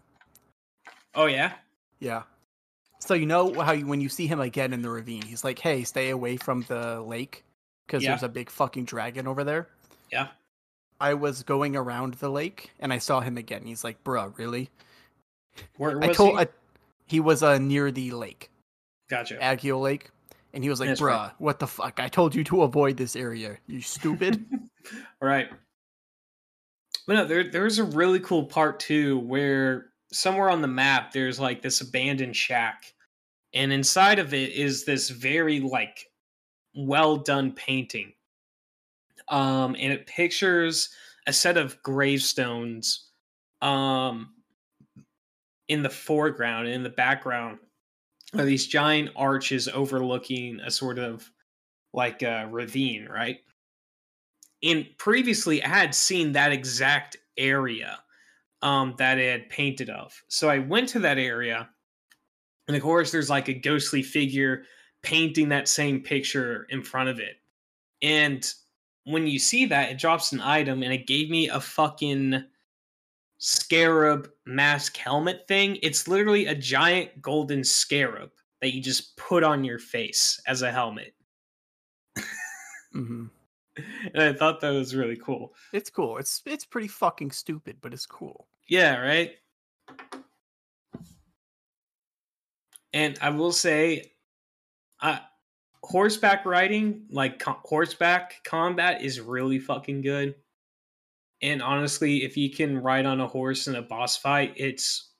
Oh 1.15 1.25
yeah, 1.25 1.53
Yeah. 1.99 2.23
So 2.99 3.13
you 3.15 3.25
know 3.25 3.59
how 3.61 3.73
you, 3.73 3.85
when 3.85 3.99
you 3.99 4.09
see 4.09 4.27
him 4.27 4.39
again 4.39 4.73
in 4.73 4.81
the 4.81 4.89
ravine, 4.89 5.23
he's 5.23 5.43
like, 5.43 5.59
"Hey, 5.59 5.83
stay 5.83 6.11
away 6.11 6.37
from 6.37 6.63
the 6.67 7.01
lake 7.01 7.43
because 7.85 8.03
Yeah. 8.03 8.11
there's 8.11 8.23
a 8.23 8.29
big 8.29 8.49
fucking 8.49 8.85
dragon 8.85 9.27
over 9.27 9.43
there." 9.43 9.67
yeah. 10.11 10.29
I 10.99 11.15
was 11.15 11.43
going 11.43 11.75
around 11.75 12.13
the 12.15 12.29
lake 12.29 12.71
and 12.79 12.93
I 12.93 12.97
saw 12.97 13.19
him 13.19 13.37
again. 13.37 13.65
He's 13.65 13.83
like, 13.83 14.01
"Bruh, 14.03 14.37
really?" 14.37 14.69
Where 15.77 16.01
I 16.03 16.13
told 16.13 16.31
he? 16.31 16.37
I, 16.45 16.47
he 17.07 17.19
was 17.19 17.43
uh, 17.43 17.57
near 17.57 17.91
the 17.91 18.11
lake, 18.11 18.49
Gotcha. 19.09 19.35
Agheel 19.37 19.81
Lake, 19.81 20.09
and 20.53 20.63
he 20.63 20.69
was 20.69 20.79
like, 20.79 20.89
That's 20.89 21.01
"Bruh, 21.01 21.07
right. 21.09 21.31
what 21.39 21.59
the 21.59 21.67
fuck? 21.67 21.99
I 21.99 22.07
told 22.07 22.33
you 22.33 22.43
to 22.45 22.61
avoid 22.63 22.95
this 22.97 23.15
area. 23.15 23.57
You 23.67 23.81
stupid." 23.81 24.45
right. 25.21 25.49
But 27.05 27.13
no, 27.13 27.25
there 27.25 27.49
there's 27.49 27.79
a 27.79 27.83
really 27.83 28.19
cool 28.21 28.45
part 28.45 28.79
too 28.79 29.19
where 29.19 29.87
somewhere 30.11 30.49
on 30.49 30.61
the 30.61 30.67
map 30.67 31.11
there's 31.11 31.39
like 31.39 31.61
this 31.61 31.81
abandoned 31.81 32.35
shack. 32.35 32.93
And 33.53 33.71
inside 33.73 34.19
of 34.19 34.33
it 34.33 34.51
is 34.53 34.85
this 34.85 35.09
very 35.09 35.59
like 35.59 36.05
well 36.75 37.17
done 37.17 37.51
painting. 37.51 38.13
Um 39.29 39.75
and 39.79 39.93
it 39.93 40.07
pictures 40.07 40.89
a 41.27 41.33
set 41.33 41.57
of 41.57 41.81
gravestones 41.83 43.09
um 43.61 44.33
in 45.67 45.81
the 45.81 45.89
foreground 45.89 46.67
and 46.67 46.75
in 46.75 46.83
the 46.83 46.89
background 46.89 47.59
are 48.37 48.43
these 48.43 48.67
giant 48.67 49.09
arches 49.15 49.67
overlooking 49.67 50.59
a 50.59 50.71
sort 50.71 50.99
of 50.99 51.29
like 51.93 52.23
a 52.23 52.47
ravine, 52.51 53.05
right? 53.05 53.39
and 54.63 54.87
previously 54.97 55.61
I 55.63 55.67
had 55.67 55.93
seen 55.93 56.31
that 56.31 56.51
exact 56.51 57.17
area 57.37 57.99
um, 58.61 58.95
that 58.97 59.19
it 59.19 59.29
had 59.29 59.49
painted 59.49 59.89
of. 59.89 60.13
So 60.29 60.49
I 60.49 60.59
went 60.59 60.89
to 60.89 60.99
that 60.99 61.17
area, 61.17 61.69
and 62.67 62.77
of 62.77 62.81
course, 62.81 63.11
there's 63.11 63.29
like 63.29 63.49
a 63.49 63.53
ghostly 63.53 64.01
figure 64.01 64.63
painting 65.03 65.49
that 65.49 65.67
same 65.67 66.01
picture 66.01 66.65
in 66.69 66.81
front 66.81 67.09
of 67.09 67.19
it. 67.19 67.35
And 68.01 68.49
when 69.05 69.27
you 69.27 69.37
see 69.37 69.65
that, 69.67 69.91
it 69.91 69.99
drops 69.99 70.31
an 70.31 70.41
item, 70.41 70.83
and 70.83 70.93
it 70.93 71.07
gave 71.07 71.29
me 71.29 71.49
a 71.49 71.59
fucking 71.59 72.43
scarab 73.37 74.29
mask 74.45 74.95
helmet 74.97 75.47
thing. 75.47 75.77
It's 75.83 76.07
literally 76.07 76.47
a 76.47 76.55
giant 76.55 77.21
golden 77.21 77.63
scarab 77.63 78.31
that 78.61 78.73
you 78.73 78.81
just 78.81 79.17
put 79.17 79.43
on 79.43 79.63
your 79.63 79.79
face 79.79 80.41
as 80.47 80.61
a 80.61 80.71
helmet. 80.71 81.13
hmm 82.91 83.25
And 84.13 84.21
I 84.21 84.33
thought 84.33 84.61
that 84.61 84.69
was 84.69 84.95
really 84.95 85.17
cool. 85.17 85.55
It's 85.73 85.89
cool. 85.89 86.17
It's 86.19 86.43
it's 86.45 86.63
pretty 86.63 86.87
fucking 86.87 87.31
stupid, 87.31 87.77
but 87.81 87.91
it's 87.91 88.05
cool. 88.05 88.47
Yeah, 88.67 88.99
right. 88.99 89.31
And 92.93 93.17
I 93.19 93.29
will 93.31 93.51
say, 93.51 94.12
uh, 95.03 95.19
horseback 95.83 96.45
riding, 96.45 97.05
like 97.11 97.37
co- 97.39 97.59
horseback 97.63 98.43
combat, 98.43 99.03
is 99.03 99.19
really 99.19 99.59
fucking 99.59 100.01
good. 100.01 100.35
And 101.41 101.61
honestly, 101.61 102.23
if 102.23 102.37
you 102.37 102.49
can 102.49 102.77
ride 102.77 103.05
on 103.05 103.19
a 103.19 103.27
horse 103.27 103.67
in 103.67 103.75
a 103.75 103.81
boss 103.81 104.15
fight, 104.15 104.53
it's 104.55 105.11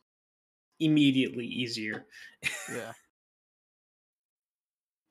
immediately 0.80 1.46
easier. 1.46 2.06
Yeah. 2.74 2.92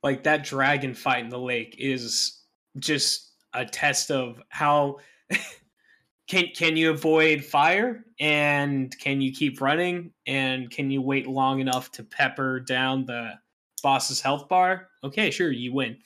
Like 0.02 0.24
that 0.24 0.44
dragon 0.44 0.94
fight 0.94 1.22
in 1.22 1.30
the 1.30 1.38
lake 1.38 1.76
is 1.78 2.42
just 2.78 3.32
a 3.54 3.64
test 3.64 4.10
of 4.10 4.42
how 4.48 4.98
can 6.28 6.48
can 6.56 6.76
you 6.76 6.90
avoid 6.90 7.44
fire 7.44 8.04
and 8.18 8.92
can 8.98 9.20
you 9.20 9.32
keep 9.32 9.60
running 9.60 10.12
and 10.26 10.70
can 10.70 10.90
you 10.90 11.00
wait 11.00 11.26
long 11.26 11.60
enough 11.60 11.90
to 11.92 12.02
pepper 12.02 12.58
down 12.58 13.06
the 13.06 13.34
boss's 13.82 14.20
health 14.20 14.48
bar? 14.48 14.88
Okay, 15.04 15.30
sure, 15.30 15.50
you 15.50 15.72
win. 15.72 15.96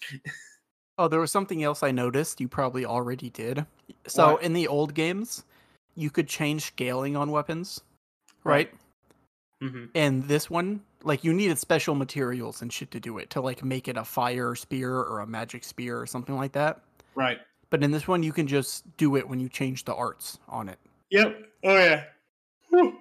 Oh, 0.99 1.09
there 1.09 1.21
was 1.21 1.31
something 1.31 1.63
else 1.63 1.83
I 1.83 1.91
noticed. 1.91 2.41
You 2.41 2.49
probably 2.49 2.87
already 2.87 3.29
did. 3.31 3.67
So 4.07 4.33
What? 4.33 4.43
in 4.43 4.55
the 4.55 4.67
old 4.67 4.95
games, 4.95 5.45
you 5.95 6.11
could 6.11 6.27
change 6.29 6.63
scaling 6.65 7.17
on 7.17 7.31
weapons, 7.31 7.83
right? 8.45 8.73
hmm 9.61 9.87
And 9.95 10.25
this 10.25 10.49
one, 10.51 10.81
like 11.03 11.23
you 11.23 11.33
needed 11.35 11.59
special 11.59 11.95
materials 11.95 12.63
and 12.63 12.73
shit 12.73 12.91
to 12.93 13.01
do 13.01 13.19
it 13.19 13.31
to 13.31 13.41
like 13.41 13.63
make 13.63 13.89
it 13.89 13.97
a 13.97 14.05
fire 14.05 14.55
spear 14.55 14.91
or 14.91 15.21
a 15.21 15.27
magic 15.27 15.65
spear 15.65 16.01
or 16.01 16.07
something 16.07 16.37
like 16.37 16.53
that. 16.53 16.81
Right. 17.15 17.39
But 17.71 17.83
in 17.83 17.91
this 17.91 18.07
one, 18.09 18.23
you 18.23 18.33
can 18.33 18.47
just 18.47 18.85
do 18.97 19.17
it 19.17 19.29
when 19.29 19.41
you 19.41 19.49
change 19.49 19.85
the 19.85 19.95
arts 19.95 20.39
on 20.49 20.69
it. 20.69 20.79
Yep. 21.11 21.47
Oh 21.65 21.77
yeah. 21.77 22.05
Whew. 22.71 22.99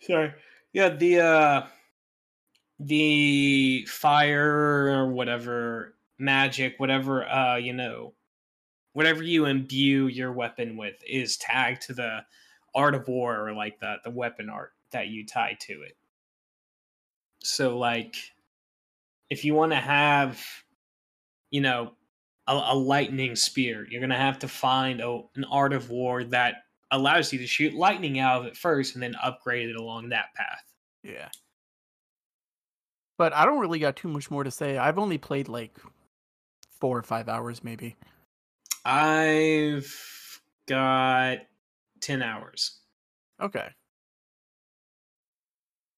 Sorry. 0.00 0.32
Yeah, 0.72 0.90
the 0.90 1.20
uh 1.20 1.66
the 2.78 3.84
fire 3.86 4.88
or 4.88 5.08
whatever 5.08 5.94
magic, 6.18 6.74
whatever 6.78 7.26
uh, 7.28 7.56
you 7.56 7.72
know, 7.72 8.14
whatever 8.92 9.22
you 9.22 9.46
imbue 9.46 10.06
your 10.06 10.32
weapon 10.32 10.76
with 10.76 10.96
is 11.06 11.36
tagged 11.36 11.82
to 11.82 11.92
the 11.92 12.20
art 12.74 12.94
of 12.94 13.08
war 13.08 13.48
or 13.48 13.52
like 13.52 13.78
the 13.80 13.96
the 14.04 14.10
weapon 14.10 14.48
art 14.48 14.72
that 14.92 15.08
you 15.08 15.26
tie 15.26 15.56
to 15.60 15.82
it. 15.82 15.96
So 17.40 17.78
like 17.78 18.16
if 19.30 19.44
you 19.44 19.54
want 19.54 19.72
to 19.72 19.78
have 19.78 20.44
you 21.50 21.60
know 21.60 21.92
a, 22.46 22.52
a 22.52 22.76
lightning 22.76 23.36
spear, 23.36 23.86
you're 23.88 24.00
going 24.00 24.10
to 24.10 24.16
have 24.16 24.38
to 24.40 24.48
find 24.48 25.00
a, 25.00 25.20
an 25.36 25.44
art 25.44 25.72
of 25.72 25.90
war 25.90 26.24
that 26.24 26.64
allows 26.90 27.32
you 27.32 27.38
to 27.38 27.46
shoot 27.46 27.74
lightning 27.74 28.18
out 28.18 28.40
of 28.40 28.46
it 28.46 28.56
first 28.56 28.94
and 28.94 29.02
then 29.02 29.14
upgrade 29.22 29.68
it 29.68 29.76
along 29.76 30.08
that 30.08 30.34
path. 30.34 30.64
Yeah. 31.02 31.28
But 33.18 33.32
I 33.34 33.44
don't 33.44 33.58
really 33.58 33.80
got 33.80 33.96
too 33.96 34.08
much 34.08 34.30
more 34.30 34.44
to 34.44 34.50
say. 34.50 34.78
I've 34.78 34.98
only 34.98 35.18
played 35.18 35.48
like 35.48 35.76
four 36.80 36.96
or 36.96 37.02
five 37.02 37.28
hours, 37.28 37.62
maybe. 37.64 37.96
I've 38.84 40.40
got 40.66 41.38
10 42.00 42.22
hours. 42.22 42.78
Okay. 43.42 43.68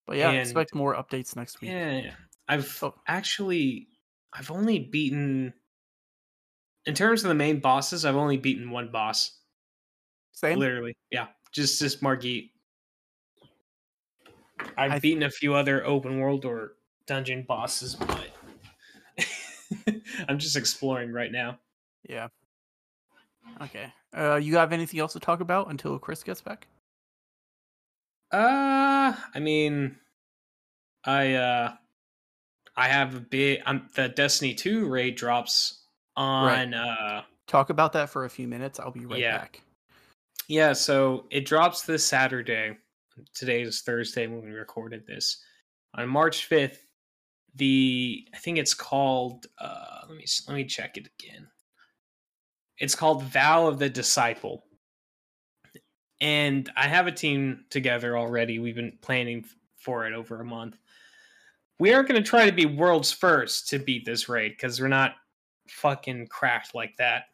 But 0.07 0.16
yeah, 0.16 0.31
And- 0.31 0.39
expect 0.41 0.75
more 0.75 0.95
updates 0.97 1.37
next 1.37 1.61
week. 1.61 1.71
Yeah, 1.71 1.99
yeah. 1.99 2.14
I've 2.49 2.83
Oh. 2.83 2.95
actually 3.07 3.87
I've 4.33 4.51
only 4.51 4.79
beaten 4.79 5.53
in 6.87 6.95
terms 6.95 7.23
of 7.25 7.29
the 7.29 7.35
main 7.35 7.61
bosses, 7.61 8.05
I've 8.05 8.16
only 8.16 8.39
beaten 8.39 8.71
one 8.71 8.91
boss. 8.91 9.41
Same. 10.33 10.59
Literally. 10.59 10.97
Yeah. 11.11 11.29
Just 11.53 11.79
just 11.79 12.01
Margit. 12.03 12.51
I've 14.79 14.93
th- 14.93 15.03
beaten 15.03 15.23
a 15.25 15.31
few 15.31 15.55
other 15.55 15.85
open 15.85 16.18
world 16.21 16.45
or 16.45 16.77
dungeon 17.11 17.43
bosses, 17.43 17.97
but 17.97 18.29
I'm 20.29 20.39
just 20.39 20.55
exploring 20.57 21.13
right 21.13 21.33
now. 21.33 21.59
Yeah. 22.09 22.29
Okay. 23.61 23.93
Uh, 24.17 24.37
you 24.37 24.57
have 24.57 24.73
anything 24.73 25.01
else 25.01 25.13
to 25.15 25.21
talk 25.21 25.41
about 25.41 25.71
until 25.71 25.99
Cris 25.99 26.23
gets 26.23 26.41
back? 26.41 26.69
Uh, 28.33 29.13
I 29.35 29.41
mean, 29.41 29.97
I 31.05 31.35
uh, 31.35 31.73
I 32.77 32.87
have 32.87 33.17
a 33.17 33.21
bit. 33.21 33.61
I'm 33.67 33.89
the 33.97 34.09
Destiny 34.09 34.55
Two 34.55 34.87
raid 34.89 35.17
drops 35.17 35.83
on. 36.17 36.75
uh 36.75 37.23
Talk 37.49 37.71
about 37.71 37.93
that 37.95 38.09
for 38.09 38.25
a 38.27 38.31
few 38.31 38.47
minutes. 38.47 38.79
I'll 38.79 38.93
be 38.93 39.05
right 39.05 39.19
Yeah. 39.19 39.39
back. 39.39 39.61
Yeah, 40.47 40.73
so 40.73 41.27
it 41.31 41.45
drops 41.45 41.83
this 41.83 42.05
Saturday. 42.07 42.77
Today 43.35 43.63
is 43.63 43.81
Thursday 43.83 44.29
when 44.29 44.45
we 44.45 44.53
recorded 44.53 45.05
this. 45.09 45.43
On 45.95 46.09
March 46.09 46.49
5th, 46.49 46.79
the 47.57 48.27
I 48.35 48.39
think 48.39 48.59
it's 48.59 48.75
called 48.75 49.47
uh 49.59 50.03
let 50.09 50.17
me 50.17 50.25
let 50.49 50.55
me 50.55 50.65
check 50.65 50.97
it 50.97 51.09
again. 51.19 51.49
It's 52.79 52.95
called 52.95 53.25
Vow 53.25 53.67
of 53.67 53.79
the 53.79 53.91
Disciple. 53.91 54.65
And 56.23 56.71
I 56.77 56.87
have 56.87 57.07
a 57.07 57.13
team 57.13 57.65
together 57.71 58.17
already. 58.17 58.59
We've 58.59 58.75
been 58.75 58.99
planning 59.01 59.45
for 59.79 60.07
it 60.07 60.13
over 60.13 60.41
a 60.41 60.45
month. 60.45 60.77
We 61.79 61.95
aren't 61.95 62.09
going 62.09 62.23
to 62.23 62.29
try 62.29 62.45
to 62.45 62.53
be 62.53 62.67
world's 62.67 63.11
first 63.11 63.69
to 63.71 63.79
beat 63.79 64.05
this 64.05 64.29
raid 64.29 64.51
because 64.51 64.81
we're 64.81 64.89
not 64.89 65.15
fucking 65.71 66.27
cracked 66.27 66.75
like 66.75 66.97
that 66.97 67.25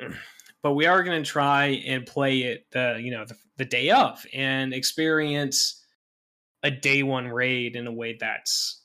but 0.62 0.72
we 0.72 0.86
are 0.86 1.02
going 1.02 1.22
to 1.22 1.30
try 1.30 1.82
and 1.86 2.06
play 2.06 2.42
it 2.42 2.66
the 2.72 2.98
you 3.00 3.10
know 3.10 3.24
the, 3.24 3.36
the 3.58 3.64
day 3.64 3.90
of 3.90 4.24
and 4.32 4.74
experience 4.74 5.84
a 6.62 6.70
day 6.70 7.02
one 7.02 7.28
raid 7.28 7.76
in 7.76 7.86
a 7.86 7.92
way 7.92 8.16
that's 8.18 8.82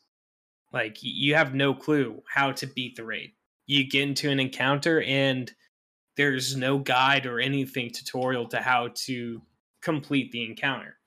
like 0.71 0.97
you 1.01 1.35
have 1.35 1.53
no 1.53 1.73
clue 1.73 2.21
how 2.27 2.51
to 2.51 2.67
beat 2.67 2.95
the 2.95 3.03
raid 3.03 3.31
you 3.65 3.87
get 3.87 4.03
into 4.03 4.29
an 4.29 4.39
encounter 4.39 5.01
and 5.03 5.53
there's 6.17 6.55
no 6.55 6.77
guide 6.77 7.25
or 7.25 7.39
anything 7.39 7.89
tutorial 7.91 8.45
to 8.47 8.59
how 8.59 8.89
to 8.93 9.41
complete 9.81 10.31
the 10.31 10.43
encounter 10.43 10.97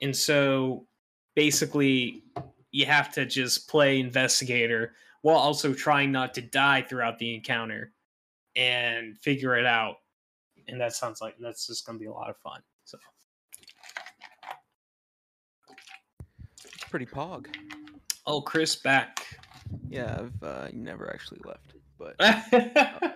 and 0.00 0.14
so 0.14 0.86
basically 1.34 2.22
you 2.72 2.86
have 2.86 3.12
to 3.12 3.26
just 3.26 3.68
play 3.68 4.00
investigator 4.00 4.94
while 5.22 5.36
also 5.36 5.74
trying 5.74 6.12
not 6.12 6.34
to 6.34 6.40
die 6.40 6.82
throughout 6.82 7.18
the 7.18 7.34
encounter 7.34 7.92
and 8.56 9.18
figure 9.18 9.56
it 9.56 9.66
out. 9.66 9.96
And 10.68 10.80
that 10.80 10.94
sounds 10.94 11.20
like 11.20 11.36
that's 11.40 11.66
just 11.66 11.84
going 11.84 11.98
to 11.98 12.00
be 12.00 12.06
a 12.06 12.12
lot 12.12 12.30
of 12.30 12.36
fun. 12.38 12.60
So 12.84 12.98
pretty 16.90 17.06
pog. 17.06 17.46
Oh, 18.32 18.40
Cris 18.40 18.76
back. 18.76 19.26
Yeah, 19.88 20.20
I've 20.20 20.40
uh, 20.40 20.68
never 20.72 21.10
actually 21.12 21.40
left, 21.44 21.74
but 21.98 22.14
uh, 22.20 23.10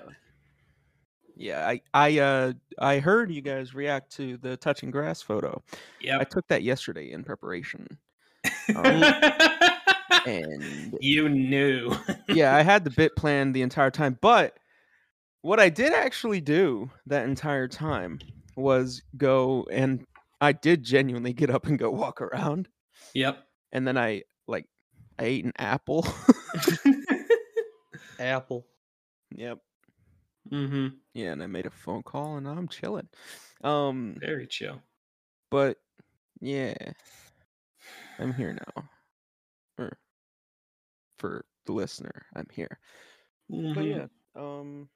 yeah, 1.36 1.68
I 1.68 1.80
I 1.94 2.18
uh 2.18 2.52
I 2.80 2.98
heard 2.98 3.30
you 3.30 3.40
guys 3.40 3.76
react 3.76 4.10
to 4.16 4.36
the 4.38 4.56
touching 4.56 4.90
grass 4.90 5.22
photo. 5.22 5.62
Yeah, 6.00 6.18
I 6.18 6.24
took 6.24 6.48
that 6.48 6.64
yesterday 6.64 7.12
in 7.12 7.22
preparation, 7.22 7.86
and 10.26 10.98
you 11.00 11.28
knew. 11.28 11.96
yeah, 12.28 12.56
I 12.56 12.62
had 12.62 12.82
the 12.82 12.90
bit 12.90 13.14
planned 13.14 13.54
the 13.54 13.62
entire 13.62 13.92
time. 13.92 14.18
But 14.20 14.58
what 15.42 15.60
I 15.60 15.68
did 15.68 15.92
actually 15.92 16.40
do 16.40 16.90
that 17.06 17.28
entire 17.28 17.68
time 17.68 18.18
was 18.56 19.00
go 19.16 19.64
and 19.70 20.04
I 20.40 20.50
did 20.50 20.82
genuinely 20.82 21.34
get 21.34 21.50
up 21.50 21.66
and 21.66 21.78
go 21.78 21.92
walk 21.92 22.20
around, 22.20 22.68
yep. 23.14 23.46
and 23.70 23.86
then 23.86 23.96
I 23.96 24.24
I 25.18 25.24
ate 25.24 25.44
an 25.44 25.52
apple. 25.56 26.06
Apple. 28.18 28.66
yep. 29.34 29.58
mm-hmm. 30.50 30.88
Yeah, 31.14 31.32
and 31.32 31.42
I 31.42 31.46
made 31.46 31.66
a 31.66 31.70
phone 31.70 32.02
call, 32.02 32.36
and 32.36 32.46
I'm 32.48 32.68
chilling. 32.68 33.08
Um, 33.62 34.16
Very 34.20 34.46
chill. 34.46 34.80
but 35.50 35.78
yeah, 36.40 36.74
I'm 38.18 38.32
here 38.34 38.52
now. 38.52 38.84
Or 39.78 39.96
for 41.18 41.44
the 41.66 41.72
listener, 41.72 42.26
I'm 42.36 42.46
here. 42.52 42.78
But 43.48 43.56
Mhm. 43.58 43.96
yeah, 43.96 44.06
um, 44.40 44.88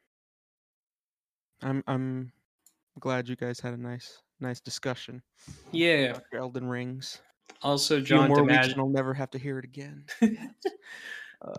I'm 1.62 1.82
I'm 1.86 2.32
glad 3.00 3.28
you 3.28 3.36
guys 3.36 3.60
had 3.60 3.74
a 3.74 3.80
nice 3.80 4.22
nice 4.40 4.60
discussion. 4.60 5.22
Yeah. 5.72 6.18
Elden 6.32 6.68
Rings. 6.68 7.20
Also, 7.62 8.00
John 8.00 8.28
more 8.28 8.42
weeks, 8.42 8.54
DiMaggio. 8.54 8.72
and 8.72 8.80
I'll 8.80 8.88
never 8.88 9.12
have 9.14 9.30
to 9.32 9.38
hear 9.38 9.58
it 9.58 9.64
again. 9.64 10.04
uh, 11.42 11.52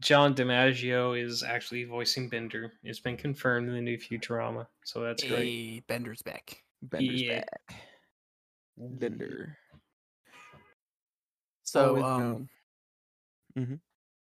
John 0.00 0.34
DiMaggio 0.34 1.20
is 1.20 1.42
actually 1.42 1.84
voicing 1.84 2.28
Bender. 2.28 2.72
It's 2.84 3.00
been 3.00 3.16
confirmed 3.16 3.68
in 3.68 3.74
the 3.74 3.80
new 3.80 3.98
Futurama, 3.98 4.66
so 4.84 5.00
that's 5.00 5.24
great. 5.24 5.86
Bender's 5.88 6.22
back. 6.22 6.62
Bender's 6.82 7.20
Yeah. 7.22 7.38
back. 7.40 7.74
Bender. 8.76 9.56
So, 11.64 11.88
Always 11.96 12.04
um, 12.04 12.48
down. 13.56 13.80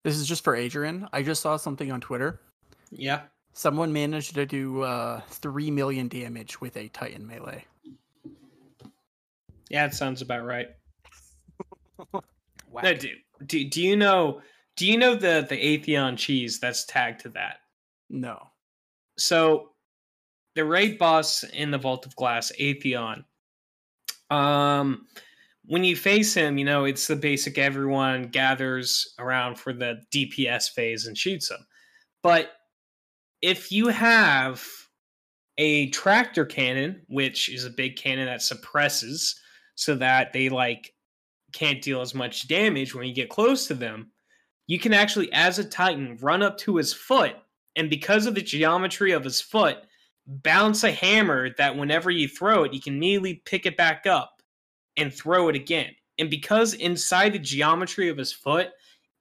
this 0.04 0.16
is 0.16 0.26
just 0.26 0.42
for 0.44 0.56
Adrian. 0.56 1.08
I 1.12 1.22
just 1.22 1.40
saw 1.40 1.56
something 1.56 1.90
on 1.92 2.00
Twitter. 2.00 2.40
Yeah. 2.90 3.22
Someone 3.52 3.92
managed 3.92 4.34
to 4.34 4.44
do 4.46 4.82
uh, 4.82 5.20
three 5.28 5.70
million 5.70 6.08
damage 6.08 6.60
with 6.60 6.76
a 6.76 6.88
Titan 6.88 7.26
melee. 7.26 7.64
Yeah, 9.70 9.86
it 9.86 9.94
sounds 9.94 10.20
about 10.20 10.44
right. 10.44 10.68
No, 12.82 12.94
do, 12.94 13.08
do, 13.46 13.68
do 13.68 13.82
you 13.82 13.96
know 13.96 14.42
do 14.76 14.86
you 14.86 14.96
know 14.96 15.16
the 15.16 15.44
the 15.48 15.56
Atheon 15.56 16.16
cheese 16.16 16.60
that's 16.60 16.84
tagged 16.86 17.20
to 17.22 17.30
that? 17.30 17.56
No. 18.08 18.38
So 19.18 19.70
the 20.54 20.64
raid 20.64 20.96
boss 20.96 21.42
in 21.42 21.72
the 21.72 21.78
Vault 21.78 22.06
of 22.06 22.14
Glass, 22.14 22.52
Atheon. 22.60 23.24
Um 24.30 25.06
when 25.64 25.84
you 25.84 25.96
face 25.96 26.32
him, 26.32 26.58
you 26.58 26.64
know, 26.64 26.84
it's 26.84 27.06
the 27.06 27.16
basic 27.16 27.58
everyone 27.58 28.28
gathers 28.28 29.14
around 29.18 29.58
for 29.58 29.72
the 29.72 30.00
DPS 30.12 30.70
phase 30.70 31.06
and 31.06 31.18
shoots 31.18 31.50
him. 31.50 31.66
But 32.22 32.52
if 33.42 33.72
you 33.72 33.88
have 33.88 34.64
a 35.58 35.90
tractor 35.90 36.44
cannon, 36.44 37.02
which 37.08 37.48
is 37.48 37.64
a 37.64 37.70
big 37.70 37.96
cannon 37.96 38.26
that 38.26 38.42
suppresses 38.42 39.40
so 39.80 39.94
that 39.94 40.34
they 40.34 40.50
like 40.50 40.92
can't 41.54 41.80
deal 41.80 42.02
as 42.02 42.14
much 42.14 42.46
damage 42.46 42.94
when 42.94 43.06
you 43.06 43.14
get 43.14 43.30
close 43.30 43.66
to 43.66 43.72
them, 43.72 44.10
you 44.66 44.78
can 44.78 44.92
actually, 44.92 45.32
as 45.32 45.58
a 45.58 45.64
Titan, 45.64 46.18
run 46.20 46.42
up 46.42 46.58
to 46.58 46.76
his 46.76 46.92
foot, 46.92 47.34
and 47.76 47.88
because 47.88 48.26
of 48.26 48.34
the 48.34 48.42
geometry 48.42 49.12
of 49.12 49.24
his 49.24 49.40
foot, 49.40 49.78
bounce 50.26 50.84
a 50.84 50.92
hammer 50.92 51.54
that 51.56 51.74
whenever 51.74 52.10
you 52.10 52.28
throw 52.28 52.64
it, 52.64 52.74
you 52.74 52.80
can 52.80 52.96
immediately 52.96 53.42
pick 53.46 53.64
it 53.64 53.78
back 53.78 54.06
up 54.06 54.42
and 54.98 55.14
throw 55.14 55.48
it 55.48 55.56
again. 55.56 55.92
And 56.18 56.28
because 56.28 56.74
inside 56.74 57.32
the 57.32 57.38
geometry 57.38 58.10
of 58.10 58.18
his 58.18 58.34
foot, 58.34 58.68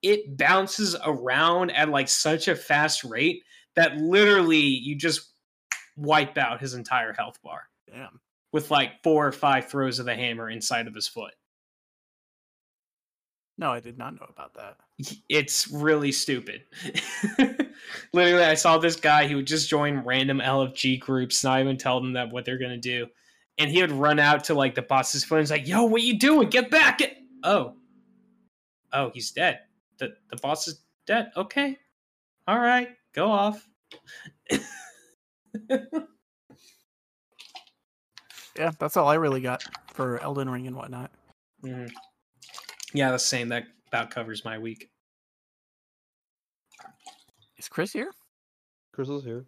it 0.01 0.35
bounces 0.37 0.93
around 1.05 1.71
at 1.71 1.87
like 1.87 2.09
such 2.09 2.49
a 2.49 2.55
fast 2.55 3.05
rate 3.05 3.43
that 3.77 3.95
literally 3.95 4.57
you 4.57 4.97
just 4.97 5.31
wipe 5.95 6.37
out 6.37 6.59
his 6.59 6.73
entire 6.73 7.13
health 7.13 7.39
bar 7.41 7.63
Damn. 7.89 8.19
With 8.51 8.71
like 8.71 9.03
four 9.03 9.27
or 9.27 9.31
five 9.31 9.69
throws 9.69 9.99
of 9.99 10.05
the 10.05 10.15
hammer 10.15 10.49
inside 10.49 10.87
of 10.87 10.95
his 10.95 11.07
foot. 11.07 11.33
No, 13.57 13.71
I 13.71 13.81
did 13.81 13.97
not 13.97 14.15
know 14.15 14.25
about 14.29 14.53
that. 14.55 14.77
It's 15.27 15.69
really 15.69 16.13
stupid. 16.13 16.63
Literally, 18.13 18.45
I 18.45 18.53
saw 18.53 18.77
this 18.77 18.95
guy 18.95 19.27
who 19.27 19.35
would 19.37 19.47
just 19.47 19.69
join 19.69 19.99
random 19.99 20.39
LFG 20.39 21.01
groups, 21.01 21.43
not 21.43 21.59
even 21.59 21.77
tell 21.77 21.99
them 21.99 22.13
that 22.13 22.31
what 22.31 22.45
they're 22.45 22.57
gonna 22.57 22.77
do, 22.77 23.07
and 23.57 23.69
he 23.69 23.81
would 23.81 23.91
run 23.91 24.17
out 24.17 24.45
to 24.45 24.53
like 24.53 24.75
the 24.75 24.81
boss's 24.81 25.25
phone. 25.25 25.39
He's 25.39 25.51
like, 25.51 25.67
"Yo, 25.67 25.83
what 25.83 26.03
you 26.03 26.17
doing? 26.17 26.49
Get 26.49 26.71
back!" 26.71 27.01
Oh, 27.43 27.75
oh, 28.93 29.11
he's 29.13 29.31
dead. 29.31 29.59
the 29.97 30.13
The 30.29 30.37
boss 30.37 30.67
is 30.69 30.81
dead. 31.05 31.31
Okay, 31.35 31.77
all 32.47 32.59
right, 32.59 32.89
go 33.13 33.29
off. 33.29 33.67
Yeah, 38.59 38.71
that's 38.77 38.97
all 38.97 39.07
I 39.07 39.13
really 39.15 39.39
got 39.39 39.63
for 39.93 40.21
Elden 40.21 40.49
Ring 40.49 40.67
and 40.67 40.75
whatnot. 40.75 41.11
Mhm. 41.63 41.89
Yeah, 42.93 43.11
the 43.11 43.17
same. 43.17 43.47
That 43.47 43.63
about 43.87 44.11
covers 44.11 44.43
my 44.43 44.57
week. 44.59 44.91
Is 47.57 47.69
Cris 47.69 47.93
here? 47.93 48.11
Cris 48.91 49.07
is 49.07 49.23
here. 49.23 49.45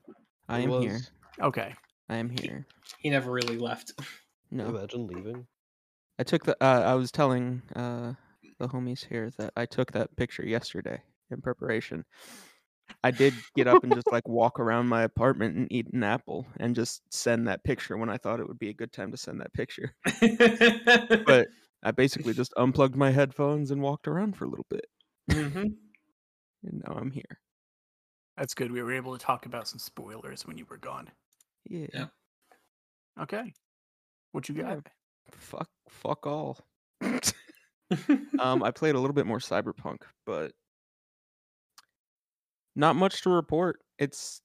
I 0.48 0.60
He 0.60 0.66
am 0.66 0.82
here. 0.82 1.00
Okay. 1.42 1.76
I 2.08 2.16
am 2.16 2.30
here. 2.30 2.66
He 3.00 3.10
never 3.10 3.32
really 3.32 3.58
left. 3.58 3.94
No, 4.54 4.66
Imagine 4.66 5.08
leaving. 5.08 5.48
I 6.20 6.24
took 6.24 6.44
the. 6.44 6.62
Uh, 6.62 6.82
I 6.82 6.96
was 6.96 7.10
telling 7.10 7.62
uh, 7.74 8.16
the 8.60 8.68
homies 8.68 9.06
here 9.06 9.32
that 9.38 9.54
I 9.56 9.66
took 9.66 9.94
that 9.94 10.14
picture 10.18 10.46
yesterday 10.46 11.02
in 11.30 11.40
preparation. 11.40 12.04
I 13.04 13.12
did 13.12 13.44
get 13.56 13.68
up 13.68 13.84
and 13.84 13.94
just 13.94 14.12
like 14.12 14.28
walk 14.28 14.60
around 14.60 14.88
my 14.88 15.04
apartment 15.04 15.56
and 15.58 15.68
eat 15.72 15.88
an 15.94 16.04
apple 16.04 16.48
and 16.60 16.76
just 16.76 17.02
send 17.14 17.48
that 17.48 17.64
picture 17.64 17.98
when 17.98 18.10
I 18.10 18.18
thought 18.18 18.40
it 18.40 18.48
would 18.48 18.60
be 18.60 18.70
a 18.70 18.74
good 18.74 18.92
time 18.92 19.12
to 19.12 19.18
send 19.18 19.42
that 19.42 19.54
picture. 19.54 19.96
But 21.26 21.50
I 21.84 21.92
basically 21.92 22.34
just 22.36 22.54
unplugged 22.58 22.96
my 22.96 23.12
headphones 23.12 23.72
and 23.72 23.82
walked 23.82 24.08
around 24.08 24.36
for 24.38 24.46
a 24.46 24.50
little 24.50 24.68
bit, 24.70 24.86
Mhm. 25.30 25.78
and 26.64 26.84
now 26.86 26.94
I'm 26.96 27.12
here. 27.12 27.40
That's 28.38 28.54
good. 28.54 28.72
We 28.72 28.82
were 28.82 28.94
able 28.94 29.18
to 29.18 29.24
talk 29.24 29.46
about 29.46 29.68
some 29.68 29.80
spoilers 29.80 30.46
when 30.46 30.58
you 30.58 30.66
were 30.66 30.78
gone. 30.78 31.12
Yeah. 31.70 31.88
Yeah. 31.94 32.08
Okay. 33.20 33.54
What 34.34 34.50
you 34.50 34.56
Yeah. 34.56 34.76
got? 34.76 34.90
Fuck. 35.32 35.70
Fuck 35.90 36.28
all. 36.28 36.60
um, 38.40 38.64
I 38.64 38.72
played 38.72 38.96
a 38.96 39.00
little 39.00 39.14
bit 39.14 39.26
more 39.26 39.40
Cyberpunk, 39.40 40.04
but 40.26 40.54
not 42.76 42.96
much 42.96 43.22
to 43.24 43.30
report. 43.30 43.80
It's 44.00 44.42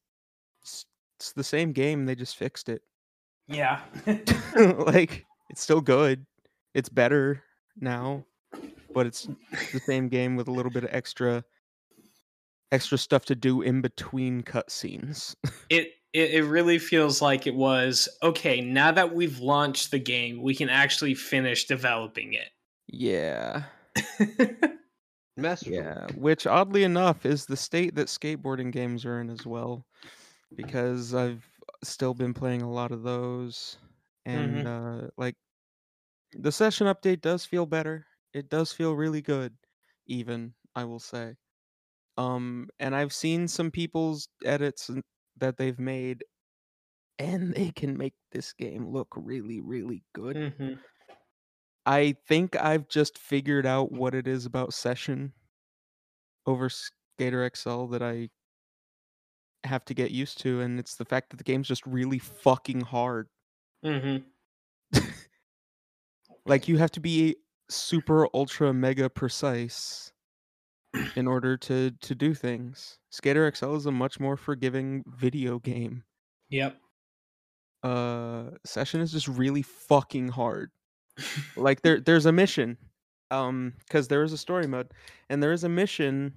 it's, 0.62 0.86
it's 1.18 1.32
the 1.32 1.44
same 1.44 1.72
game. 1.72 2.06
They 2.06 2.14
just 2.14 2.36
fixed 2.36 2.68
it. 2.68 2.82
Yeah. 3.48 3.80
like 4.86 5.24
it's 5.50 5.62
still 5.62 5.80
good. 5.80 6.26
It's 6.74 6.88
better 6.88 7.42
now, 7.78 8.24
but 8.92 9.06
it's 9.06 9.28
the 9.72 9.80
same 9.80 10.08
game 10.08 10.36
with 10.36 10.48
a 10.48 10.52
little 10.52 10.72
bit 10.72 10.84
of 10.84 10.90
extra 10.92 11.44
extra 12.72 12.98
stuff 12.98 13.24
to 13.26 13.34
do 13.34 13.62
in 13.62 13.80
between 13.80 14.42
cutscenes. 14.42 15.34
it, 15.70 15.92
it 16.12 16.30
it 16.32 16.44
really 16.44 16.78
feels 16.78 17.22
like 17.22 17.46
it 17.46 17.54
was 17.54 18.08
okay, 18.22 18.60
now 18.60 18.92
that 18.92 19.14
we've 19.14 19.38
launched 19.38 19.90
the 19.90 19.98
game, 19.98 20.42
we 20.42 20.54
can 20.54 20.68
actually 20.68 21.14
finish 21.14 21.66
developing 21.66 22.34
it 22.34 22.48
yeah. 22.88 23.64
Masterful. 25.36 25.86
Yeah, 25.86 26.08
which 26.14 26.46
oddly 26.46 26.84
enough 26.84 27.26
is 27.26 27.46
the 27.46 27.56
state 27.56 27.94
that 27.96 28.08
skateboarding 28.08 28.70
games 28.72 29.04
are 29.04 29.20
in 29.20 29.30
as 29.30 29.46
well, 29.46 29.86
because 30.56 31.14
I've 31.14 31.48
still 31.84 32.14
been 32.14 32.34
playing 32.34 32.62
a 32.62 32.70
lot 32.72 32.92
of 32.92 33.02
those, 33.02 33.78
and 34.26 34.66
uh, 34.66 35.08
like 35.16 35.36
the 36.32 36.52
session 36.52 36.86
update 36.86 37.20
does 37.20 37.44
feel 37.44 37.66
better. 37.66 38.06
It 38.32 38.48
does 38.48 38.72
feel 38.72 38.94
really 38.94 39.22
good, 39.22 39.56
even 40.06 40.54
I 40.74 40.84
will 40.84 41.00
say. 41.00 41.36
Um, 42.18 42.68
and 42.80 42.96
I've 42.96 43.14
seen 43.14 43.48
some 43.48 43.70
people's 43.72 44.28
edits 44.44 44.90
that 45.36 45.56
they've 45.58 45.78
made, 45.78 46.24
and 47.18 47.54
they 47.54 47.72
can 47.72 47.96
make 47.98 48.14
this 48.32 48.52
game 48.54 48.88
look 48.88 49.08
really, 49.16 49.60
really 49.60 50.04
good. 50.14 50.36
Mhm. 50.36 50.78
I 51.86 52.12
think 52.26 52.54
I've 52.56 52.86
just 52.88 53.16
figured 53.16 53.64
out 53.64 53.90
what 53.92 54.14
it 54.14 54.26
is 54.28 54.44
about 54.44 54.74
Session 54.74 55.32
over 56.46 56.68
Skater 56.68 57.44
XL 57.44 57.88
that 57.88 58.02
I 58.02 58.30
have 59.64 59.84
to 59.86 59.94
get 59.94 60.10
used 60.10 60.38
to, 60.40 60.60
and 60.60 60.78
it's 60.78 60.96
the 60.96 61.04
fact 61.04 61.30
that 61.30 61.36
the 61.38 61.44
game's 61.44 61.68
just 61.68 61.84
really 61.86 62.18
fucking 62.18 62.80
hard. 62.82 63.28
Mhm. 63.82 64.26
Like 66.44 66.68
you 66.68 66.78
have 66.78 66.92
to 66.92 67.00
be 67.00 67.36
super 67.68 68.28
ultra 68.34 68.72
mega 68.72 69.10
precise 69.10 70.12
in 71.16 71.26
order 71.28 71.56
to 71.58 71.92
to 71.92 72.14
do 72.14 72.34
things. 72.34 72.98
Skater 73.10 73.46
XL 73.46 73.76
is 73.76 73.86
a 73.86 73.92
much 73.92 74.20
more 74.20 74.36
forgiving 74.36 75.04
video 75.06 75.58
game. 75.58 76.04
Yep. 76.50 76.80
Uh 77.82 78.50
Session 78.64 79.00
is 79.00 79.12
just 79.12 79.28
really 79.28 79.62
fucking 79.62 80.28
hard. 80.28 80.70
Like 81.56 81.82
there 81.82 82.00
there's 82.00 82.26
a 82.26 82.32
mission 82.32 82.76
um 83.30 83.72
because 83.80 84.08
there 84.08 84.22
is 84.22 84.32
a 84.32 84.38
story 84.38 84.66
mode 84.66 84.92
and 85.28 85.42
there 85.42 85.52
is 85.52 85.64
a 85.64 85.68
mission 85.68 86.34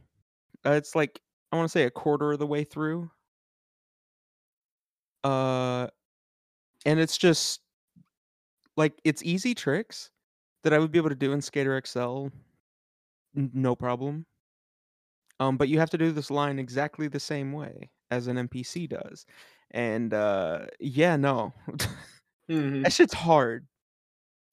uh, 0.65 0.71
it's 0.71 0.95
like 0.95 1.21
i 1.51 1.55
want 1.57 1.65
to 1.65 1.71
say 1.71 1.83
a 1.83 1.91
quarter 1.91 2.33
of 2.33 2.39
the 2.39 2.47
way 2.47 2.63
through. 2.63 3.09
Uh 5.23 5.87
and 6.85 6.99
it's 6.99 7.17
just 7.17 7.61
like 8.77 8.99
it's 9.03 9.23
easy 9.23 9.53
tricks 9.53 10.11
that 10.63 10.73
i 10.73 10.79
would 10.79 10.91
be 10.91 10.99
able 10.99 11.09
to 11.09 11.15
do 11.15 11.31
in 11.31 11.41
skater 11.41 11.79
xl 11.85 12.27
n- 13.35 13.51
no 13.53 13.75
problem. 13.75 14.25
Um 15.39 15.57
but 15.57 15.69
you 15.69 15.79
have 15.79 15.89
to 15.91 15.97
do 15.97 16.11
this 16.11 16.29
line 16.29 16.59
exactly 16.59 17.07
the 17.07 17.19
same 17.19 17.51
way 17.53 17.89
as 18.11 18.27
an 18.27 18.37
npc 18.37 18.89
does 18.89 19.25
and 19.71 20.13
uh 20.13 20.65
yeah 20.79 21.15
no. 21.15 21.53
Mhm. 22.49 22.83
that 22.83 22.93
shit's 22.93 23.13
hard 23.13 23.67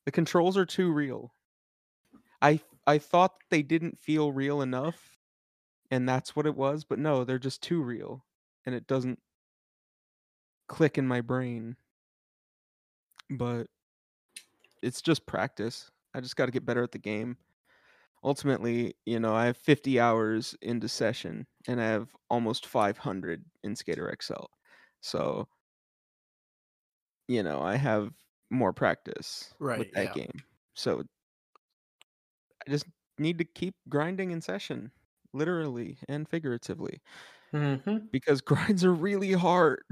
the 0.06 0.12
controls 0.12 0.56
are 0.56 0.64
too 0.64 0.90
real. 0.90 1.34
I 2.40 2.60
I 2.86 2.98
thought 2.98 3.42
they 3.50 3.62
didn't 3.62 3.98
feel 3.98 4.32
real 4.32 4.62
enough, 4.62 5.18
and 5.90 6.08
that's 6.08 6.36
what 6.36 6.46
it 6.46 6.56
was. 6.56 6.84
But 6.84 6.98
no, 7.00 7.24
they're 7.24 7.38
just 7.38 7.62
too 7.62 7.82
real, 7.82 8.26
and 8.66 8.74
it 8.74 8.86
doesn't 8.86 9.20
click 10.68 10.96
in 10.98 11.06
my 11.08 11.20
brain. 11.20 11.76
But 13.30 13.68
it's 14.82 15.02
just 15.02 15.26
practice. 15.26 15.90
I 16.14 16.20
just 16.20 16.36
got 16.36 16.46
to 16.46 16.52
get 16.52 16.64
better 16.66 16.82
at 16.82 16.92
the 16.92 16.98
game. 16.98 17.36
Ultimately, 18.24 18.96
you 19.06 19.20
know, 19.20 19.34
I 19.34 19.46
have 19.46 19.58
50 19.58 20.00
hours 20.00 20.56
into 20.62 20.88
session, 20.88 21.46
and 21.68 21.80
I 21.80 21.86
have 21.86 22.10
almost 22.30 22.66
500 22.66 23.44
in 23.64 23.76
Skater 23.76 24.10
XL. 24.10 24.50
So, 25.00 25.48
you 27.28 27.42
know, 27.42 27.60
I 27.62 27.76
have 27.76 28.12
more 28.50 28.72
practice 28.72 29.54
right, 29.58 29.78
with 29.78 29.90
that 29.92 30.12
yeah. 30.12 30.14
game. 30.14 30.44
So 30.74 31.04
I 32.66 32.70
just 32.70 32.86
need 33.18 33.38
to 33.38 33.44
keep 33.44 33.76
grinding 33.88 34.30
in 34.30 34.40
session, 34.40 34.92
literally 35.32 35.98
and 36.08 36.28
figuratively, 36.28 37.00
Mhm. 37.52 38.10
because 38.12 38.40
grinds 38.42 38.84
are 38.84 38.94
really 38.94 39.32
hard. 39.32 39.82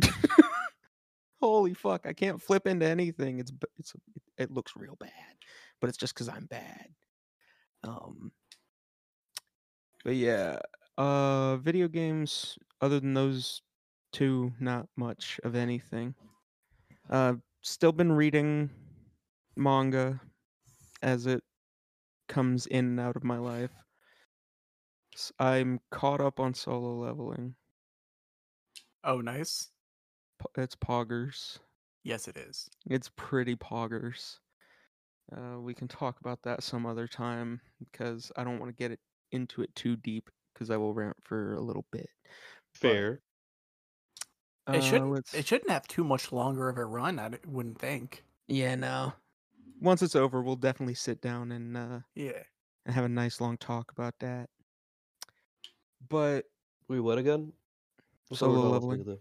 Holy 1.40 1.74
fuck! 1.74 2.07
I 2.07 2.12
can't 2.12 2.40
flip 2.40 2.66
into 2.66 2.86
anything. 2.86 3.38
It's 3.38 3.52
it's 3.78 3.94
it, 4.14 4.22
it 4.38 4.50
looks 4.50 4.76
real 4.76 4.96
bad, 4.96 5.36
but 5.80 5.88
it's 5.88 5.98
just 5.98 6.14
because 6.14 6.28
I'm 6.28 6.46
bad. 6.46 6.94
Um. 7.84 8.32
But 10.05 10.16
yeah, 10.16 10.61
uh, 10.98 11.57
video 11.57 11.88
games. 11.88 12.59
Other 12.80 13.00
than 13.00 13.14
those 13.14 13.62
two, 14.12 14.52
not 14.61 14.88
much 14.96 15.40
of 15.44 15.55
anything. 15.55 16.14
Uh, 17.09 17.36
still 17.64 17.92
been 17.92 18.12
reading 18.12 18.68
manga 19.56 20.20
as 21.02 21.26
it 21.26 21.42
comes 22.28 22.66
in 22.66 22.84
and 22.84 23.00
out 23.00 23.16
of 23.16 23.24
my 23.24 23.38
life. 23.38 23.70
I'm 25.38 25.80
caught 25.90 26.20
up 26.20 26.38
on 26.38 26.54
solo 26.54 26.94
leveling. 26.98 27.54
Oh, 29.02 29.20
nice. 29.20 29.70
It's 30.56 30.76
poggers. 30.76 31.58
Yes, 32.02 32.28
it 32.28 32.36
is. 32.36 32.68
It's 32.90 33.10
pretty 33.16 33.56
poggers. 33.56 34.38
Uh, 35.34 35.58
we 35.58 35.72
can 35.72 35.88
talk 35.88 36.20
about 36.20 36.42
that 36.42 36.62
some 36.62 36.84
other 36.84 37.06
time 37.06 37.60
because 37.78 38.30
I 38.36 38.44
don't 38.44 38.58
want 38.58 38.70
to 38.70 38.76
get 38.76 38.90
it 38.90 39.00
into 39.32 39.62
it 39.62 39.74
too 39.74 39.96
deep 39.96 40.28
because 40.52 40.70
I 40.70 40.76
will 40.76 40.92
rant 40.92 41.16
for 41.22 41.54
a 41.54 41.60
little 41.60 41.86
bit. 41.90 42.10
Fair. 42.74 43.20
It 44.68 44.76
Uh, 44.76 44.80
shouldn't. 44.80 45.10
let's- 45.10 45.34
It 45.34 45.46
shouldn't 45.46 45.70
have 45.70 45.86
too 45.86 46.04
much 46.04 46.32
longer 46.32 46.68
of 46.68 46.78
a 46.78 46.84
run. 46.84 47.18
I 47.18 47.30
wouldn't 47.46 47.78
think. 47.78 48.24
Yeah, 48.48 48.74
no. 48.76 49.12
Once 49.80 50.02
it's 50.02 50.16
over, 50.16 50.42
we'll 50.42 50.56
definitely 50.56 50.94
sit 50.94 51.20
down 51.20 51.52
and 51.52 51.76
uh, 51.76 52.00
Yeah. 52.14 52.42
and 52.86 52.94
have 52.94 53.04
a 53.04 53.08
nice 53.08 53.40
long 53.40 53.58
talk 53.58 53.90
about 53.92 54.18
that. 54.20 54.48
But 56.08 56.46
we 56.88 57.00
what 57.00 57.18
again? 57.18 57.52
I 57.98 58.02
thought 58.30 58.38
Solo 58.38 58.70
leveling. 58.70 59.18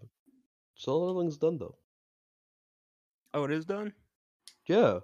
Solo 0.75 1.07
leveling's 1.07 1.37
done 1.37 1.57
though. 1.57 1.75
oh, 3.33 3.43
it 3.43 3.51
is 3.51 3.65
done. 3.65 3.93
Yeah. 4.67 4.99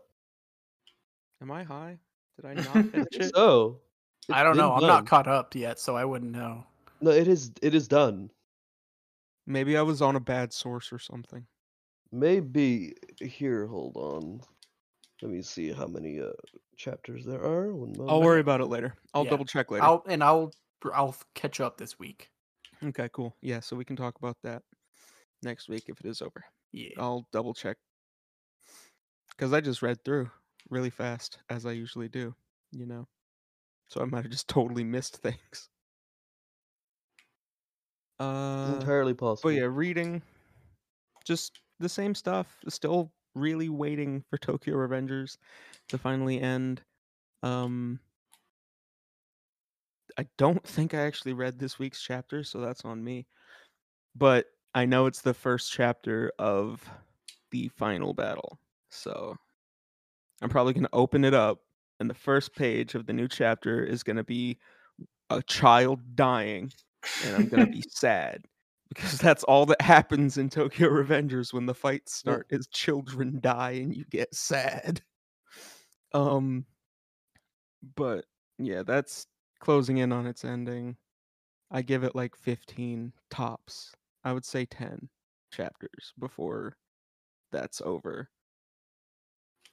Am 1.41 1.51
I 1.51 1.63
high? 1.63 1.99
Did 2.35 2.45
I 2.45 2.51
I 2.51 2.53
not 2.53 2.65
think 2.73 2.91
finish 3.11 3.27
it? 3.27 3.35
so. 3.35 3.81
I 4.29 4.43
don't 4.43 4.57
know. 4.57 4.75
been 4.75 4.83
I'm 4.83 4.87
not 4.87 5.07
caught 5.07 5.27
up 5.27 5.55
yet, 5.55 5.79
so 5.79 5.95
I 5.97 6.05
wouldn't 6.05 6.31
know. 6.31 6.63
No, 7.01 7.11
it 7.11 7.27
is. 7.27 7.51
It 7.61 7.73
is 7.73 7.87
done. 7.87 8.29
Maybe 9.49 9.75
I 9.75 9.81
was 9.81 10.01
on 10.01 10.15
a 10.15 10.21
bad 10.21 10.53
source 10.53 10.93
or 10.93 10.99
something. 10.99 11.47
Maybe 12.11 12.93
here. 13.19 13.67
Hold 13.67 13.97
on. 13.97 14.41
Let 15.21 15.31
me 15.31 15.41
see 15.41 15.71
how 15.73 15.87
many 15.87 16.19
uh 16.19 16.33
chapters 16.77 17.25
there 17.25 17.43
are. 17.43 17.73
One 17.75 17.93
I'll 18.07 18.21
worry 18.21 18.41
about 18.41 18.61
it 18.61 18.65
later. 18.67 18.95
I'll 19.13 19.25
Yeah. 19.25 19.31
double 19.31 19.45
check 19.45 19.71
later. 19.71 19.85
I'll 19.85 20.03
and 20.07 20.23
I'll 20.23 20.51
I'll 20.93 21.15
catch 21.35 21.59
up 21.59 21.77
this 21.77 21.99
week. 21.99 22.31
Okay, 22.83 23.09
cool. 23.11 23.35
Yeah, 23.41 23.59
so 23.59 23.75
we 23.75 23.85
can 23.85 23.95
talk 23.95 24.17
about 24.17 24.37
that 24.43 24.63
next 25.43 25.69
week 25.69 25.89
if 25.89 25.99
it 25.99 26.05
is 26.07 26.21
over. 26.21 26.45
Yeah. 26.71 26.95
I'll 26.97 27.27
double 27.31 27.53
check. 27.53 27.77
Because 29.29 29.53
I 29.53 29.61
just 29.61 29.81
read 29.81 30.03
through 30.03 30.29
really 30.69 30.89
fast, 30.91 31.39
as 31.49 31.65
I 31.65 31.71
usually 31.71 32.09
do, 32.09 32.35
you 32.71 32.85
know? 32.85 33.07
So 33.89 34.01
I 34.01 34.05
might 34.05 34.23
have 34.23 34.31
just 34.31 34.49
totally 34.49 34.83
missed 34.85 35.17
things. 35.23 35.69
Uh, 38.19 38.73
Entirely 38.75 39.13
possible. 39.13 39.49
but 39.49 39.55
yeah, 39.55 39.67
reading, 39.69 40.21
just 41.25 41.61
the 41.79 41.89
same 41.89 42.13
stuff. 42.13 42.47
Still 42.67 43.11
really 43.35 43.69
waiting 43.69 44.23
for 44.29 44.37
Tokyo 44.41 44.75
Revengers 44.75 45.37
to 45.89 45.97
finally 45.97 46.41
end. 46.41 46.81
Um, 47.43 47.99
I 50.17 50.27
don't 50.37 50.63
think 50.65 50.93
I 50.93 51.01
actually 51.01 51.33
read 51.33 51.59
this 51.59 51.79
week's 51.79 52.01
chapter, 52.01 52.43
so 52.43 52.59
that's 52.59 52.83
on 52.83 53.03
me. 53.03 53.25
But 54.15 54.47
I 54.75 54.85
know 54.85 55.05
it's 55.05 55.21
the 55.21 55.33
first 55.33 55.71
chapter 55.71 56.31
of 56.37 56.87
the 57.51 57.69
final 57.69 58.13
battle. 58.13 58.59
So 58.89 59.35
I'm 60.41 60.49
probably 60.49 60.73
going 60.73 60.83
to 60.83 60.89
open 60.93 61.23
it 61.23 61.33
up, 61.33 61.59
and 61.99 62.09
the 62.09 62.15
first 62.15 62.53
page 62.55 62.95
of 62.95 63.05
the 63.05 63.13
new 63.13 63.27
chapter 63.27 63.83
is 63.83 64.03
going 64.03 64.17
to 64.17 64.23
be 64.23 64.57
a 65.29 65.41
child 65.43 66.01
dying, 66.15 66.71
and 67.25 67.35
I'm 67.35 67.49
to 67.65 67.71
be 67.71 67.83
sad 67.89 68.45
because 68.89 69.17
that's 69.17 69.43
all 69.43 69.65
that 69.67 69.81
happens 69.81 70.37
in 70.37 70.49
Tokyo 70.49 70.89
Revengers 70.89 71.53
when 71.53 71.65
the 71.65 71.73
fights 71.73 72.13
start 72.15 72.47
is 72.49 72.67
children 72.67 73.39
die 73.41 73.71
and 73.71 73.95
you 73.95 74.05
get 74.09 74.33
sad. 74.33 75.01
Um 76.13 76.65
but 77.95 78.25
yeah, 78.57 78.83
that's 78.83 79.27
closing 79.59 79.97
in 79.97 80.11
on 80.11 80.25
its 80.25 80.43
ending. 80.43 80.97
I 81.71 81.81
give 81.81 82.03
it 82.03 82.15
like 82.15 82.35
15 82.35 83.13
tops. 83.29 83.93
I 84.23 84.33
would 84.33 84.45
say 84.45 84.65
10 84.65 85.07
chapters 85.51 86.13
before 86.17 86.75
that's 87.51 87.81
over. 87.81 88.29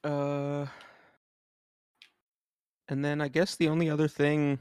Uh, 0.04 0.66
and 2.88 3.04
then 3.04 3.20
I 3.20 3.28
guess 3.28 3.56
the 3.56 3.68
only 3.68 3.90
other 3.90 4.08
thing 4.08 4.58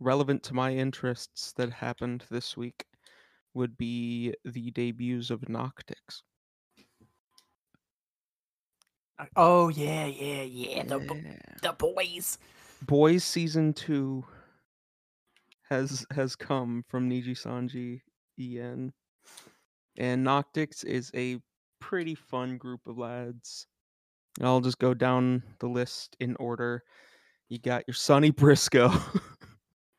relevant 0.00 0.42
to 0.44 0.54
my 0.54 0.72
interests 0.74 1.52
that 1.56 1.70
happened 1.72 2.24
this 2.30 2.56
week 2.56 2.84
would 3.54 3.76
be 3.76 4.34
the 4.44 4.70
debuts 4.70 5.30
of 5.30 5.40
Noctyx. 5.42 6.22
Uh, 9.18 9.24
oh 9.36 9.68
yeah, 9.68 10.06
yeah, 10.06 10.42
yeah. 10.42 10.82
The 10.84 11.00
Yeah. 11.00 11.38
the 11.62 11.72
boys. 11.72 12.38
Boys 12.82 13.24
season 13.24 13.72
two 13.72 14.24
has 15.70 16.04
has 16.10 16.36
come 16.36 16.84
from 16.88 17.08
Niji 17.08 17.30
Sanji 17.30 18.02
En. 18.38 18.92
And 19.98 20.26
Noctyx 20.26 20.84
is 20.84 21.10
a 21.14 21.38
pretty 21.80 22.14
fun 22.14 22.58
group 22.58 22.86
of 22.86 22.98
lads. 22.98 23.66
I'll 24.42 24.60
just 24.60 24.78
go 24.78 24.92
down 24.92 25.42
the 25.60 25.68
list 25.68 26.14
in 26.20 26.36
order. 26.36 26.82
You 27.48 27.58
got 27.58 27.84
your 27.86 27.94
Sonny 27.94 28.30
Briscoe. 28.30 28.90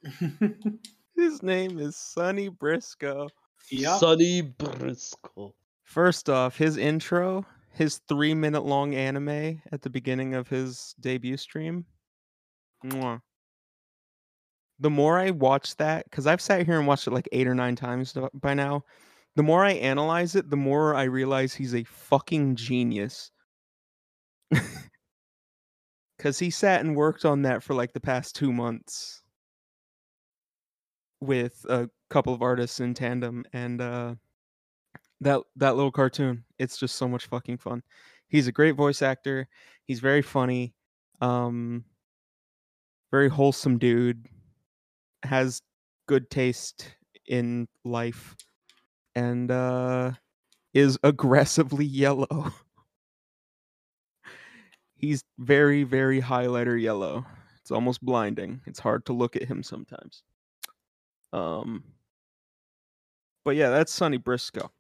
His 1.16 1.42
name 1.44 1.80
is 1.80 1.96
Sonny 1.96 2.50
Briscoe. 2.50 3.30
yep. 3.70 4.00
Sonny 4.00 4.42
Briscoe. 4.42 5.54
First 5.84 6.30
off, 6.30 6.58
his 6.58 6.78
intro, 6.78 7.46
his 7.72 8.00
three 8.08 8.34
minute 8.34 8.66
long 8.66 8.94
anime 8.94 9.62
at 9.72 9.82
the 9.82 9.90
beginning 9.90 10.34
of 10.34 10.48
his 10.48 10.96
debut 11.00 11.38
stream. 11.38 11.86
Mwah. 12.86 13.22
The 14.80 14.90
more 14.90 15.18
I 15.18 15.32
watch 15.32 15.76
that, 15.78 16.06
because 16.06 16.28
I've 16.28 16.42
sat 16.42 16.66
here 16.66 16.78
and 16.78 16.88
watched 16.88 17.08
it 17.08 17.14
like 17.14 17.28
eight 17.32 17.48
or 17.48 17.56
nine 17.56 17.76
times 17.76 18.14
by 18.34 18.54
now, 18.54 18.84
the 19.36 19.44
more 19.44 19.66
I 19.66 19.72
analyze 19.72 20.36
it, 20.36 20.50
the 20.50 20.58
more 20.58 20.94
I 20.94 21.04
realize 21.04 21.54
he's 21.54 21.74
a 21.74 21.84
fucking 21.84 22.56
genius. 22.56 23.32
Because 26.18 26.40
he 26.40 26.50
sat 26.50 26.82
and 26.82 26.96
worked 26.96 27.26
on 27.26 27.44
that 27.44 27.62
for 27.62 27.76
like 27.76 27.94
the 27.94 28.00
past 28.00 28.36
two 28.36 28.52
months 28.52 29.22
with 31.22 31.66
a 31.70 31.90
couple 32.10 32.34
of 32.34 32.42
artists 32.42 32.80
in 32.80 32.94
tandem 32.94 33.44
and 33.54 33.82
uh 33.82 34.16
that 35.22 35.42
that 35.56 35.76
little 35.76 35.92
cartoon 35.92 36.44
it's 36.60 36.78
just 36.78 36.96
so 36.96 37.08
much 37.08 37.26
fucking 37.26 37.58
fun. 37.58 37.84
He's 38.28 38.48
a 38.48 38.52
great 38.52 38.76
voice 38.76 39.02
actor. 39.02 39.48
He's 39.86 40.00
very 40.00 40.22
funny 40.22 40.74
um 41.22 41.84
very 43.12 43.30
wholesome 43.30 43.78
dude 43.78 44.26
has 45.24 45.62
good 46.08 46.30
taste 46.30 46.96
in 47.26 47.68
life 47.84 48.36
and 49.16 49.50
uh 49.50 50.12
is 50.74 51.00
aggressively 51.04 51.86
yellow. 52.04 52.54
He's 54.96 55.24
very 55.40 55.84
very 55.84 56.22
highlighter 56.22 56.80
yellow. 56.80 57.26
It's 57.60 57.72
almost 57.72 58.04
blinding. 58.06 58.62
It's 58.66 58.80
hard 58.80 59.06
to 59.08 59.14
look 59.14 59.36
at 59.36 59.44
him 59.44 59.64
sometimes 59.64 60.24
um 61.34 61.84
but 63.44 63.56
yeah 63.56 63.70
that's 63.70 63.92
sonny 63.92 64.18
briscoe 64.18 64.72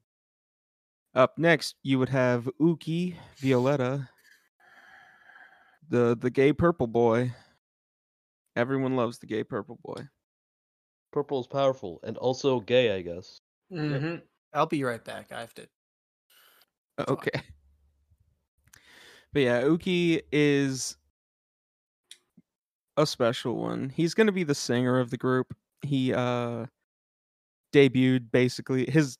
up 1.15 1.37
next, 1.39 1.75
you 1.81 1.97
would 1.97 2.09
have 2.09 2.47
Uki 2.61 3.15
Violeta, 3.37 4.07
the 5.89 6.15
the 6.15 6.29
gay 6.29 6.53
purple 6.53 6.85
boy. 6.87 7.33
Everyone 8.55 8.95
loves 8.95 9.17
the 9.19 9.25
gay 9.25 9.43
purple 9.43 9.79
boy. 9.83 10.07
Purple 11.11 11.39
is 11.39 11.47
powerful 11.47 11.99
and 12.03 12.17
also 12.17 12.59
gay, 12.59 12.95
I 12.95 13.01
guess. 13.01 13.41
Mhm. 13.71 14.21
I'll 14.53 14.67
be 14.67 14.83
right 14.83 15.03
back. 15.03 15.31
I 15.31 15.39
have 15.39 15.53
to. 15.55 15.67
Fuck. 16.97 17.09
Okay. 17.09 17.41
But 19.33 19.41
yeah, 19.41 19.61
Uki 19.63 20.21
is 20.31 20.97
a 22.95 23.05
special 23.05 23.55
one. 23.57 23.89
He's 23.89 24.13
gonna 24.13 24.31
be 24.31 24.43
the 24.43 24.55
singer 24.55 24.99
of 24.99 25.09
the 25.09 25.17
group. 25.17 25.55
He 25.81 26.13
uh 26.13 26.67
debuted 27.73 28.31
basically 28.31 28.89
his 28.89 29.17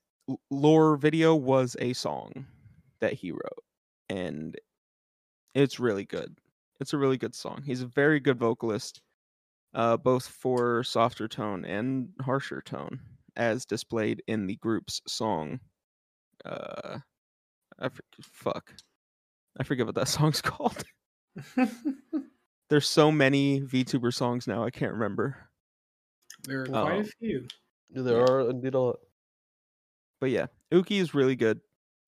lore 0.50 0.98
video 0.98 1.36
was 1.36 1.76
a 1.80 1.94
song 1.94 2.46
that 3.00 3.14
he 3.14 3.32
wrote 3.32 3.64
and 4.10 4.58
it's 5.56 5.80
really 5.80 6.06
good. 6.06 6.38
It's 6.80 6.94
a 6.94 6.98
really 6.98 7.18
good 7.18 7.34
song. 7.36 7.62
He's 7.66 7.82
a 7.82 7.88
very 7.88 8.20
good 8.20 8.38
vocalist 8.38 9.02
uh, 9.74 9.98
both 9.98 10.28
for 10.28 10.84
softer 10.84 11.28
tone 11.28 11.66
and 11.66 12.10
harsher 12.22 12.62
tone 12.62 13.00
as 13.36 13.66
displayed 13.66 14.24
in 14.28 14.48
the 14.48 14.56
group's 14.58 15.02
song 15.08 15.60
uh 16.46 17.00
i 17.80 17.90
for- 17.90 18.04
fuck. 18.22 18.74
I 19.60 19.64
forget 19.64 19.86
what 19.86 19.96
that 19.96 20.08
song's 20.10 20.42
called. 20.42 20.84
There's 22.70 22.88
so 22.88 23.12
many 23.12 23.62
vtuber 23.62 24.14
songs 24.14 24.48
now 24.48 24.64
i 24.64 24.70
can't 24.72 24.94
remember 24.94 25.50
there 26.48 26.62
are 26.62 26.66
quite 26.66 27.02
a 27.02 27.12
few. 27.20 27.46
There 27.90 28.22
are 28.22 28.50
indeed 28.50 28.74
a 28.74 28.80
lot. 28.80 29.00
but 30.20 30.30
yeah, 30.32 30.48
Uki 30.74 31.00
is 31.00 31.14
really 31.14 31.36
good. 31.36 31.60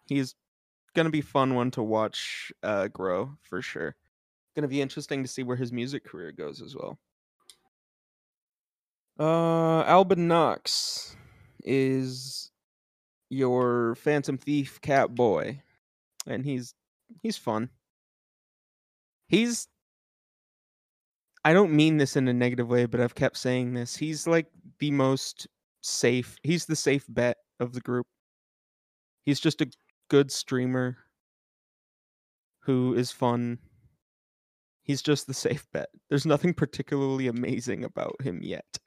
He's 0.08 0.34
gonna 0.96 1.10
be 1.12 1.22
fun 1.22 1.54
one 1.54 1.72
to 1.72 1.84
watch 1.84 2.52
uh, 2.64 2.88
grow 2.88 3.38
for 3.44 3.62
sure. 3.62 3.96
Gonna 4.56 4.68
be 4.68 4.82
interesting 4.82 5.22
to 5.24 5.30
see 5.30 5.44
where 5.44 5.58
his 5.58 5.72
music 5.72 6.04
career 6.06 6.32
goes 6.32 6.62
as 6.62 6.76
well. 6.76 6.98
Uh, 9.20 9.84
Alban 9.84 10.28
Knox 10.28 11.16
is 11.64 12.52
your 13.30 13.96
Phantom 13.96 14.38
Thief 14.38 14.80
cat 14.82 15.14
boy, 15.14 15.62
and 16.26 16.46
he's 16.46 16.74
he's 17.22 17.38
fun. 17.38 17.70
He's 19.28 19.68
I 21.46 21.54
don't 21.54 21.72
mean 21.74 21.98
this 21.98 22.16
in 22.16 22.28
a 22.28 22.34
negative 22.34 22.68
way, 22.68 22.86
but 22.86 23.00
I've 23.00 23.16
kept 23.16 23.38
saying 23.38 23.74
this. 23.74 23.96
He's 23.96 24.28
like 24.28 24.48
the 24.80 24.92
most 24.92 25.48
safe. 25.82 26.36
He's 26.44 26.66
the 26.66 26.76
safe 26.76 27.06
bet 27.08 27.38
of 27.60 27.74
the 27.74 27.82
group. 27.82 28.08
He's 29.26 29.40
just 29.40 29.62
a 29.62 29.72
good 30.10 30.32
streamer 30.32 30.98
who 32.62 32.94
is 32.94 33.12
fun. 33.12 33.60
He's 34.84 35.02
just 35.02 35.28
the 35.28 35.34
safe 35.34 35.68
bet. 35.72 35.90
There's 36.10 36.26
nothing 36.26 36.54
particularly 36.54 37.28
amazing 37.28 37.84
about 37.84 38.22
him 38.22 38.42
yet. 38.42 38.80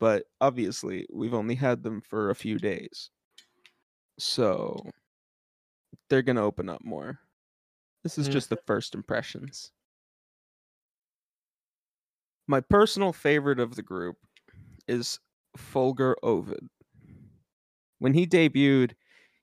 But 0.00 0.24
obviously, 0.40 1.06
we've 1.12 1.34
only 1.34 1.54
had 1.54 1.82
them 1.82 2.00
for 2.00 2.30
a 2.30 2.34
few 2.34 2.58
days. 2.58 3.10
So 4.18 4.82
they're 6.08 6.22
going 6.22 6.36
to 6.36 6.42
open 6.42 6.68
up 6.68 6.84
more. 6.84 7.20
This 8.02 8.18
is 8.18 8.28
Mhm. 8.28 8.32
just 8.32 8.48
the 8.50 8.56
first 8.56 8.94
impressions. 8.94 9.72
My 12.52 12.60
personal 12.60 13.14
favorite 13.14 13.58
of 13.58 13.76
the 13.76 13.82
group 13.82 14.18
is 14.86 15.18
Fulgur 15.56 16.16
Ovid. 16.22 16.68
When 17.98 18.12
he 18.12 18.26
debuted, 18.26 18.92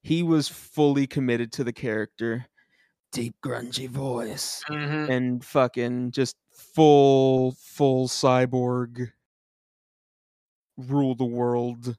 he 0.03 0.21
was 0.21 0.47
fully 0.47 1.07
committed 1.07 1.51
to 1.53 1.63
the 1.63 1.73
character. 1.73 2.45
Deep 3.11 3.33
grungy 3.43 3.89
voice 3.89 4.63
Mhm. 4.69 5.09
and 5.09 5.43
fucking 5.43 6.11
just 6.11 6.37
full 6.51 7.53
full 7.53 8.07
cyborg 8.07 9.11
rule 10.77 11.15
the 11.15 11.25
world 11.25 11.97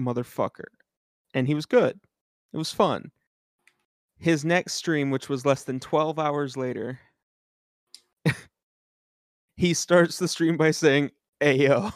motherfucker. 0.00 0.68
And 1.34 1.46
he 1.46 1.54
was 1.54 1.66
good. 1.66 2.00
It 2.54 2.56
was 2.56 2.72
fun. 2.72 3.12
His 4.16 4.46
next 4.46 4.72
stream, 4.76 5.10
which 5.10 5.28
was 5.28 5.44
less 5.44 5.64
than 5.64 5.78
12 5.78 6.18
hours 6.18 6.56
later, 6.56 7.00
he 9.56 9.74
starts 9.74 10.18
the 10.18 10.28
stream 10.28 10.56
by 10.56 10.70
saying, 10.70 11.10
"Hey 11.40 11.66
yo, 11.66 11.90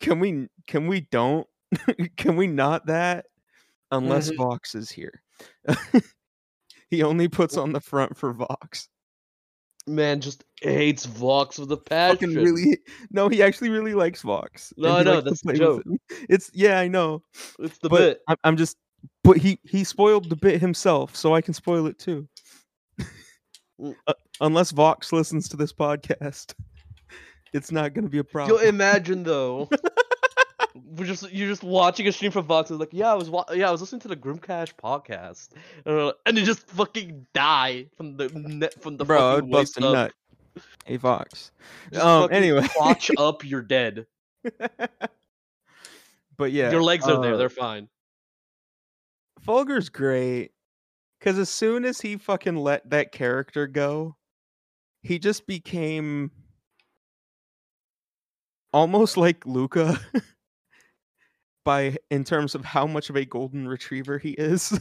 can 0.00 0.20
we 0.20 0.48
can 0.66 0.86
we 0.86 1.02
don't 1.10 1.46
can 2.16 2.36
we 2.36 2.46
not 2.46 2.86
that 2.86 3.26
unless 3.90 4.30
Mhm. 4.30 4.36
Vox 4.36 4.74
is 4.74 4.90
here?" 4.90 5.22
he 6.90 7.02
only 7.02 7.28
puts 7.28 7.56
on 7.56 7.72
the 7.72 7.80
front 7.80 8.16
for 8.16 8.32
Vox. 8.32 8.88
Man 9.86 10.20
just 10.20 10.44
hates 10.60 11.06
Vox 11.06 11.58
with 11.58 11.72
a 11.72 11.76
passion. 11.76 12.16
Fucking 12.16 12.34
really 12.34 12.78
no, 13.10 13.28
he 13.28 13.42
actually 13.42 13.70
really 13.70 13.94
likes 13.94 14.22
Vox. 14.22 14.72
No, 14.76 14.96
I 14.96 15.02
know, 15.02 15.20
that's 15.20 15.42
the 15.42 15.54
joke. 15.54 15.82
It's 16.28 16.50
yeah, 16.54 16.78
I 16.78 16.88
know. 16.88 17.22
It's 17.58 17.78
the 17.78 17.88
but 17.88 17.98
bit. 17.98 18.20
I'm, 18.28 18.36
I'm 18.44 18.56
just 18.56 18.76
but 19.24 19.38
he 19.38 19.58
he 19.64 19.84
spoiled 19.84 20.28
the 20.28 20.36
bit 20.36 20.60
himself, 20.60 21.16
so 21.16 21.34
I 21.34 21.40
can 21.40 21.54
spoil 21.54 21.86
it 21.86 21.98
too. 21.98 22.28
Uh, 24.06 24.12
unless 24.40 24.70
Vox 24.70 25.12
listens 25.12 25.48
to 25.50 25.56
this 25.56 25.72
podcast, 25.72 26.54
it's 27.52 27.70
not 27.72 27.94
going 27.94 28.04
to 28.04 28.10
be 28.10 28.18
a 28.18 28.24
problem. 28.24 28.56
You'll 28.58 28.68
imagine 28.68 29.22
though. 29.22 29.68
We're 30.96 31.06
just 31.06 31.30
you're 31.32 31.48
just 31.48 31.64
watching 31.64 32.06
a 32.06 32.12
stream 32.12 32.30
from 32.30 32.46
Vox. 32.46 32.70
It's 32.70 32.78
like, 32.78 32.90
yeah, 32.92 33.10
I 33.10 33.14
was 33.14 33.28
wa- 33.30 33.44
yeah, 33.52 33.68
I 33.68 33.72
was 33.72 33.80
listening 33.80 34.00
to 34.02 34.08
the 34.08 34.16
GrimCache 34.16 34.74
podcast, 34.82 35.48
uh, 35.86 36.12
and 36.26 36.38
you 36.38 36.44
just 36.44 36.66
fucking 36.68 37.26
die 37.34 37.86
from 37.96 38.16
the 38.16 38.28
net 38.28 38.80
from 38.80 38.96
the 38.96 39.04
Bro, 39.04 39.18
I 39.18 39.34
fucking 39.36 39.50
would 39.50 39.52
bust 39.52 39.78
a 39.78 39.86
up. 39.86 39.92
nut. 39.92 40.12
Hey 40.84 40.96
Vox. 40.96 41.50
Just 41.92 42.04
Um, 42.04 42.28
anyway. 42.32 42.66
watch 42.76 43.10
up, 43.18 43.44
you're 43.44 43.62
dead. 43.62 44.06
but 46.36 46.52
yeah, 46.52 46.70
Your 46.70 46.82
legs 46.82 47.06
are 47.06 47.20
there, 47.20 47.34
uh, 47.34 47.36
they're 47.36 47.48
fine. 47.48 47.88
Fulgur's 49.46 49.88
great 49.88 50.52
because 51.18 51.38
as 51.38 51.48
soon 51.48 51.84
as 51.84 52.00
he 52.00 52.16
fucking 52.16 52.56
let 52.56 52.88
that 52.90 53.12
character 53.12 53.66
go, 53.66 54.16
he 55.02 55.18
just 55.18 55.46
became 55.46 56.30
almost 58.72 59.16
like 59.16 59.44
Luca 59.46 59.98
by 61.64 61.96
in 62.10 62.24
terms 62.24 62.54
of 62.54 62.64
how 62.64 62.86
much 62.86 63.10
of 63.10 63.16
a 63.16 63.24
golden 63.24 63.68
retriever 63.68 64.18
he 64.18 64.30
is. 64.32 64.78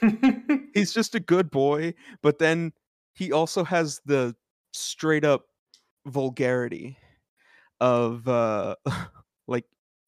He's 0.74 0.92
just 0.92 1.14
a 1.14 1.20
good 1.20 1.50
boy, 1.50 1.94
but 2.22 2.38
then 2.38 2.72
he 3.14 3.32
also 3.32 3.64
has 3.64 4.00
the 4.04 4.36
straight 4.72 5.24
up 5.24 5.46
vulgarity 6.06 6.96
of 7.80 8.28
uh 8.28 8.76
like 9.48 9.66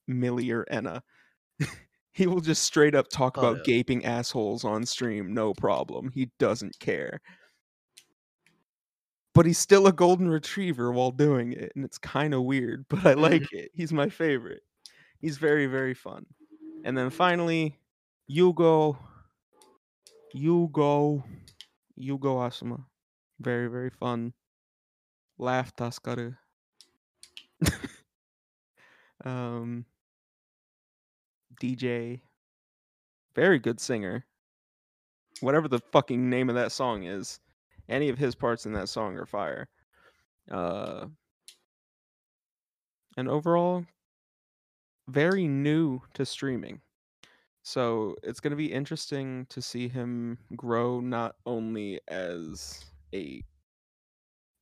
Millie 0.08 0.50
or 0.50 0.66
Enna. 0.70 1.02
he 2.12 2.26
will 2.26 2.40
just 2.40 2.62
straight 2.64 2.94
up 2.94 3.08
talk 3.08 3.36
Oh, 3.36 3.42
about 3.42 3.56
yeah. 3.56 3.62
gaping 3.62 4.04
assholes 4.04 4.64
on 4.64 4.84
stream, 4.86 5.32
no 5.32 5.54
problem. 5.54 6.10
He 6.10 6.30
doesn't 6.38 6.78
care. 6.78 7.20
But 9.34 9.46
he's 9.46 9.58
still 9.58 9.86
a 9.86 9.92
golden 9.92 10.28
retriever 10.28 10.92
while 10.92 11.10
doing 11.10 11.52
it, 11.52 11.72
and 11.74 11.84
it's 11.84 11.98
kind 11.98 12.34
of 12.34 12.42
weird, 12.42 12.84
but 12.88 13.06
I 13.06 13.14
like 13.14 13.50
it. 13.52 13.70
He's 13.74 13.92
my 13.92 14.08
favorite. 14.08 14.62
He's 15.20 15.38
very, 15.38 15.66
very 15.66 15.94
fun. 15.94 16.26
And 16.84 16.98
then 16.98 17.10
finally, 17.10 17.78
Yugo. 18.30 18.98
Yugo. 20.34 21.22
Yugo 21.98 22.18
Asuma. 22.18 22.84
Very, 23.40 23.68
very 23.68 23.90
fun. 23.90 24.32
Laugh 25.38 25.74
Taskaru. 25.76 26.36
um 29.24 29.84
DJ. 31.60 32.20
Very 33.34 33.58
good 33.58 33.80
singer. 33.80 34.26
Whatever 35.40 35.68
the 35.68 35.78
fucking 35.78 36.28
name 36.28 36.48
of 36.48 36.56
that 36.56 36.72
song 36.72 37.04
is, 37.04 37.40
any 37.88 38.08
of 38.08 38.18
his 38.18 38.34
parts 38.34 38.66
in 38.66 38.72
that 38.72 38.88
song 38.88 39.16
are 39.16 39.26
fire. 39.26 39.68
Uh 40.50 41.06
and 43.16 43.28
overall 43.28 43.84
very 45.08 45.46
new 45.46 46.00
to 46.14 46.24
streaming. 46.24 46.80
So 47.62 48.16
it's 48.22 48.40
going 48.40 48.50
to 48.50 48.56
be 48.56 48.72
interesting 48.72 49.46
to 49.50 49.62
see 49.62 49.88
him 49.88 50.38
grow 50.56 51.00
not 51.00 51.36
only 51.46 52.00
as 52.08 52.84
a 53.14 53.42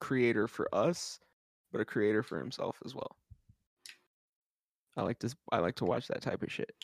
creator 0.01 0.47
for 0.47 0.73
us, 0.75 1.21
but 1.73 1.81
a 1.81 1.85
creator 1.85 2.23
for 2.23 2.39
himself 2.39 2.79
as 2.85 2.95
well. 2.95 3.17
I 4.97 5.03
like 5.03 5.19
to 5.21 5.35
I 5.53 5.59
like 5.59 5.77
to 5.77 5.85
watch 5.85 6.09
that 6.09 6.21
type 6.21 6.43
of 6.43 6.53
shit. 6.53 6.75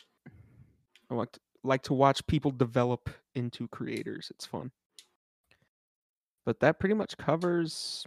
I 1.09 1.13
like 1.13 1.31
to, 1.33 1.39
like 1.63 1.83
to 1.83 1.93
watch 1.93 2.25
people 2.25 2.51
develop 2.51 3.09
into 3.35 3.67
creators. 3.67 4.31
It's 4.33 4.45
fun. 4.45 4.71
But 6.47 6.61
that 6.61 6.79
pretty 6.79 6.95
much 6.95 7.17
covers 7.17 8.05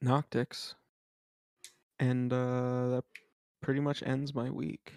Noctyx. 0.00 0.74
And 1.98 2.32
uh 2.32 2.88
that 2.90 3.04
pretty 3.60 3.80
much 3.80 4.00
ends 4.06 4.32
my 4.32 4.48
week. 4.48 4.92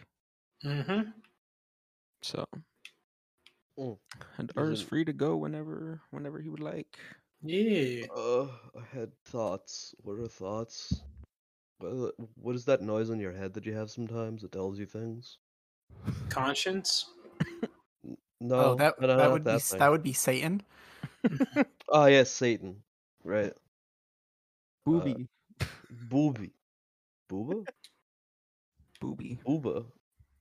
mm-hmm. 0.63 1.09
So 2.21 2.45
Mm. 3.80 3.97
and 4.38 4.51
Ur 4.57 4.71
is 4.71 4.82
free 4.82 5.03
to 5.05 5.13
go 5.13 5.38
whenever 5.38 6.01
whenever 6.11 6.39
he 6.39 6.49
would 6.49 6.59
like. 6.59 6.99
Yeah. 7.41 8.05
Uh, 8.15 8.47
I 8.77 8.84
had 8.93 9.09
thoughts. 9.23 9.95
What 10.03 10.19
are 10.19 10.27
thoughts? 10.27 11.01
What 11.80 11.93
is, 11.93 12.11
what 12.36 12.55
is 12.55 12.65
that 12.65 12.82
noise 12.84 13.09
in 13.09 13.19
your 13.19 13.32
head 13.32 13.53
that 13.55 13.65
you 13.65 13.73
have 13.73 13.89
sometimes 13.89 14.41
that 14.43 14.51
tells 14.51 14.77
you 14.77 14.86
things? 14.86 15.38
Conscience. 16.30 17.05
No, 18.41 18.55
oh, 18.55 18.75
that 18.75 18.99
no, 19.01 19.07
no, 19.07 19.17
that 19.17 19.32
would 19.32 19.43
be 19.45 19.51
that 19.51 19.55
s- 19.55 19.69
thing. 19.71 19.80
that 19.80 19.89
would 19.91 20.03
be 20.03 20.13
Satan. 20.13 20.61
Oh 21.89 22.05
yes, 22.05 22.29
Satan. 22.31 22.77
Right. 23.23 23.53
Booby. 24.85 25.27
Booby. 26.09 26.51
Booba? 27.31 27.65
Booby. 28.99 29.39
Booba. 29.45 29.85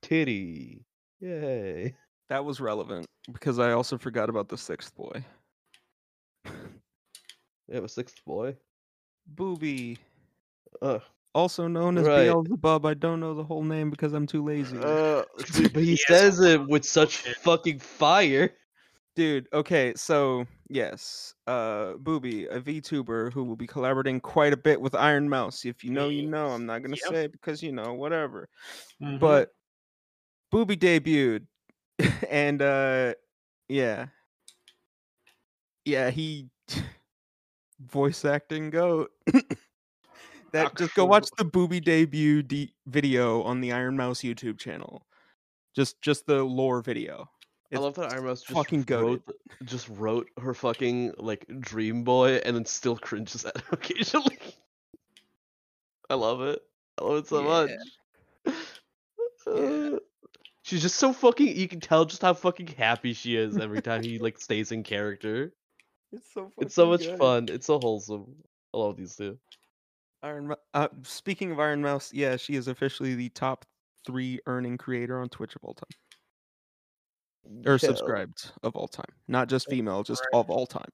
Titty. 0.01 0.85
Yay. 1.19 1.95
That 2.29 2.45
was 2.45 2.59
relevant 2.59 3.05
because 3.31 3.59
I 3.59 3.71
also 3.71 3.97
forgot 3.97 4.29
about 4.29 4.47
the 4.49 4.57
sixth 4.57 4.95
boy. 4.95 5.23
We 6.45 7.75
have 7.75 7.83
a 7.83 7.89
sixth 7.89 8.23
boy. 8.25 8.55
Booby. 9.27 9.97
Uh, 10.81 10.99
Also 11.35 11.67
known 11.67 11.97
as 11.97 12.07
Right. 12.07 12.23
Beelzebub. 12.25 12.85
I 12.85 12.93
don't 12.95 13.19
know 13.19 13.33
the 13.35 13.43
whole 13.43 13.63
name 13.63 13.89
because 13.91 14.13
I'm 14.13 14.25
too 14.25 14.43
lazy. 14.43 14.77
uh, 14.77 15.23
but 15.73 15.83
he 15.83 15.91
He 15.95 15.99
has 16.07 16.37
says 16.37 16.39
it 16.39 16.67
with 16.67 16.85
such 16.85 17.17
fucking 17.43 17.79
fire. 17.79 18.53
Dude, 19.15 19.47
okay, 19.53 19.93
so 19.95 20.45
yes, 20.69 21.33
uh 21.47 21.93
Booby, 21.93 22.45
a 22.45 22.61
VTuber 22.61 23.33
who 23.33 23.43
will 23.43 23.55
be 23.55 23.67
collaborating 23.67 24.21
quite 24.21 24.53
a 24.53 24.57
bit 24.57 24.79
with 24.79 24.95
Iron 24.95 25.27
Mouse. 25.29 25.65
If 25.65 25.83
you 25.83 25.91
know, 25.91 26.09
you 26.09 26.27
know. 26.27 26.47
I'm 26.49 26.65
not 26.65 26.81
gonna 26.83 26.95
Yep. 27.03 27.13
say 27.13 27.27
because 27.27 27.61
you 27.61 27.71
know, 27.71 27.93
whatever. 27.93 28.49
Mhm. 29.01 29.19
But 29.19 29.51
Booby 30.51 30.77
debuted 30.77 31.47
and 32.29 32.61
uh 32.61 33.13
yeah. 33.69 34.07
Yeah, 35.85 36.09
he 36.09 36.49
voice 37.79 38.25
acting 38.25 38.69
goat. 38.69 39.11
that 40.53 40.75
just 40.77 40.93
go 40.95 41.05
watch 41.05 41.29
the 41.37 41.45
Booby 41.45 41.79
debut 41.79 42.43
de- 42.43 42.73
video 42.87 43.43
on 43.43 43.61
the 43.61 43.71
Iron 43.71 43.97
Mouse 43.97 44.21
YouTube 44.21 44.59
channel. 44.59 45.03
Just 45.75 46.01
just 46.01 46.25
the 46.27 46.43
lore 46.43 46.81
video. 46.81 47.29
I 47.73 47.77
love 47.77 47.95
that 47.95 48.11
Iron 48.13 48.25
Mouse 48.25 48.41
just 48.41 48.53
fucking 48.53 48.85
wrote, 48.89 49.25
goated. 49.25 49.65
just 49.65 49.87
wrote 49.89 50.29
her 50.41 50.53
fucking 50.53 51.13
like 51.17 51.45
Dream 51.59 52.03
Boy 52.03 52.35
and 52.37 52.55
then 52.55 52.65
still 52.65 52.97
cringes 53.01 53.45
at 53.45 53.55
it 53.55 53.63
occasionally. 53.71 54.39
I 56.09 56.15
love 56.15 56.41
it. 56.41 56.59
I 56.99 57.03
love 57.03 57.17
it 57.17 57.27
so 57.27 57.43
much. 57.43 57.69
Yeah. 58.45 58.53
Uh, 59.47 59.99
She's 60.63 60.81
just 60.81 60.97
so 60.97 61.13
fucking. 61.13 61.55
You 61.55 61.67
can 61.67 61.79
tell 61.79 62.05
just 62.05 62.21
how 62.21 62.33
fucking 62.33 62.67
happy 62.67 63.13
she 63.13 63.35
is 63.35 63.57
every 63.57 63.81
time 63.81 64.03
he 64.03 64.19
like 64.19 64.39
stays 64.39 64.71
in 64.71 64.83
character. 64.83 65.53
It's 66.11 66.31
so 66.33 66.43
fun. 66.43 66.51
It's 66.59 66.75
so 66.75 66.87
much 66.87 67.01
good. 67.01 67.17
fun. 67.17 67.47
It's 67.49 67.65
so 67.67 67.79
wholesome. 67.79 68.35
I 68.73 68.77
love 68.77 68.97
these 68.97 69.15
two. 69.15 69.37
Iron 70.21 70.53
uh, 70.73 70.89
speaking 71.03 71.51
of 71.51 71.59
Iron 71.59 71.81
Mouse, 71.81 72.13
yeah, 72.13 72.35
she 72.35 72.55
is 72.55 72.67
officially 72.67 73.15
the 73.15 73.29
top 73.29 73.65
three 74.05 74.39
earning 74.45 74.77
creator 74.77 75.19
on 75.19 75.29
Twitch 75.29 75.55
of 75.55 75.63
all 75.63 75.73
time, 75.73 75.89
or 77.65 77.71
Hell- 77.71 77.79
subscribed 77.79 78.51
of 78.63 78.75
all 78.75 78.87
time, 78.87 79.11
not 79.27 79.47
just 79.49 79.69
female, 79.69 80.03
just 80.03 80.25
of 80.33 80.49
all 80.49 80.65
time. 80.67 80.89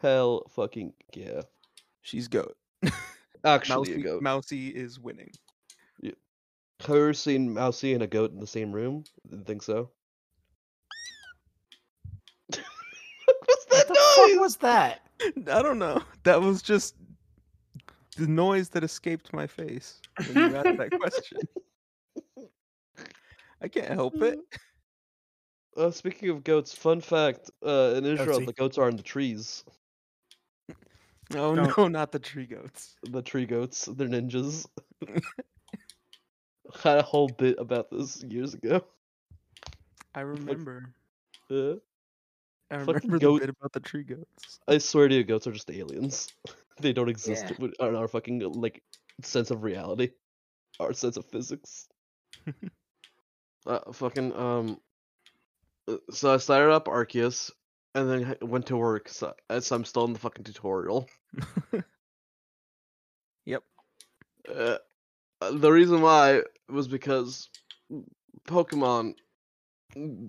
Hell, 0.00 0.46
fucking 0.54 0.92
yeah. 1.14 1.42
She's 2.02 2.28
goat. 2.28 2.56
Actually, 3.44 3.92
a 3.92 3.96
Mousy, 3.96 4.02
goat. 4.02 4.22
Mousy 4.22 4.68
is 4.68 4.98
winning. 4.98 5.30
Her 6.86 7.12
seeing 7.12 7.52
Mousy 7.52 7.92
and 7.92 8.02
a 8.02 8.06
goat 8.06 8.32
in 8.32 8.40
the 8.40 8.46
same 8.46 8.72
room? 8.72 9.04
Didn't 9.28 9.46
think 9.46 9.62
so. 9.62 9.90
What's 12.48 13.64
that 13.66 13.86
What 13.86 13.88
the 13.88 13.94
fuck 14.16 14.28
noise? 14.30 14.38
was 14.38 14.56
that? 14.56 15.00
I 15.52 15.60
don't 15.62 15.78
know. 15.78 16.00
That 16.24 16.40
was 16.40 16.62
just 16.62 16.94
the 18.16 18.26
noise 18.26 18.70
that 18.70 18.82
escaped 18.82 19.32
my 19.34 19.46
face 19.46 20.00
when 20.26 20.50
you 20.50 20.56
asked 20.56 20.78
that 20.78 20.90
question. 20.98 21.38
I 23.62 23.68
can't 23.68 23.92
help 23.92 24.14
it. 24.22 24.38
Uh, 25.80 25.90
speaking 25.90 26.28
of 26.28 26.44
goats, 26.44 26.74
fun 26.74 27.00
fact: 27.00 27.50
uh, 27.64 27.94
in 27.96 28.04
Israel, 28.04 28.40
Goatsy. 28.40 28.46
the 28.46 28.52
goats 28.52 28.76
are 28.78 28.88
in 28.88 28.96
the 28.96 29.02
trees. 29.02 29.64
Oh 31.32 31.54
Don't- 31.54 31.78
no, 31.78 31.86
not 31.86 32.10
the 32.10 32.18
tree 32.18 32.44
goats. 32.46 32.96
The 33.08 33.22
tree 33.22 33.46
goats, 33.46 33.84
they're 33.84 34.08
ninjas. 34.08 34.66
Had 36.82 36.98
a 36.98 37.02
whole 37.02 37.28
bit 37.28 37.54
about 37.60 37.88
this 37.88 38.20
years 38.24 38.54
ago. 38.54 38.82
I 40.12 40.22
remember. 40.22 40.92
Uh, 41.48 41.74
I 42.72 42.78
remember 42.78 43.00
the 43.00 43.18
goat- 43.20 43.40
bit 43.42 43.48
about 43.50 43.72
the 43.72 43.78
tree 43.78 44.02
goats. 44.02 44.58
I 44.66 44.78
swear 44.78 45.06
to 45.06 45.14
you, 45.14 45.22
goats 45.22 45.46
are 45.46 45.52
just 45.52 45.70
aliens. 45.70 46.28
they 46.80 46.92
don't 46.92 47.08
exist 47.08 47.44
Yeah. 47.48 47.56
with 47.60 47.74
our, 47.78 47.94
our 47.94 48.08
fucking 48.08 48.40
like 48.54 48.82
sense 49.22 49.52
of 49.52 49.62
reality, 49.62 50.10
our 50.80 50.92
sense 50.92 51.16
of 51.16 51.26
physics. 51.26 51.86
uh, 53.66 53.92
fucking 53.92 54.32
um. 54.36 54.80
So 56.10 56.34
I 56.34 56.36
started 56.38 56.72
up 56.72 56.86
Arceus, 56.86 57.50
and 57.94 58.10
then 58.10 58.36
went 58.42 58.66
to 58.66 58.76
work. 58.76 59.08
So, 59.08 59.34
so 59.60 59.76
I'm 59.76 59.84
still 59.84 60.04
in 60.04 60.12
the 60.12 60.18
fucking 60.18 60.44
tutorial. 60.44 61.08
yep. 63.46 63.62
Uh, 64.48 64.76
uh, 65.40 65.50
the 65.52 65.70
reason 65.70 66.00
why 66.00 66.42
was 66.68 66.88
because 66.88 67.48
Pokemon 68.46 69.14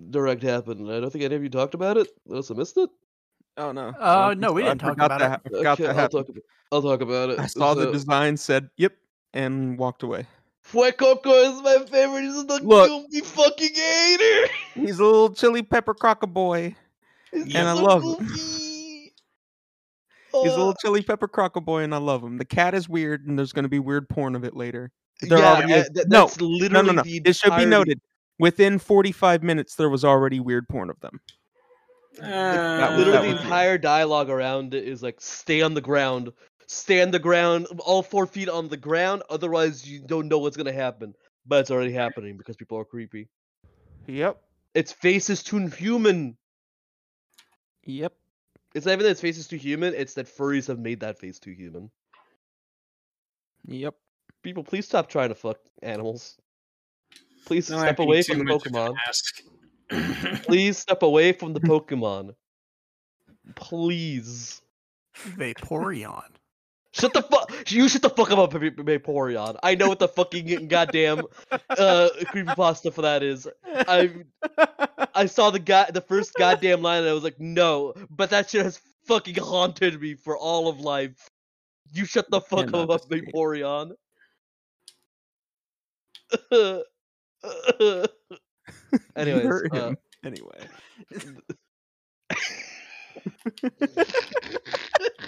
Direct 0.09 0.41
happened. 0.41 0.91
I 0.91 0.99
don't 0.99 1.11
think 1.11 1.23
any 1.23 1.35
of 1.35 1.43
you 1.43 1.49
talked 1.49 1.75
about 1.75 1.97
it. 1.97 2.07
Unless 2.27 2.49
I 2.49 2.55
missed 2.55 2.77
it. 2.77 2.89
Oh 3.57 3.71
no. 3.71 3.89
Uh, 3.89 4.29
I 4.31 4.33
no, 4.33 4.53
we 4.53 4.63
didn't 4.63 4.79
talk 4.79 4.93
about 4.93 5.19
that, 5.19 5.41
it. 5.45 5.65
I 5.65 5.71
okay, 5.71 5.87
I'll, 5.87 6.09
talk. 6.09 6.29
About, 6.29 6.43
I'll 6.71 6.81
talk 6.81 7.01
about 7.01 7.29
it. 7.29 7.39
I 7.39 7.45
saw 7.45 7.73
the 7.73 7.91
design, 7.91 8.37
said 8.37 8.69
"Yep," 8.77 8.93
and 9.33 9.77
walked 9.77 10.03
away. 10.03 10.25
Fuecoco 10.71 11.53
is 11.55 11.61
my 11.61 11.85
favorite. 11.89 12.21
He's 12.23 12.45
the 12.45 12.59
Look. 12.63 12.89
goofy 13.11 13.25
fucking 13.25 13.73
hater. 13.75 14.53
He's 14.75 14.99
a 14.99 15.03
little 15.03 15.33
chili 15.33 15.61
pepper 15.63 15.93
crockaboy. 15.93 16.75
He's 17.31 17.55
And 17.55 17.67
I 17.67 17.75
so 17.75 17.83
love 17.83 18.03
him. 18.03 18.25
goofy. 18.25 19.13
He's 20.33 20.53
a 20.53 20.57
little 20.57 20.75
chili 20.75 21.01
pepper 21.01 21.27
crocker 21.27 21.59
boy, 21.59 21.83
and 21.83 21.93
I 21.93 21.97
love 21.97 22.23
him. 22.23 22.37
The 22.37 22.45
cat 22.45 22.73
is 22.73 22.87
weird, 22.87 23.27
and 23.27 23.37
there's 23.37 23.51
going 23.51 23.63
to 23.63 23.69
be 23.69 23.79
weird 23.79 24.07
porn 24.07 24.33
of 24.33 24.45
it 24.45 24.55
later. 24.55 24.89
There 25.21 25.37
yeah, 25.39 25.53
already 25.55 25.73
is. 25.73 25.89
th- 25.93 26.07
No, 26.07 26.21
that's 26.27 26.39
No, 26.39 26.47
literally 26.47 26.85
no, 26.87 26.91
no. 26.93 27.01
the 27.03 27.21
It 27.25 27.35
should 27.35 27.55
be 27.57 27.65
noted. 27.65 27.99
Within 28.39 28.79
45 28.79 29.43
minutes, 29.43 29.75
there 29.75 29.89
was 29.89 30.05
already 30.05 30.39
weird 30.39 30.69
porn 30.69 30.89
of 30.89 30.97
them. 31.01 31.19
Uh, 32.17 32.25
that 32.27 32.97
Literally, 32.97 33.05
was 33.11 33.13
the 33.15 33.21
weird. 33.33 33.41
entire 33.41 33.77
dialogue 33.77 34.29
around 34.29 34.73
it 34.73 34.85
is 34.87 35.03
like, 35.03 35.19
"Stay 35.19 35.61
on 35.61 35.73
the 35.73 35.81
ground, 35.81 36.31
stay 36.71 37.01
on 37.01 37.11
the 37.11 37.19
ground, 37.19 37.67
all 37.79 38.01
four 38.03 38.25
feet 38.25 38.49
on 38.49 38.69
the 38.69 38.77
ground. 38.77 39.23
Otherwise, 39.29 39.87
you 39.87 39.99
don't 39.99 40.27
know 40.27 40.39
what's 40.39 40.57
gonna 40.57 40.73
happen." 40.73 41.13
But 41.45 41.61
it's 41.61 41.71
already 41.71 41.93
happening 41.93 42.37
because 42.37 42.55
people 42.55 42.77
are 42.77 42.85
creepy. 42.85 43.29
Yep. 44.07 44.41
Its 44.73 44.91
face 44.91 45.29
is 45.29 45.43
too 45.43 45.67
human. 45.67 46.37
Yep. 47.85 48.13
It's 48.73 48.85
not 48.85 48.93
even 48.93 49.03
that 49.03 49.11
its 49.11 49.21
face 49.21 49.37
is 49.37 49.47
too 49.47 49.57
human. 49.57 49.93
It's 49.93 50.13
that 50.13 50.27
furries 50.27 50.67
have 50.67 50.79
made 50.79 51.01
that 51.01 51.19
face 51.19 51.39
too 51.39 51.51
human. 51.51 51.91
Yep. 53.65 53.95
People, 54.43 54.63
please 54.63 54.85
stop 54.85 55.09
trying 55.09 55.29
to 55.29 55.35
fuck 55.35 55.57
animals. 55.81 56.37
Please 57.45 57.67
Don't 57.67 57.79
step 57.79 57.87
have 57.87 57.95
to 57.97 58.01
be 58.03 58.05
away 58.05 58.21
from 58.21 58.37
the 58.37 58.43
much 58.45 58.65
of 58.65 58.75
an 58.75 58.95
Pokemon. 59.89 60.43
Please 60.43 60.77
step 60.77 61.03
away 61.03 61.33
from 61.33 61.53
the 61.53 61.59
Pokemon. 61.59 62.35
Please. 63.55 64.61
Vaporeon. 65.15 66.29
Shut 66.93 67.13
the 67.13 67.21
fuck. 67.21 67.71
You 67.71 67.87
shut 67.87 68.01
the 68.01 68.09
fuck 68.09 68.31
up, 68.31 68.51
Va- 68.51 68.59
Va- 68.59 68.71
Vaporeon. 68.71 69.57
I 69.63 69.75
know 69.75 69.87
what 69.87 69.99
the 69.99 70.09
fucking 70.09 70.67
goddamn 70.67 71.23
uh 71.51 72.09
creepypasta 72.23 72.91
for 72.93 73.03
that 73.03 73.23
is. 73.23 73.47
I 73.87 74.11
I 75.15 75.25
saw 75.25 75.51
the 75.51 75.59
guy 75.59 75.89
the 75.91 76.01
first 76.01 76.35
goddamn 76.35 76.81
line 76.81 76.99
and 76.99 77.09
I 77.09 77.13
was 77.13 77.23
like, 77.23 77.39
no. 77.39 77.93
But 78.09 78.31
that 78.31 78.49
shit 78.49 78.65
has 78.65 78.81
fucking 79.05 79.35
haunted 79.35 80.01
me 80.01 80.15
for 80.15 80.37
all 80.37 80.67
of 80.67 80.81
life. 80.81 81.29
You 81.93 82.05
shut 82.05 82.29
the 82.29 82.41
fuck 82.41 82.73
up. 82.73 82.89
Vaporeon. 83.09 83.93
Anyways, 89.15 89.47
hurt 89.47 89.73
uh, 89.73 89.87
him. 89.89 89.97
Anyway. 90.25 90.67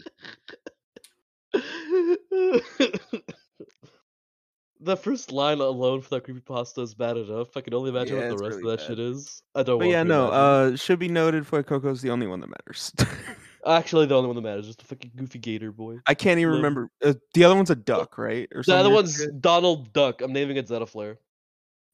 the 4.80 4.98
first 4.98 5.32
line 5.32 5.60
alone 5.60 6.02
for 6.02 6.10
that 6.10 6.26
creepypasta 6.26 6.80
is 6.84 6.94
bad 6.94 7.18
enough. 7.18 7.56
I 7.56 7.62
can 7.62 7.74
only 7.74 7.90
imagine 7.90 8.18
Yeah, 8.18 8.30
what 8.30 8.38
the 8.38 8.44
rest 8.44 8.58
really 8.58 8.74
of 8.74 8.80
that 8.80 8.88
bad. 8.88 8.98
shit 8.98 9.00
is. 9.00 9.42
I 9.56 9.64
don't 9.64 9.80
But 9.80 9.86
want 9.86 9.92
yeah, 9.92 10.04
to 10.04 10.10
no. 10.10 10.28
imagine. 10.28 10.74
Uh, 10.74 10.78
should 10.78 11.00
be 11.00 11.08
noted. 11.08 11.46
Fuecoco's 11.46 12.02
the 12.02 12.10
only 12.10 12.28
one 12.28 12.40
that 12.42 12.48
matters. 12.50 12.92
Actually, 13.66 14.06
the 14.08 14.16
only 14.16 14.28
one 14.28 14.36
that 14.36 14.42
matters 14.42 14.68
is 14.68 14.76
the 14.76 14.84
fucking 14.84 15.12
goofy 15.16 15.40
gator 15.40 15.72
boy. 15.72 15.98
I 16.06 16.14
can't 16.16 16.38
even 16.40 16.52
Love- 16.52 16.58
remember. 16.58 16.90
Uh, 17.04 17.14
the 17.34 17.46
other 17.46 17.56
one's 17.56 17.70
a 17.70 17.76
duck, 17.76 18.18
right? 18.18 18.50
Or 18.54 18.62
The 18.62 18.74
other 18.76 18.84
something? 18.90 18.94
one's 18.94 19.28
Donald 19.40 19.94
Duck. 19.94 20.22
I'm 20.22 20.34
naming 20.34 20.58
it 20.58 20.68
Zetaflare. 20.68 21.16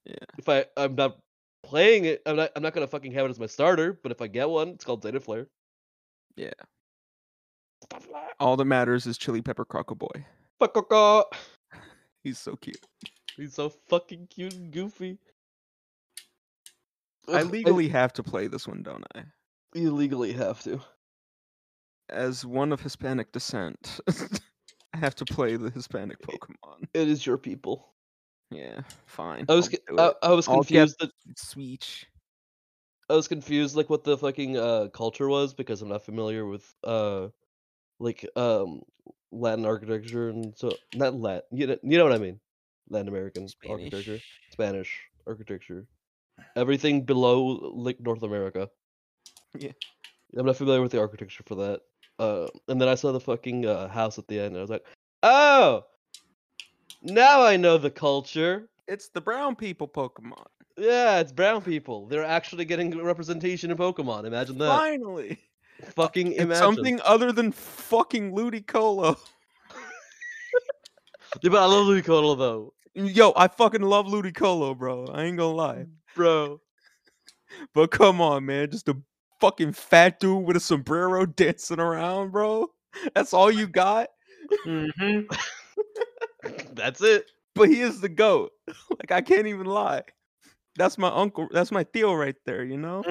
Yeah. 0.05 0.15
If 0.39 0.49
I 0.49 0.65
I'm 0.75 0.95
not 0.95 1.19
playing 1.61 2.05
it, 2.05 2.23
I'm 2.25 2.37
not 2.37 2.49
I'm 2.55 2.63
not 2.63 2.73
gonna 2.73 2.87
fucking 2.87 3.11
have 3.11 3.27
it 3.27 3.29
as 3.29 3.39
my 3.39 3.45
starter. 3.45 3.99
But 4.01 4.11
if 4.11 4.19
I 4.21 4.25
get 4.27 4.49
one, 4.49 4.69
it's 4.69 4.83
called 4.83 5.03
Zetaflare. 5.03 5.45
Yeah. 6.35 6.49
All 8.39 8.57
that 8.57 8.65
matters 8.65 9.05
is 9.05 9.17
Chili 9.17 9.41
Pepper 9.41 9.65
Crockaboy. 9.65 10.23
Fuck 10.59 11.33
He's 12.23 12.37
so 12.37 12.55
cute. 12.55 12.85
He's 13.37 13.53
so 13.53 13.69
fucking 13.69 14.27
cute 14.29 14.53
and 14.53 14.71
goofy. 14.71 15.17
I 17.27 17.43
legally 17.43 17.87
have 17.89 18.11
to 18.13 18.23
play 18.23 18.47
this 18.47 18.67
one, 18.67 18.83
don't 18.83 19.05
I? 19.15 19.23
you 19.73 19.91
legally 19.91 20.33
have 20.33 20.61
to. 20.63 20.81
As 22.09 22.43
one 22.43 22.71
of 22.71 22.81
Hispanic 22.81 23.31
descent, 23.31 23.99
I 24.93 24.97
have 24.97 25.15
to 25.15 25.25
play 25.25 25.55
the 25.55 25.69
Hispanic 25.69 26.19
Pokemon. 26.21 26.87
It 26.93 27.07
is 27.07 27.25
your 27.25 27.37
people. 27.37 27.93
Yeah, 28.49 28.81
fine. 29.05 29.45
I 29.47 29.53
was 29.53 29.67
do 29.67 29.77
I, 30.23 30.31
was 30.31 30.47
confused 30.47 30.99
that. 30.99 31.11
I 33.09 33.13
was 33.13 33.27
confused 33.27 33.75
like 33.75 33.91
what 33.91 34.03
the 34.03 34.17
fucking 34.17 34.57
uh 34.57 34.87
culture 34.91 35.27
was 35.27 35.53
because 35.53 35.83
I'm 35.83 35.89
not 35.89 36.03
familiar 36.03 36.47
with 36.47 36.73
uh 36.83 37.27
like 37.99 38.25
um 38.35 38.81
Latin 39.31 39.65
architecture 39.65 40.29
and 40.29 40.57
so 40.57 40.71
not 40.95 41.13
Latin 41.15 41.43
you 41.51 41.67
know, 41.67 41.77
you 41.83 41.97
know 41.97 42.03
what 42.03 42.13
I 42.13 42.17
mean 42.17 42.39
Latin 42.89 43.07
American 43.07 43.47
architecture 43.69 44.01
Spanish. 44.01 44.41
Spanish 44.51 44.99
architecture 45.27 45.85
everything 46.55 47.03
below 47.03 47.41
like 47.75 47.99
North 47.99 48.23
America 48.23 48.69
Yeah. 49.57 49.71
I'm 50.37 50.45
not 50.45 50.55
familiar 50.57 50.81
with 50.81 50.91
the 50.91 50.99
architecture 50.99 51.43
for 51.45 51.55
that 51.55 51.81
uh 52.17 52.47
and 52.67 52.79
then 52.81 52.87
I 52.87 52.95
saw 52.95 53.11
the 53.11 53.19
fucking 53.19 53.65
uh, 53.65 53.87
house 53.89 54.17
at 54.17 54.27
the 54.27 54.39
end 54.39 54.47
and 54.49 54.57
I 54.57 54.61
was 54.61 54.69
like 54.69 54.85
oh 55.23 55.83
now 57.03 57.43
I 57.43 57.55
know 57.57 57.77
the 57.77 57.91
culture 57.91 58.69
It's 58.87 59.09
the 59.09 59.21
brown 59.21 59.55
people 59.55 59.87
Pokemon. 59.87 60.45
yeah 60.77 61.19
it's 61.19 61.31
brown 61.31 61.61
people 61.61 62.07
they're 62.07 62.25
actually 62.25 62.65
getting 62.65 62.97
representation 63.03 63.69
in 63.71 63.77
Pokemon 63.77 64.25
imagine 64.25 64.57
that 64.59 64.77
Finally. 64.77 65.39
Fucking 65.95 66.33
It's 66.33 66.41
imagine 66.43 66.75
something 66.75 67.01
other 67.05 67.31
than 67.31 67.51
fucking 67.51 68.33
Ludicolo. 68.33 69.17
Yeah, 71.41 71.51
but 71.51 71.61
I 71.61 71.65
love 71.65 71.85
Ludicolo 71.87 72.37
though, 72.37 72.73
Yo, 72.95 73.33
I 73.35 73.47
fucking 73.47 73.81
love 73.83 74.07
Ludicolo, 74.07 74.77
bro. 74.77 75.05
I 75.07 75.23
ain't 75.23 75.37
gonna 75.37 75.55
lie. 75.55 75.85
bro. 76.15 76.59
But 77.73 77.91
come 77.91 78.21
on, 78.21 78.45
man. 78.45 78.71
Just 78.71 78.89
a 78.89 78.97
fucking 79.39 79.73
fat 79.73 80.19
dude 80.19 80.45
with 80.45 80.55
a 80.57 80.59
sombrero 80.59 81.25
dancing 81.27 81.79
around, 81.79 82.31
bro. 82.31 82.67
That's 83.15 83.33
all 83.33 83.51
you 83.51 83.67
got? 83.67 84.09
hmm 84.63 85.21
That's 86.73 87.01
it. 87.01 87.25
But 87.55 87.69
he 87.69 87.81
is 87.81 88.01
the 88.01 88.09
GOAT. 88.09 88.51
Like, 88.89 89.11
I 89.11 89.21
can't 89.21 89.47
even 89.47 89.65
lie. 89.65 90.03
That's 90.77 90.97
my 90.97 91.09
uncle. 91.09 91.47
That's 91.51 91.71
my 91.71 91.83
Theo 91.83 92.13
right 92.13 92.35
there, 92.45 92.63
you 92.63 92.77
know? 92.77 93.03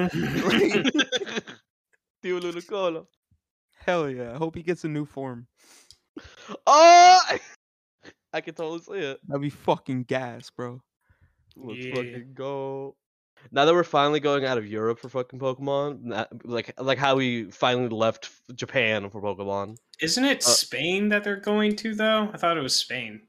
Tío 2.23 2.41
Ludicolo. 2.41 3.07
Hell 3.85 4.11
yeah. 4.11 4.35
I 4.35 4.37
hope 4.37 4.57
he 4.57 4.63
gets 4.63 4.85
a 4.85 4.89
new 4.89 5.05
form. 5.07 5.47
Oh, 6.67 7.21
I 8.33 8.41
can 8.41 8.55
totally 8.55 8.81
see 8.81 9.07
it. 9.07 9.21
That'd 9.27 9.41
be 9.43 9.51
fucking 9.51 10.05
gas, 10.05 10.51
bro. 10.51 10.81
Let's 11.57 11.85
Yeah. 11.85 11.95
fucking 11.95 12.31
go. 12.35 12.97
Now 13.53 13.65
that 13.65 13.73
we're 13.73 13.85
finally 13.85 14.19
going 14.21 14.45
out 14.45 14.59
of 14.59 14.67
Europe 14.67 14.99
for 14.99 15.09
fucking 15.09 15.39
Pokemon, 15.39 16.03
na- 16.03 16.27
like 16.45 16.73
like 16.81 16.99
how 16.99 17.15
we 17.15 17.45
finally 17.53 17.89
left 17.89 18.31
Japan 18.55 19.09
for 19.11 19.23
Pokemon. 19.23 19.77
Isn't 20.01 20.25
it 20.25 20.39
Uh, 20.45 20.49
Spain 20.49 21.09
that 21.11 21.23
they're 21.23 21.37
going 21.37 21.77
to 21.77 21.95
though? 21.95 22.31
I 22.33 22.37
thought 22.37 22.59
it 22.59 22.63
was 22.63 22.75
Spain. 22.75 23.23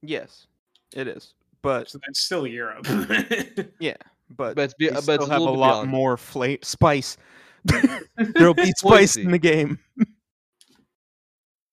Yes, 0.00 0.46
it 0.94 1.06
is. 1.06 1.34
But 1.60 1.88
So 1.90 1.98
that's 2.04 2.20
still 2.20 2.46
Europe. 2.46 2.86
yeah, 3.78 3.94
but, 4.30 4.56
But 4.56 4.62
it's 4.62 4.74
be- 4.74 4.88
but 4.90 5.02
still 5.02 5.14
it's 5.16 5.26
a 5.26 5.32
have 5.32 5.40
a 5.40 5.44
little 5.44 5.58
lot 5.58 5.72
beyond. 5.82 5.90
more 5.90 6.16
fla- 6.16 6.56
spice. 6.62 7.16
There'll 8.34 8.54
be 8.54 8.72
spice 8.76 9.16
in 9.16 9.30
the 9.30 9.38
game. 9.38 9.78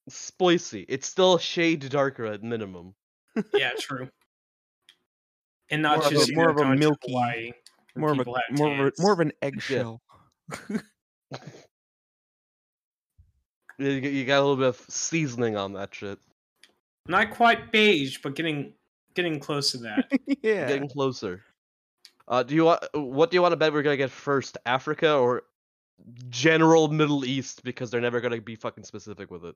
Spicy. 0.10 0.86
It's 0.90 1.08
still 1.08 1.36
a 1.36 1.40
shade 1.40 1.88
darker 1.90 2.26
at 2.26 2.44
minimum. 2.44 2.96
yeah, 3.54 3.72
true. 3.80 4.10
And 5.70 5.82
not 5.84 5.98
More 6.00 6.06
of 6.08 6.12
a- 6.12 6.16
just 6.16 6.36
more 6.36 6.50
of 6.50 6.58
a 6.58 6.76
milky- 6.76 7.12
Hawaii, 7.12 7.52
More 7.96 8.12
of 8.12 8.20
a 8.20 8.24
have 8.24 8.58
more 8.60 8.74
of 8.74 8.80
a, 8.80 8.92
more 9.02 9.14
of 9.14 9.20
an 9.20 9.32
eggshell. 9.42 10.02
You, 13.78 13.92
you 13.92 14.26
got 14.26 14.40
a 14.40 14.42
little 14.42 14.58
bit 14.58 14.68
of 14.68 14.86
seasoning 14.90 15.56
on 15.56 15.72
that 15.74 15.96
shit. 15.96 16.20
not 17.08 17.32
quite 17.32 17.72
beige, 17.72 18.18
but 18.22 18.36
getting 18.36 18.74
getting 19.16 19.40
close 19.40 19.72
to 19.72 19.78
that. 19.78 20.12
yeah. 20.44 20.68
Getting 20.68 20.90
closer. 20.90 21.42
Uh, 22.28 22.44
do 22.44 22.56
you 22.56 22.66
want? 22.66 22.84
What 22.94 23.32
do 23.32 23.36
you 23.36 23.42
want 23.42 23.54
to 23.54 23.56
bet 23.56 23.72
we're 23.72 23.82
gonna 23.84 23.96
get 23.96 24.12
first, 24.12 24.58
Africa 24.66 25.16
or 25.16 25.44
general 26.30 26.88
Middle 26.88 27.26
East? 27.26 27.64
Because 27.64 27.92
they're 27.92 28.02
never 28.02 28.22
gonna 28.22 28.42
be 28.42 28.56
fucking 28.56 28.84
specific 28.84 29.32
with 29.32 29.46
it. 29.46 29.56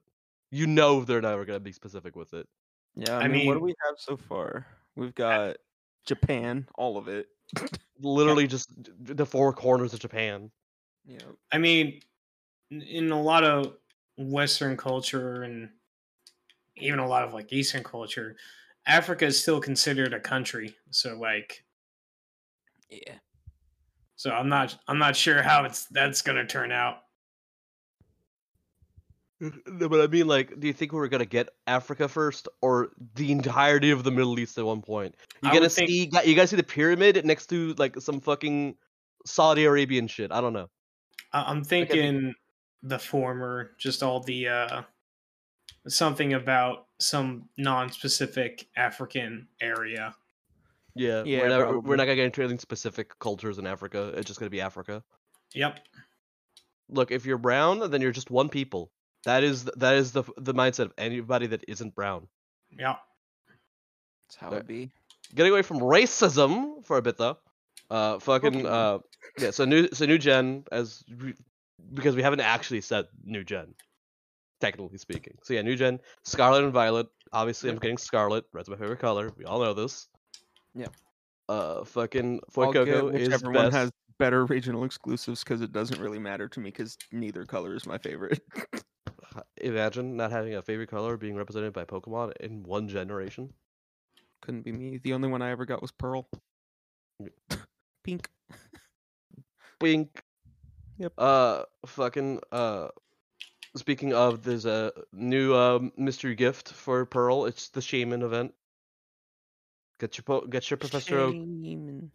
You 0.50 0.66
know 0.66 1.04
they're 1.04 1.20
never 1.20 1.44
gonna 1.44 1.60
be 1.60 1.72
specific 1.72 2.16
with 2.16 2.34
it. 2.34 2.48
Yeah, 2.94 3.18
I, 3.18 3.22
I 3.22 3.28
mean, 3.28 3.46
what 3.46 3.54
do 3.54 3.60
we 3.60 3.74
have 3.86 3.96
so 3.98 4.16
far? 4.16 4.66
We've 4.96 5.08
eh 5.10 5.12
got 5.14 5.56
Japan, 6.06 6.68
all 6.76 6.96
of 6.96 7.08
it. 7.08 7.28
Literally 8.00 8.46
just 8.46 8.70
the 9.00 9.26
four 9.26 9.52
corners 9.52 9.92
of 9.94 10.00
Japan. 10.00 10.50
Yeah. 11.04 11.18
I 11.52 11.58
mean, 11.58 12.00
in- 12.70 12.82
in 12.82 13.10
a 13.10 13.20
lot 13.20 13.44
of 13.44 13.76
Western 14.16 14.76
culture 14.76 15.42
and 15.42 15.68
even 16.76 16.98
a 16.98 17.06
lot 17.06 17.24
of 17.24 17.34
like 17.34 17.52
Eastern 17.52 17.82
culture, 17.82 18.36
Africa 18.86 19.26
is 19.26 19.40
still 19.40 19.60
considered 19.60 20.12
a 20.14 20.20
country. 20.20 20.76
So 20.90 21.18
like, 21.18 21.64
Yeah. 22.90 23.14
So 24.16 24.30
I'm 24.30 24.48
not 24.48 24.76
I'm 24.88 24.98
not 24.98 25.16
sure 25.16 25.42
how 25.42 25.64
it's 25.64 25.86
that's 25.86 26.22
gonna 26.22 26.46
turn 26.46 26.72
out. 26.72 26.98
No, 29.40 29.88
but 29.88 30.00
I 30.00 30.06
mean, 30.06 30.26
like, 30.26 30.58
do 30.60 30.66
you 30.66 30.72
think 30.72 30.92
we're 30.92 31.08
gonna 31.08 31.26
get 31.26 31.48
Africa 31.66 32.08
first, 32.08 32.48
or 32.62 32.90
the 33.16 33.30
entirety 33.32 33.90
of 33.90 34.04
the 34.04 34.10
Middle 34.10 34.38
East 34.38 34.56
at 34.58 34.64
one 34.64 34.80
point? 34.80 35.14
You 35.42 35.50
gonna 35.50 35.62
would 35.62 35.72
think- 35.72 35.90
see? 35.90 36.10
You 36.24 36.34
guys 36.34 36.50
see 36.50 36.56
the 36.56 36.62
pyramid 36.62 37.22
next 37.26 37.46
to 37.46 37.74
like 37.74 38.00
some 38.00 38.20
fucking 38.20 38.76
Saudi 39.26 39.64
Arabian 39.64 40.06
shit? 40.06 40.32
I 40.32 40.40
don't 40.40 40.52
know. 40.52 40.70
I'm 41.32 41.64
thinking 41.64 42.32
the 42.82 42.98
former, 42.98 43.72
just 43.78 44.02
all 44.02 44.20
the 44.20 44.48
uh 44.48 44.82
something 45.88 46.34
about 46.34 46.86
some 47.00 47.48
non-specific 47.58 48.68
African 48.76 49.48
area. 49.60 50.14
Yeah, 50.94 51.24
Yeah, 51.24 51.40
we're, 51.40 51.48
never, 51.48 51.80
we're 51.80 51.96
not 51.96 52.04
gonna 52.04 52.16
get 52.16 52.26
into 52.26 52.42
anything 52.42 52.58
specific 52.58 53.18
cultures 53.18 53.58
in 53.58 53.66
Africa. 53.66 54.12
It's 54.16 54.26
just 54.26 54.38
gonna 54.38 54.50
be 54.50 54.60
Africa. 54.60 55.02
Yep. 55.54 55.80
Look, 56.88 57.10
if 57.10 57.26
you're 57.26 57.38
brown, 57.38 57.90
then 57.90 58.00
you're 58.00 58.12
just 58.12 58.30
one 58.30 58.48
people. 58.48 58.90
That 59.24 59.42
is 59.42 59.64
that 59.64 59.94
is 59.96 60.12
the 60.12 60.24
the 60.36 60.52
mindset 60.54 60.86
of 60.86 60.92
anybody 60.98 61.46
that 61.48 61.64
isn't 61.66 61.94
brown. 61.94 62.28
Yeah. 62.70 62.96
That's 64.28 64.36
how 64.36 64.50
There- 64.50 64.60
it 64.60 64.66
be. 64.66 64.90
Getting 65.34 65.52
away 65.52 65.62
from 65.62 65.78
racism 65.78 66.84
for 66.84 66.98
a 66.98 67.02
bit 67.02 67.16
though. 67.16 67.38
Uh, 67.90 68.18
fucking 68.18 68.52
Pokemon. 68.52 68.66
uh, 68.66 68.98
yeah. 69.38 69.50
So 69.50 69.64
new 69.64 69.88
so 69.92 70.04
new 70.06 70.18
gen 70.18 70.64
as 70.70 71.02
we, 71.20 71.34
because 71.92 72.14
we 72.14 72.22
haven't 72.22 72.40
actually 72.40 72.82
said 72.82 73.06
new 73.24 73.42
gen, 73.42 73.74
technically 74.60 74.98
speaking. 74.98 75.38
So 75.42 75.54
yeah, 75.54 75.62
new 75.62 75.76
gen. 75.76 76.00
Scarlet 76.24 76.64
and 76.64 76.72
Violet. 76.72 77.08
Obviously, 77.32 77.70
I'm 77.70 77.78
getting 77.78 77.98
Scarlet. 77.98 78.44
Red's 78.52 78.68
my 78.68 78.76
favorite 78.76 79.00
color. 79.00 79.32
We 79.36 79.44
all 79.44 79.60
know 79.60 79.74
this. 79.74 80.06
Yep. 80.74 80.92
Uh, 81.48 81.84
fucking 81.84 82.40
I'll 82.58 82.72
Foy 82.72 82.72
get 82.72 82.86
Coco 82.86 83.08
is 83.08 83.28
whichever 83.28 83.52
best. 83.52 83.72
has 83.72 83.90
better 84.18 84.44
regional 84.46 84.84
exclusives 84.84 85.44
because 85.44 85.60
it 85.60 85.72
doesn't 85.72 86.00
really 86.00 86.18
matter 86.18 86.48
to 86.48 86.60
me 86.60 86.70
because 86.70 86.96
neither 87.12 87.44
color 87.44 87.74
is 87.74 87.86
my 87.86 87.98
favorite. 87.98 88.40
Imagine 89.58 90.16
not 90.16 90.30
having 90.30 90.54
a 90.54 90.62
favorite 90.62 90.88
color 90.90 91.16
being 91.16 91.36
represented 91.36 91.72
by 91.72 91.84
Pokemon 91.84 92.36
in 92.38 92.62
one 92.62 92.88
generation. 92.88 93.52
Couldn't 94.42 94.62
be 94.62 94.72
me. 94.72 94.98
The 95.02 95.12
only 95.12 95.28
one 95.28 95.42
I 95.42 95.50
ever 95.50 95.64
got 95.64 95.82
was 95.82 95.90
Pearl. 95.90 96.28
Pink. 98.04 98.28
Pink. 99.80 100.22
Yep. 100.98 101.12
Uh, 101.18 101.62
fucking. 101.86 102.40
Uh, 102.52 102.88
speaking 103.76 104.12
of, 104.12 104.42
there's 104.44 104.66
a 104.66 104.92
new 105.12 105.54
um, 105.54 105.92
mystery 105.96 106.34
gift 106.34 106.68
for 106.72 107.04
Pearl. 107.06 107.46
It's 107.46 107.70
the 107.70 107.80
Shaymin 107.80 108.22
event. 108.22 108.54
Get 110.00 110.18
your 110.18 110.24
po- 110.24 110.46
get 110.46 110.70
your 110.70 110.76
Professor 110.76 111.18
Oak, 111.18 111.36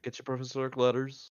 get 0.02 0.18
your 0.18 0.24
Professor 0.26 0.66
Oak 0.66 0.78
letters. 0.78 1.32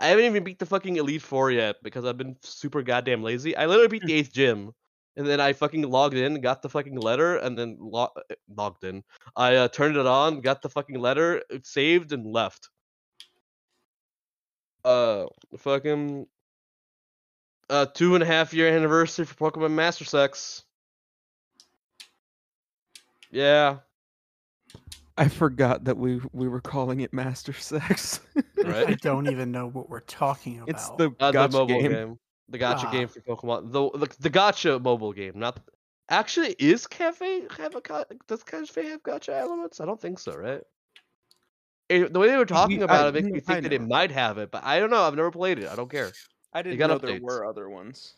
I 0.00 0.06
haven't 0.08 0.24
even 0.24 0.44
beat 0.44 0.58
the 0.58 0.66
fucking 0.66 0.96
Elite 0.96 1.22
Four 1.22 1.50
yet 1.50 1.76
because 1.82 2.04
I've 2.04 2.16
been 2.16 2.36
super 2.42 2.82
goddamn 2.82 3.22
lazy. 3.22 3.56
I 3.56 3.66
literally 3.66 3.88
beat 3.88 4.04
the 4.04 4.14
eighth 4.14 4.32
gym, 4.32 4.72
and 5.16 5.26
then 5.26 5.40
I 5.40 5.52
fucking 5.52 5.82
logged 5.82 6.16
in, 6.16 6.40
got 6.40 6.62
the 6.62 6.68
fucking 6.68 6.98
letter, 6.98 7.36
and 7.36 7.58
then 7.58 7.76
lo- 7.80 8.12
uh, 8.16 8.34
logged 8.56 8.84
in. 8.84 9.02
I 9.36 9.56
uh, 9.56 9.68
turned 9.68 9.96
it 9.96 10.06
on, 10.06 10.40
got 10.40 10.62
the 10.62 10.70
fucking 10.70 10.98
letter, 10.98 11.42
it 11.50 11.66
saved, 11.66 12.12
and 12.12 12.24
left. 12.26 12.70
Uh, 14.84 15.26
fucking. 15.58 16.26
Uh, 17.68 17.84
two 17.84 18.14
and 18.14 18.22
a 18.22 18.26
half 18.26 18.54
year 18.54 18.74
anniversary 18.74 19.26
for 19.26 19.50
Pokemon 19.50 19.72
Master 19.72 20.04
Sex. 20.04 20.64
Yeah, 23.30 23.80
I 25.18 25.28
forgot 25.28 25.84
that 25.84 25.96
we 25.98 26.20
we 26.32 26.48
were 26.48 26.60
calling 26.60 27.00
it 27.00 27.12
Master 27.12 27.52
Sex. 27.52 28.20
right? 28.64 28.88
I 28.88 28.94
don't 28.94 29.28
even 29.30 29.50
know 29.50 29.66
what 29.68 29.90
we're 29.90 30.00
talking 30.00 30.56
about. 30.58 30.68
it's 30.70 30.88
the 30.90 31.10
Uh, 31.20 31.32
the 31.32 31.38
gacha 31.38 31.52
mobile 31.52 31.66
game. 31.82 31.92
game. 31.92 32.18
The 32.48 32.58
gacha 32.58 32.84
Ah. 32.86 32.90
game 32.90 33.08
for 33.08 33.20
Pokemon. 33.20 33.72
The, 33.72 33.90
the 33.98 34.16
the 34.20 34.30
gacha 34.30 34.80
mobile 34.82 35.12
game. 35.12 35.32
Not 35.36 35.60
actually 36.08 36.54
is 36.58 36.86
Cafe 36.86 37.42
have 37.58 37.74
a 37.74 38.06
does 38.26 38.42
Cafe 38.44 38.86
have 38.88 39.02
gacha 39.02 39.30
elements? 39.30 39.80
I 39.80 39.84
don't 39.84 40.00
think 40.00 40.18
so, 40.18 40.34
right? 40.34 40.62
It- 41.88 42.12
the 42.12 42.18
way 42.18 42.28
they 42.28 42.36
were 42.36 42.46
talking 42.46 42.82
I- 42.82 42.84
about 42.84 43.08
it 43.08 43.14
makes 43.14 43.26
me 43.26 43.38
I 43.38 43.40
think 43.40 43.62
that 43.64 43.72
it 43.72 43.82
might 43.82 44.10
have 44.12 44.38
it, 44.38 44.50
but 44.50 44.62
I 44.64 44.78
don't 44.78 44.90
know. 44.90 45.02
I've 45.02 45.16
never 45.16 45.30
played 45.30 45.58
it. 45.58 45.68
I 45.68 45.74
don't 45.76 45.90
care. 45.90 46.12
I 46.52 46.62
didn't 46.62 46.78
got 46.78 46.88
know 46.88 46.98
there 46.98 47.20
were 47.20 47.44
other 47.44 47.68
ones. 47.68 48.14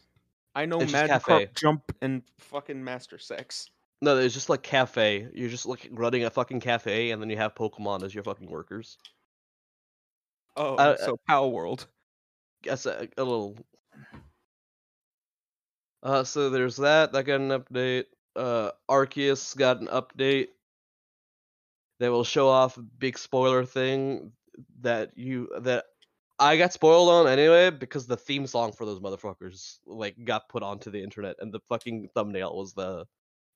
I 0.55 0.67
know 0.67 0.81
It's 0.81 0.93
just 0.93 1.11
Magikarp 1.27 1.55
Jump 1.55 1.93
and 2.03 2.23
fucking 2.39 2.83
Master 2.83 3.19
Sex. 3.19 3.71
No, 4.03 4.17
it's 4.17 4.35
just 4.35 4.49
like 4.49 4.63
cafe. 4.63 5.29
You're 5.35 5.51
just 5.51 5.67
like 5.67 5.89
running 5.91 6.25
a 6.25 6.31
fucking 6.31 6.61
cafe, 6.61 7.11
and 7.11 7.21
then 7.21 7.29
you 7.29 7.37
have 7.37 7.55
Pokemon 7.55 8.03
as 8.03 8.15
your 8.15 8.25
fucking 8.25 8.51
workers. 8.51 8.97
Oh, 10.57 10.75
Uh, 10.77 10.97
so 10.97 11.19
Pal 11.29 11.53
World. 11.53 11.87
Guess 12.63 12.87
a, 12.87 13.09
a 13.17 13.25
little. 13.25 13.59
Uh, 16.03 16.25
so 16.25 16.51
there's 16.51 16.77
that. 16.77 17.13
That 17.13 17.25
got 17.25 17.41
an 17.41 17.51
update. 17.51 18.07
Uh, 18.35 18.71
Arceus 18.91 19.57
got 19.57 19.81
an 19.81 19.89
update. 19.89 20.49
That 21.99 22.11
will 22.11 22.25
show 22.25 22.49
off 22.49 22.79
a 22.79 22.83
big 22.83 23.19
spoiler 23.19 23.67
thing 23.67 24.33
that 24.81 25.13
you 25.17 25.51
that 25.61 25.85
I 26.39 26.57
got 26.57 26.73
spoiled 26.73 27.11
on 27.11 27.29
anyway 27.29 27.69
because 27.69 28.07
the 28.07 28.17
theme 28.17 28.47
song 28.47 28.73
for 28.73 28.87
those 28.87 29.01
motherfuckers 29.01 29.79
like 29.87 30.25
got 30.25 30.49
put 30.49 30.63
onto 30.63 30.91
the 30.91 31.03
internet 31.03 31.37
and 31.41 31.53
the 31.53 31.61
fucking 31.69 32.09
thumbnail 32.15 32.57
was 32.57 32.73
the 32.73 33.07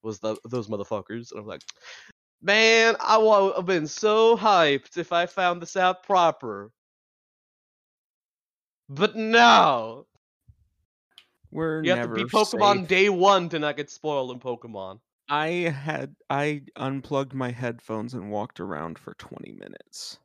was 0.04 0.18
the 0.20 0.36
those 0.44 0.68
motherfuckers 0.68 1.32
and 1.32 1.40
I'm 1.40 1.46
like, 1.46 1.62
man, 2.42 2.94
I 3.00 3.18
would 3.18 3.56
have 3.56 3.66
been 3.66 3.86
so 3.86 4.36
hyped 4.36 4.96
if 4.98 5.12
I 5.12 5.26
found 5.26 5.62
this 5.62 5.76
out 5.76 6.02
proper. 6.04 6.70
But 8.88 9.16
no, 9.16 10.06
We're 11.50 11.82
you 11.82 11.90
have 11.92 12.08
to 12.08 12.14
be 12.14 12.24
Pokemon 12.24 12.80
safe. 12.80 12.88
day 12.88 13.08
one 13.08 13.48
to 13.48 13.58
not 13.58 13.76
get 13.76 13.90
spoiled 13.90 14.30
in 14.30 14.40
Pokemon. 14.40 15.00
I 15.30 15.46
had 15.74 16.14
I 16.28 16.62
unplugged 16.76 17.32
my 17.32 17.50
headphones 17.50 18.12
and 18.12 18.30
walked 18.30 18.60
around 18.60 18.98
for 18.98 19.14
20 19.14 19.52
minutes 19.52 20.18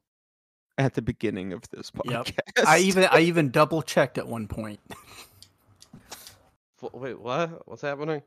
at 0.78 0.94
the 0.94 1.02
beginning 1.02 1.54
of 1.54 1.70
this 1.70 1.90
Yep. 2.04 2.26
podcast. 2.26 2.66
I 2.68 2.80
even 2.80 3.06
I 3.06 3.20
even 3.22 3.50
double 3.50 3.82
checked 3.82 4.18
at 4.18 4.28
one 4.28 4.48
point. 4.48 4.80
F- 6.84 6.94
Wait, 6.94 7.20
what? 7.20 7.66
What's 7.68 7.82
happening? 7.82 8.22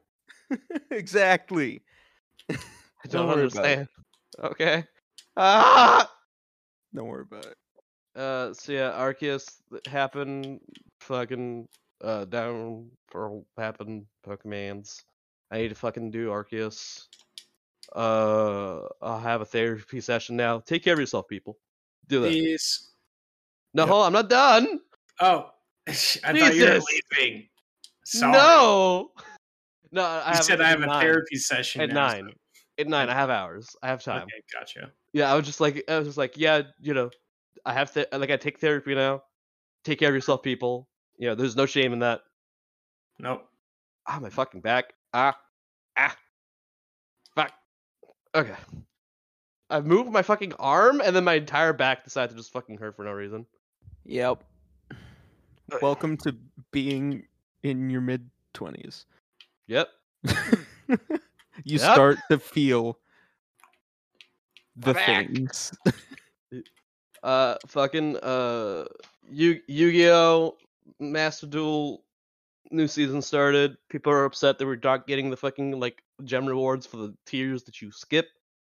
exactly. 0.90 1.82
I 2.51 2.57
Don't 3.09 3.26
don't 3.26 3.28
worry 3.28 3.47
about 3.47 3.64
it. 3.64 3.78
understand. 3.78 3.88
Okay. 4.44 4.85
Ah! 5.36 6.10
Don't 6.94 7.06
worry 7.06 7.23
about 7.23 7.47
it. 7.47 7.56
Uh, 8.14 8.52
so 8.52 8.73
yeah, 8.73 8.90
Arceus 8.93 9.47
th- 9.70 9.86
happened. 9.86 10.60
Fucking 11.01 11.66
uh, 12.02 12.24
down 12.27 12.90
for 13.09 13.43
happened. 13.56 14.05
Pokemans. 14.27 15.02
I 15.51 15.59
need 15.59 15.69
to 15.69 15.74
fucking 15.74 16.10
do 16.10 16.28
Arceus. 16.28 17.05
Uh, 17.94 18.81
I'll 19.02 19.19
have 19.19 19.40
a 19.40 19.44
therapy 19.44 20.01
session 20.01 20.36
now. 20.36 20.60
Take 20.60 20.85
care 20.85 20.94
of 20.94 21.01
yourself, 21.01 21.28
people. 21.28 21.59
Do 22.09 22.20
that. 22.23 22.28
Please. 22.28 22.90
No, 23.74 23.82
Yep. 23.82 23.89
hold 23.90 24.01
on, 24.02 24.06
I'm 24.09 24.12
not 24.12 24.31
done. 24.31 24.81
Oh, 25.20 25.51
I 25.89 25.93
thought 25.93 26.55
you 26.55 26.64
were 26.64 26.81
leaving. 27.19 27.48
Sorry. 28.05 28.32
No. 28.32 29.12
No, 29.93 30.02
I 30.02 30.36
You 30.36 30.43
said 30.43 30.60
I 30.60 30.69
have 30.70 30.81
a 30.82 30.86
nine. 30.86 31.01
therapy 31.02 31.36
session 31.36 31.82
At 31.82 31.90
now, 31.90 32.06
nine. 32.09 32.28
so- 32.31 32.35
At 32.78 32.89
nine, 32.89 33.09
I 33.10 33.14
have 33.14 33.28
hours. 33.31 33.77
I 33.82 33.89
have 33.89 34.02
time. 34.02 34.23
Okay, 34.23 34.40
gotcha. 34.52 34.90
Yeah, 35.12 35.31
I 35.31 35.36
was 35.36 35.44
just 35.44 35.60
like, 35.60 35.85
I 35.89 35.98
was 35.98 36.09
just 36.09 36.16
like, 36.19 36.36
yeah, 36.39 36.62
you 36.81 36.94
know, 36.94 37.10
I 37.66 37.74
have 37.74 37.93
to, 37.93 38.09
like, 38.12 38.31
I 38.31 38.36
take 38.39 38.59
therapy 38.59 38.94
now. 38.94 39.23
Take 39.85 39.98
care 39.98 40.09
of 40.09 40.14
yourself, 40.14 40.43
people. 40.43 40.89
You 41.19 41.28
know, 41.28 41.35
there's 41.35 41.55
no 41.55 41.66
shame 41.66 41.93
in 41.93 41.98
that. 41.98 42.23
Nope. 43.19 43.47
Ah, 44.06 44.19
my 44.20 44.31
fucking 44.31 44.62
back. 44.62 44.94
Ah, 45.12 45.36
ah, 45.98 46.16
fuck. 47.36 47.52
Okay. 48.35 48.56
I 49.69 49.81
moved 49.81 50.10
my 50.10 50.23
fucking 50.23 50.55
arm, 50.55 51.01
and 51.02 51.14
then 51.14 51.24
my 51.24 51.35
entire 51.35 51.73
back 51.74 52.05
decided 52.05 52.31
to 52.31 52.36
just 52.36 52.52
fucking 52.52 52.78
hurt 52.78 52.97
for 52.97 53.05
no 53.05 53.12
reason. 53.12 53.47
Yep. 54.06 54.43
Welcome 55.81 56.16
to 56.19 56.35
being 56.73 57.27
in 57.62 57.90
your 57.90 58.01
mid 58.01 58.28
20s. 58.55 59.05
Yep. 59.68 59.89
you 60.89 61.78
Yep. 61.78 61.80
start 61.80 62.18
to 62.30 62.39
feel 62.39 62.98
the 64.76 64.94
back. 64.94 65.26
things. 65.28 65.72
Uh, 67.22 67.56
fucking 67.68 68.16
uh, 68.18 68.84
Yu 69.30 69.60
Yu-Gi-Oh! 69.68 70.56
Master 70.98 71.47
Duel 71.47 72.05
new 72.72 72.89
season 72.89 73.22
started. 73.22 73.76
People 73.89 74.12
are 74.12 74.24
upset 74.24 74.59
that 74.59 74.66
we're 74.66 74.78
not 74.82 75.06
getting 75.06 75.30
the 75.30 75.36
fucking 75.36 75.78
like 75.78 76.02
gem 76.24 76.47
rewards 76.47 76.86
for 76.86 76.97
the 76.97 77.14
tiers 77.26 77.62
that 77.64 77.80
you 77.80 77.93
skip, 77.93 78.28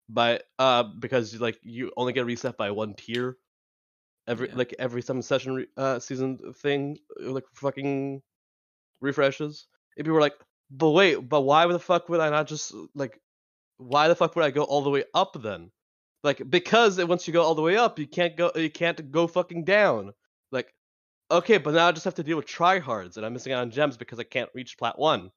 by 0.10 0.40
uh 0.60 0.84
because 1.00 1.40
like 1.40 1.58
you 1.64 1.92
only 1.96 2.12
get 2.14 2.26
reset 2.26 2.58
by 2.58 2.72
one 2.72 2.94
tier. 2.96 3.38
Every 4.28 4.50
Yeah. 4.50 4.56
like 4.56 4.76
every 4.80 5.02
some 5.02 5.22
session 5.22 5.56
re- 5.56 5.68
uh 5.78 6.00
season 6.00 6.38
thing 6.56 6.98
like 7.20 7.46
fucking 7.54 8.22
refreshes. 9.00 9.68
If 9.96 10.04
people 10.06 10.14
were 10.16 10.22
like, 10.22 10.36
but 10.72 10.92
wait, 10.92 11.16
but 11.16 11.42
why 11.42 11.68
the 11.68 11.80
fuck 11.80 12.08
would 12.10 12.22
I 12.22 12.30
not 12.30 12.48
just 12.48 12.74
like 12.96 13.20
why 13.78 14.08
the 14.08 14.16
fuck 14.16 14.36
would 14.36 14.46
I 14.46 14.52
go 14.52 14.64
all 14.64 14.82
the 14.82 14.90
way 14.90 15.04
up 15.14 15.36
then? 15.42 15.72
Like 16.24 16.42
because 16.50 17.04
once 17.04 17.28
you 17.28 17.34
go 17.34 17.44
all 17.44 17.56
the 17.56 17.62
way 17.62 17.78
up, 17.78 18.00
you 18.00 18.08
can't 18.08 18.38
go 18.38 18.52
you 18.56 18.70
can't 18.70 19.12
go 19.12 19.28
fucking 19.28 19.66
down. 19.66 20.14
Like 20.52 20.74
okay, 21.30 21.58
but 21.58 21.74
now 21.74 21.88
I 21.88 21.92
just 21.92 22.06
have 22.06 22.16
to 22.16 22.24
deal 22.24 22.38
with 22.38 22.46
tryhards 22.46 23.18
and 23.18 23.26
I'm 23.26 23.34
missing 23.34 23.54
out 23.54 23.62
on 23.62 23.72
gems 23.72 23.98
because 23.98 24.20
I 24.20 24.24
can't 24.24 24.50
reach 24.54 24.78
plat 24.78 24.98
1. 24.98 25.32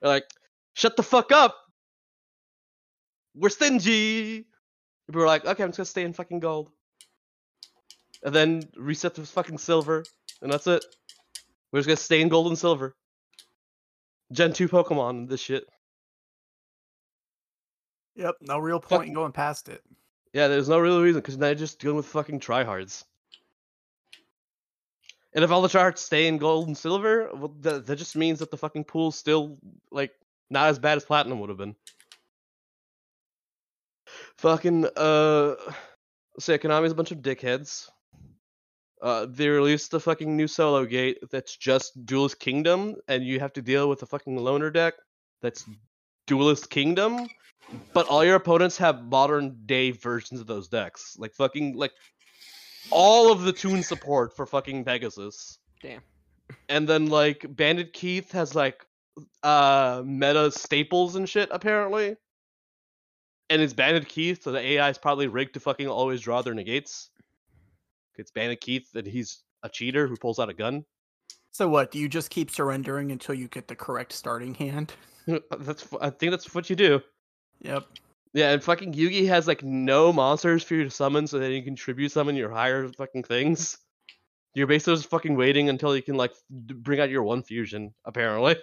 They're 0.00 0.10
like, 0.10 0.26
shut 0.74 0.96
the 0.96 1.02
fuck 1.02 1.32
up. 1.32 1.56
We're 3.34 3.48
stingy. 3.48 4.46
People 5.06 5.20
were 5.20 5.26
like, 5.26 5.44
okay, 5.44 5.62
I'm 5.62 5.70
just 5.70 5.78
gonna 5.78 5.86
stay 5.86 6.02
in 6.04 6.12
fucking 6.12 6.40
gold. 6.40 6.70
And 8.22 8.34
then 8.34 8.62
reset 8.76 9.14
to 9.16 9.22
fucking 9.24 9.58
silver, 9.58 10.04
and 10.42 10.50
that's 10.50 10.66
it. 10.66 10.84
We're 11.70 11.80
just 11.80 11.88
gonna 11.88 11.96
stay 11.96 12.20
in 12.20 12.28
gold 12.28 12.48
and 12.48 12.58
silver. 12.58 12.94
Gen 14.32 14.52
2 14.52 14.68
Pokemon 14.68 15.28
this 15.28 15.40
shit. 15.40 15.66
Yep, 18.16 18.36
no 18.40 18.58
real 18.58 18.80
point 18.80 19.08
in 19.08 19.14
going 19.14 19.32
past 19.32 19.68
it. 19.68 19.82
Yeah, 20.32 20.48
there's 20.48 20.68
no 20.68 20.78
real 20.78 21.02
reason 21.02 21.20
because 21.20 21.36
now 21.36 21.46
you're 21.46 21.54
just 21.54 21.78
dealing 21.78 21.96
with 21.96 22.06
fucking 22.06 22.40
tryhards. 22.40 23.04
And 25.34 25.44
if 25.44 25.50
all 25.50 25.60
the 25.60 25.68
tryhards 25.68 25.98
stay 25.98 26.26
in 26.26 26.38
gold 26.38 26.66
and 26.66 26.76
silver, 26.76 27.30
well, 27.34 27.54
that, 27.60 27.86
that 27.86 27.96
just 27.96 28.16
means 28.16 28.38
that 28.38 28.50
the 28.50 28.56
fucking 28.56 28.84
pool's 28.84 29.16
still 29.16 29.58
like 29.90 30.12
not 30.48 30.68
as 30.68 30.78
bad 30.78 30.96
as 30.96 31.04
platinum 31.04 31.40
would 31.40 31.50
have 31.50 31.58
been. 31.58 31.76
Fucking 34.38 34.86
uh, 34.96 35.54
say 36.38 36.58
Konami's 36.58 36.92
a 36.92 36.96
bunch 36.96 37.12
of 37.12 37.18
dickheads. 37.18 37.90
Uh, 39.02 39.26
they 39.28 39.48
released 39.48 39.90
the 39.90 40.00
fucking 40.00 40.36
new 40.36 40.48
solo 40.48 40.84
gate 40.86 41.18
that's 41.30 41.56
just 41.56 42.06
Duelist 42.06 42.38
Kingdom, 42.38 42.96
and 43.08 43.24
you 43.24 43.40
have 43.40 43.52
to 43.54 43.62
deal 43.62 43.88
with 43.88 44.02
a 44.02 44.06
fucking 44.06 44.38
loaner 44.38 44.72
deck 44.72 44.94
that's 45.42 45.66
Duelist 46.26 46.70
Kingdom, 46.70 47.26
but 47.92 48.06
all 48.08 48.24
your 48.24 48.36
opponents 48.36 48.78
have 48.78 49.04
modern 49.04 49.56
day 49.66 49.90
versions 49.90 50.40
of 50.40 50.46
those 50.46 50.68
decks. 50.68 51.16
Like 51.18 51.34
fucking 51.34 51.76
like 51.76 51.92
all 52.90 53.30
of 53.30 53.42
the 53.42 53.52
Toon 53.52 53.82
support 53.82 54.34
for 54.34 54.46
fucking 54.46 54.84
Pegasus. 54.84 55.58
Damn. 55.82 56.00
And 56.68 56.88
then 56.88 57.06
like 57.06 57.44
Bandit 57.48 57.92
Keith 57.92 58.32
has 58.32 58.54
like 58.54 58.84
uh 59.42 60.02
meta 60.04 60.50
staples 60.50 61.16
and 61.16 61.28
shit 61.28 61.48
apparently. 61.52 62.16
And 63.48 63.62
it's 63.62 63.74
Bandit 63.74 64.08
Keith, 64.08 64.42
so 64.42 64.50
the 64.50 64.58
AI 64.58 64.90
is 64.90 64.98
probably 64.98 65.28
rigged 65.28 65.54
to 65.54 65.60
fucking 65.60 65.86
always 65.86 66.20
draw 66.20 66.42
their 66.42 66.54
negates. 66.54 67.10
It's 68.18 68.30
Bandit 68.30 68.60
Keith 68.60 68.88
and 68.94 69.06
he's 69.06 69.42
a 69.62 69.68
cheater 69.68 70.06
who 70.06 70.16
pulls 70.16 70.38
out 70.38 70.48
a 70.48 70.54
gun. 70.54 70.84
So 71.52 71.68
what? 71.68 71.90
Do 71.90 71.98
you 71.98 72.08
just 72.08 72.30
keep 72.30 72.50
surrendering 72.50 73.12
until 73.12 73.34
you 73.34 73.48
get 73.48 73.68
the 73.68 73.74
correct 73.74 74.12
starting 74.12 74.54
hand? 74.54 74.92
that's 75.58 75.86
I 76.00 76.10
think 76.10 76.30
that's 76.30 76.54
what 76.54 76.70
you 76.70 76.76
do. 76.76 77.00
Yep. 77.60 77.84
Yeah, 78.32 78.52
and 78.52 78.62
fucking 78.62 78.92
Yugi 78.92 79.26
has 79.28 79.46
like 79.48 79.62
no 79.62 80.12
monsters 80.12 80.62
for 80.62 80.74
you 80.74 80.84
to 80.84 80.90
summon, 80.90 81.26
so 81.26 81.38
then 81.38 81.52
you 81.52 81.62
can 81.62 81.74
tribute 81.74 82.12
summon 82.12 82.36
your 82.36 82.50
higher 82.50 82.86
fucking 82.88 83.22
things. 83.22 83.78
You're 84.54 84.66
basically 84.66 84.96
just 84.96 85.08
fucking 85.08 85.36
waiting 85.36 85.68
until 85.68 85.96
you 85.96 86.02
can 86.02 86.16
like 86.16 86.32
bring 86.50 87.00
out 87.00 87.08
your 87.08 87.22
one 87.22 87.42
fusion. 87.42 87.94
Apparently, 88.04 88.56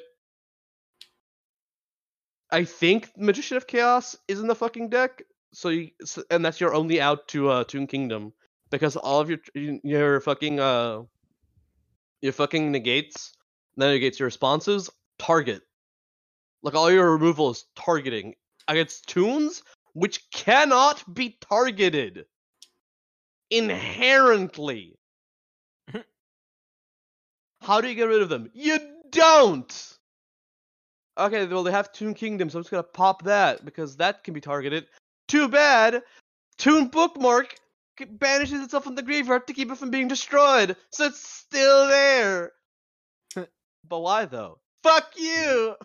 I 2.52 2.66
think 2.66 3.10
Magician 3.18 3.58
of 3.58 3.66
Chaos 3.66 4.16
is 4.28 4.40
in 4.40 4.48
the 4.48 4.56
fucking 4.56 4.90
deck, 4.90 5.24
so 5.54 5.70
you 5.70 5.90
so, 6.06 6.24
and 6.30 6.46
that's 6.46 6.62
your 6.62 6.76
only 6.76 7.02
out 7.02 7.28
to 7.30 7.50
uh 7.50 7.64
Toon 7.64 7.88
Kingdom 7.88 8.34
because 8.74 8.96
all 8.96 9.22
of 9.22 9.30
your 9.30 9.40
your 9.84 10.20
fucking 10.20 10.60
uh 10.60 11.04
your 12.22 12.34
fucking 12.34 12.72
negates, 12.72 13.34
then 13.78 13.92
negates 13.92 14.20
your 14.20 14.26
responses 14.26 14.90
target. 15.20 15.62
Like 16.64 16.74
all 16.74 16.90
your 16.92 17.12
removal 17.12 17.52
is 17.52 17.66
targeting 17.76 18.34
against 18.68 19.08
Toons 19.08 19.62
which 19.94 20.28
cannot 20.32 21.04
be 21.14 21.38
targeted 21.40 22.26
inherently. 23.52 24.98
How 27.62 27.80
do 27.80 27.88
you 27.88 27.94
get 27.94 28.06
rid 28.06 28.24
of 28.24 28.30
them? 28.30 28.50
You 28.54 28.80
don't. 29.12 29.98
Okay, 31.16 31.46
well 31.46 31.62
they 31.62 31.72
have 31.72 31.92
Toon 31.92 32.16
Kingdom, 32.16 32.50
so 32.50 32.58
I'm 32.58 32.64
just 32.64 32.72
gonna 32.72 32.82
pop 32.82 33.24
that 33.26 33.64
because 33.66 33.98
that 33.98 34.24
can 34.24 34.34
be 34.34 34.42
targeted. 34.42 34.88
Too 35.28 35.48
bad. 35.48 36.02
Toon 36.58 36.88
Bookmark 36.88 37.56
banishes 38.10 38.62
itself 38.62 38.84
from 38.84 38.96
the 38.96 39.02
graveyard 39.02 39.48
to 39.48 39.54
keep 39.54 39.72
it 39.72 39.78
from 39.78 39.92
being 39.92 40.08
destroyed, 40.08 40.76
so 40.92 41.06
it's 41.06 41.28
still 41.28 41.88
there. 41.88 42.52
but 43.36 44.00
why 44.00 44.26
though? 44.26 44.60
Fuck 44.84 45.14
you. 45.18 45.76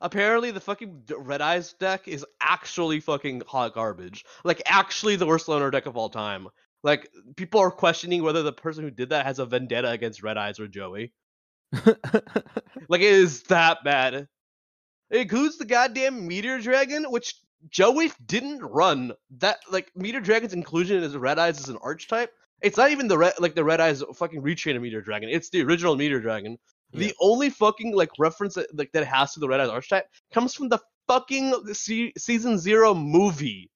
Apparently, 0.00 0.50
the 0.50 0.60
fucking 0.60 1.04
Red 1.16 1.40
Eyes 1.40 1.72
deck 1.74 2.08
is 2.08 2.26
actually 2.40 3.00
fucking 3.00 3.42
hot 3.46 3.74
garbage. 3.74 4.24
Like, 4.44 4.62
actually, 4.66 5.16
the 5.16 5.26
worst 5.26 5.46
loaner 5.46 5.72
deck 5.72 5.86
of 5.86 5.96
all 5.96 6.10
time. 6.10 6.48
Like, 6.82 7.08
people 7.36 7.60
are 7.60 7.70
questioning 7.70 8.22
whether 8.22 8.42
the 8.42 8.52
person 8.52 8.84
who 8.84 8.90
did 8.90 9.10
that 9.10 9.24
has 9.24 9.38
a 9.38 9.46
vendetta 9.46 9.90
against 9.90 10.22
Red 10.22 10.36
Eyes 10.36 10.60
or 10.60 10.68
Joey. 10.68 11.12
Like, 12.88 13.00
it 13.00 13.12
is 13.12 13.44
that 13.44 13.78
bad. 13.84 14.14
It 14.14 14.28
includes 15.10 15.58
the 15.58 15.64
goddamn 15.64 16.26
Meteor 16.26 16.60
Dragon, 16.60 17.04
which 17.04 17.34
Joey 17.70 18.12
didn't 18.26 18.62
run. 18.62 19.12
That 19.38 19.58
like 19.70 19.90
Meteor 19.94 20.20
Dragon's 20.20 20.52
inclusion 20.52 21.02
as 21.02 21.16
Red 21.16 21.38
Eyes 21.38 21.58
as 21.58 21.68
an 21.68 21.78
archetype. 21.82 22.32
It's 22.62 22.76
not 22.76 22.90
even 22.90 23.08
the 23.08 23.18
red 23.18 23.34
like 23.38 23.54
the 23.54 23.64
Red 23.64 23.80
Eyes 23.80 24.02
fucking 24.14 24.42
retrain 24.42 24.76
of 24.76 24.82
Meteor 24.82 25.02
Dragon. 25.02 25.28
It's 25.28 25.50
the 25.50 25.62
original 25.62 25.96
Meteor 25.96 26.20
Dragon. 26.20 26.58
Yeah. 26.92 27.08
The 27.08 27.14
only 27.20 27.50
fucking 27.50 27.94
like 27.94 28.10
reference 28.18 28.54
that 28.54 28.74
like 28.76 28.92
that 28.92 29.06
has 29.06 29.34
to 29.34 29.40
the 29.40 29.48
Red 29.48 29.60
Eyes 29.60 29.68
archetype 29.68 30.06
comes 30.32 30.54
from 30.54 30.68
the 30.68 30.78
fucking 31.08 31.74
se- 31.74 32.12
season 32.16 32.58
zero 32.58 32.94
movie. 32.94 33.70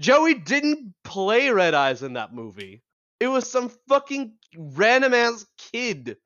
Joey 0.00 0.34
didn't 0.34 0.94
play 1.04 1.50
Red 1.50 1.74
Eyes 1.74 2.02
in 2.02 2.14
that 2.14 2.34
movie. 2.34 2.82
It 3.20 3.28
was 3.28 3.50
some 3.50 3.70
fucking 3.88 4.34
random 4.56 5.14
ass 5.14 5.46
kid 5.56 6.18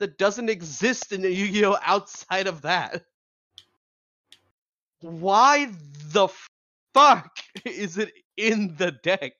that 0.00 0.16
doesn't 0.16 0.48
exist 0.48 1.12
in 1.12 1.20
the 1.20 1.30
Yu-Gi-Oh 1.30 1.76
outside 1.82 2.46
of 2.46 2.62
that. 2.62 3.02
Why 5.00 5.70
the 6.12 6.28
fuck 6.94 7.38
is 7.64 7.98
it 7.98 8.12
in 8.36 8.74
the 8.76 8.92
deck? 8.92 9.32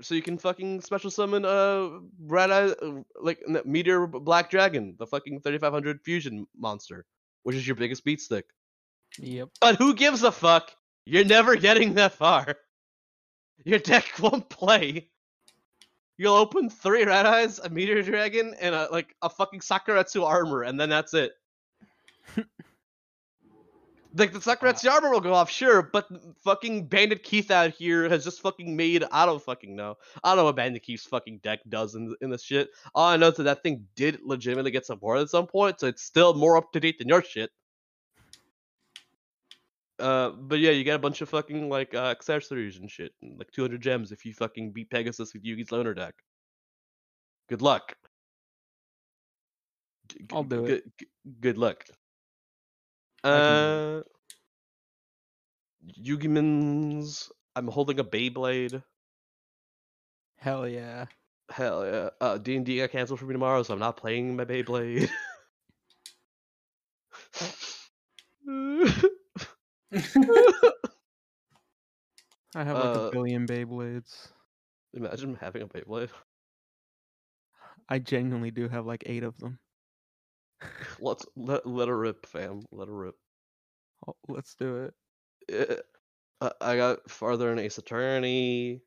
So 0.00 0.14
you 0.14 0.22
can 0.22 0.38
fucking 0.38 0.80
special 0.80 1.10
summon 1.10 1.44
uh 1.44 1.90
red 2.24 2.50
eye 2.50 2.68
uh, 2.68 3.02
like 3.20 3.40
meteor 3.64 4.06
black 4.06 4.50
dragon, 4.50 4.96
the 4.98 5.06
fucking 5.06 5.40
3500 5.40 6.00
fusion 6.02 6.46
monster, 6.56 7.04
which 7.42 7.56
is 7.56 7.66
your 7.66 7.76
biggest 7.76 8.04
beat 8.04 8.20
stick. 8.20 8.46
yep. 9.18 9.50
But 9.60 9.76
who 9.76 9.94
gives 9.94 10.22
a 10.22 10.32
fuck? 10.32 10.72
You're 11.04 11.24
never 11.24 11.56
getting 11.56 11.94
that 11.94 12.12
far. 12.12 12.56
Your 13.64 13.78
deck 13.78 14.12
won't 14.20 14.48
play. 14.48 15.08
You'll 16.16 16.34
open 16.34 16.68
three 16.70 17.04
red 17.04 17.26
eyes, 17.26 17.58
a 17.58 17.68
meteor 17.68 18.02
dragon, 18.02 18.54
and 18.60 18.74
a 18.74 18.88
like 18.90 19.14
a 19.22 19.28
fucking 19.28 19.60
Sakuretsu 19.60 20.24
armor, 20.24 20.62
and 20.62 20.78
then 20.78 20.88
that's 20.88 21.14
it. 21.14 21.32
Like 24.14 24.32
the 24.32 24.40
Sakuretsu 24.40 24.90
armor 24.90 25.10
will 25.10 25.20
go 25.20 25.32
off, 25.32 25.50
sure, 25.50 25.82
but 25.82 26.06
fucking 26.44 26.86
Bandit 26.86 27.22
Keith 27.22 27.50
out 27.50 27.70
here 27.70 28.08
has 28.10 28.24
just 28.24 28.42
fucking 28.42 28.76
made 28.76 29.04
I 29.10 29.24
don't 29.24 29.42
fucking 29.42 29.74
know. 29.74 29.96
I 30.22 30.30
don't 30.30 30.36
know 30.38 30.44
what 30.44 30.56
Bandit 30.56 30.82
Keith's 30.82 31.06
fucking 31.06 31.38
deck 31.38 31.60
does 31.68 31.94
in 31.94 32.14
in 32.20 32.28
this 32.28 32.42
shit. 32.42 32.68
All 32.94 33.08
I 33.08 33.16
know 33.16 33.28
is 33.28 33.36
that 33.36 33.44
that 33.44 33.62
thing 33.62 33.86
did 33.96 34.20
legitimately 34.22 34.70
get 34.70 34.84
support 34.84 35.20
at 35.20 35.30
some 35.30 35.46
point, 35.46 35.80
so 35.80 35.86
it's 35.86 36.02
still 36.02 36.34
more 36.34 36.58
up 36.58 36.72
to 36.72 36.80
date 36.80 36.98
than 36.98 37.08
your 37.08 37.22
shit. 37.22 37.50
Uh, 39.98 40.30
but 40.30 40.58
yeah, 40.58 40.72
you 40.72 40.84
get 40.84 40.96
a 40.96 40.98
bunch 40.98 41.20
of 41.20 41.28
fucking 41.28 41.68
like 41.68 41.94
uh, 41.94 42.08
accessories 42.10 42.76
and 42.78 42.90
shit, 42.90 43.12
and 43.22 43.38
like 43.38 43.50
200 43.52 43.80
gems 43.80 44.12
if 44.12 44.26
you 44.26 44.34
fucking 44.34 44.72
beat 44.72 44.90
Pegasus 44.90 45.32
with 45.32 45.44
Yugi's 45.44 45.68
loaner 45.68 45.96
deck. 45.96 46.14
Good 47.48 47.62
luck. 47.62 47.94
G- 50.08 50.18
g- 50.18 50.26
I'll 50.32 50.42
do 50.42 50.66
it. 50.66 50.84
G- 50.98 51.06
good 51.40 51.56
luck. 51.56 51.84
Uh, 53.24 54.02
Yugimans. 55.98 57.30
I'm 57.54 57.68
holding 57.68 57.98
a 58.00 58.04
Beyblade. 58.04 58.82
Hell 60.36 60.66
yeah. 60.68 61.06
Hell 61.50 61.84
yeah. 61.84 62.10
Uh, 62.20 62.38
D 62.38 62.56
and 62.56 62.66
D 62.66 62.78
got 62.78 62.90
canceled 62.90 63.18
for 63.20 63.26
me 63.26 63.32
tomorrow, 63.34 63.62
so 63.62 63.74
I'm 63.74 63.80
not 63.80 63.96
playing 63.96 64.36
my 64.36 64.44
Beyblade. 64.44 65.10
I 72.54 72.64
have 72.64 72.78
like 72.78 72.96
Uh, 72.96 73.00
a 73.08 73.10
billion 73.10 73.46
Beyblades. 73.46 74.32
Imagine 74.94 75.34
having 75.36 75.62
a 75.62 75.68
Beyblade. 75.68 76.10
I 77.88 77.98
genuinely 78.00 78.50
do 78.50 78.68
have 78.68 78.86
like 78.86 79.04
eight 79.06 79.22
of 79.22 79.38
them. 79.38 79.60
Let's 81.00 81.26
let 81.36 81.66
let 81.66 81.88
her 81.88 81.98
rip, 81.98 82.26
fam. 82.26 82.64
Let 82.70 82.88
her 82.88 82.94
rip. 82.94 83.14
Oh, 84.06 84.16
let's 84.28 84.54
do 84.54 84.90
it. 85.48 85.84
Uh, 86.40 86.50
I 86.60 86.76
got 86.76 87.08
farther 87.08 87.52
in 87.52 87.58
Ace 87.58 87.78
Attorney. 87.78 88.82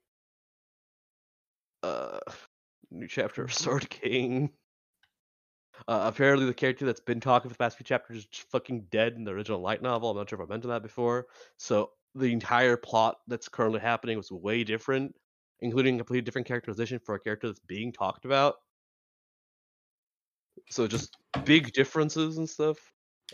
Uh, 1.84 2.20
new 2.92 3.08
chapter 3.08 3.44
of 3.44 3.54
Sword 3.54 3.90
King. 3.90 4.50
Uh, 5.88 6.04
apparently, 6.14 6.46
the 6.46 6.54
character 6.54 6.86
that's 6.86 7.00
been 7.00 7.20
talking 7.20 7.50
for 7.50 7.54
the 7.54 7.58
past 7.58 7.78
few 7.78 7.84
chapters 7.84 8.18
is 8.18 8.28
fucking 8.52 8.82
dead 8.90 9.14
in 9.14 9.24
the 9.24 9.32
original 9.32 9.60
light 9.60 9.82
novel. 9.82 10.10
I'm 10.10 10.18
not 10.18 10.30
sure 10.30 10.42
if 10.42 10.48
I 10.48 10.52
mentioned 10.52 10.72
that 10.72 10.84
before. 10.84 11.28
So 11.58 11.92
the 12.16 12.32
entire 12.32 12.78
plot 12.78 13.18
that's 13.28 13.50
currently 13.50 13.80
happening 13.82 14.18
was 14.18 14.32
way 14.32 14.64
different, 14.64 15.16
including 15.60 15.96
a 15.96 16.00
completely 16.00 16.24
different 16.24 16.48
characterization 16.48 17.00
for 17.00 17.16
a 17.16 17.20
character 17.20 17.48
that's 17.48 17.60
being 17.60 17.92
talked 17.92 18.26
about. 18.26 18.56
So 20.70 20.88
just 20.88 21.16
big 21.44 21.72
differences 21.74 22.38
and 22.38 22.50
stuff. 22.50 22.78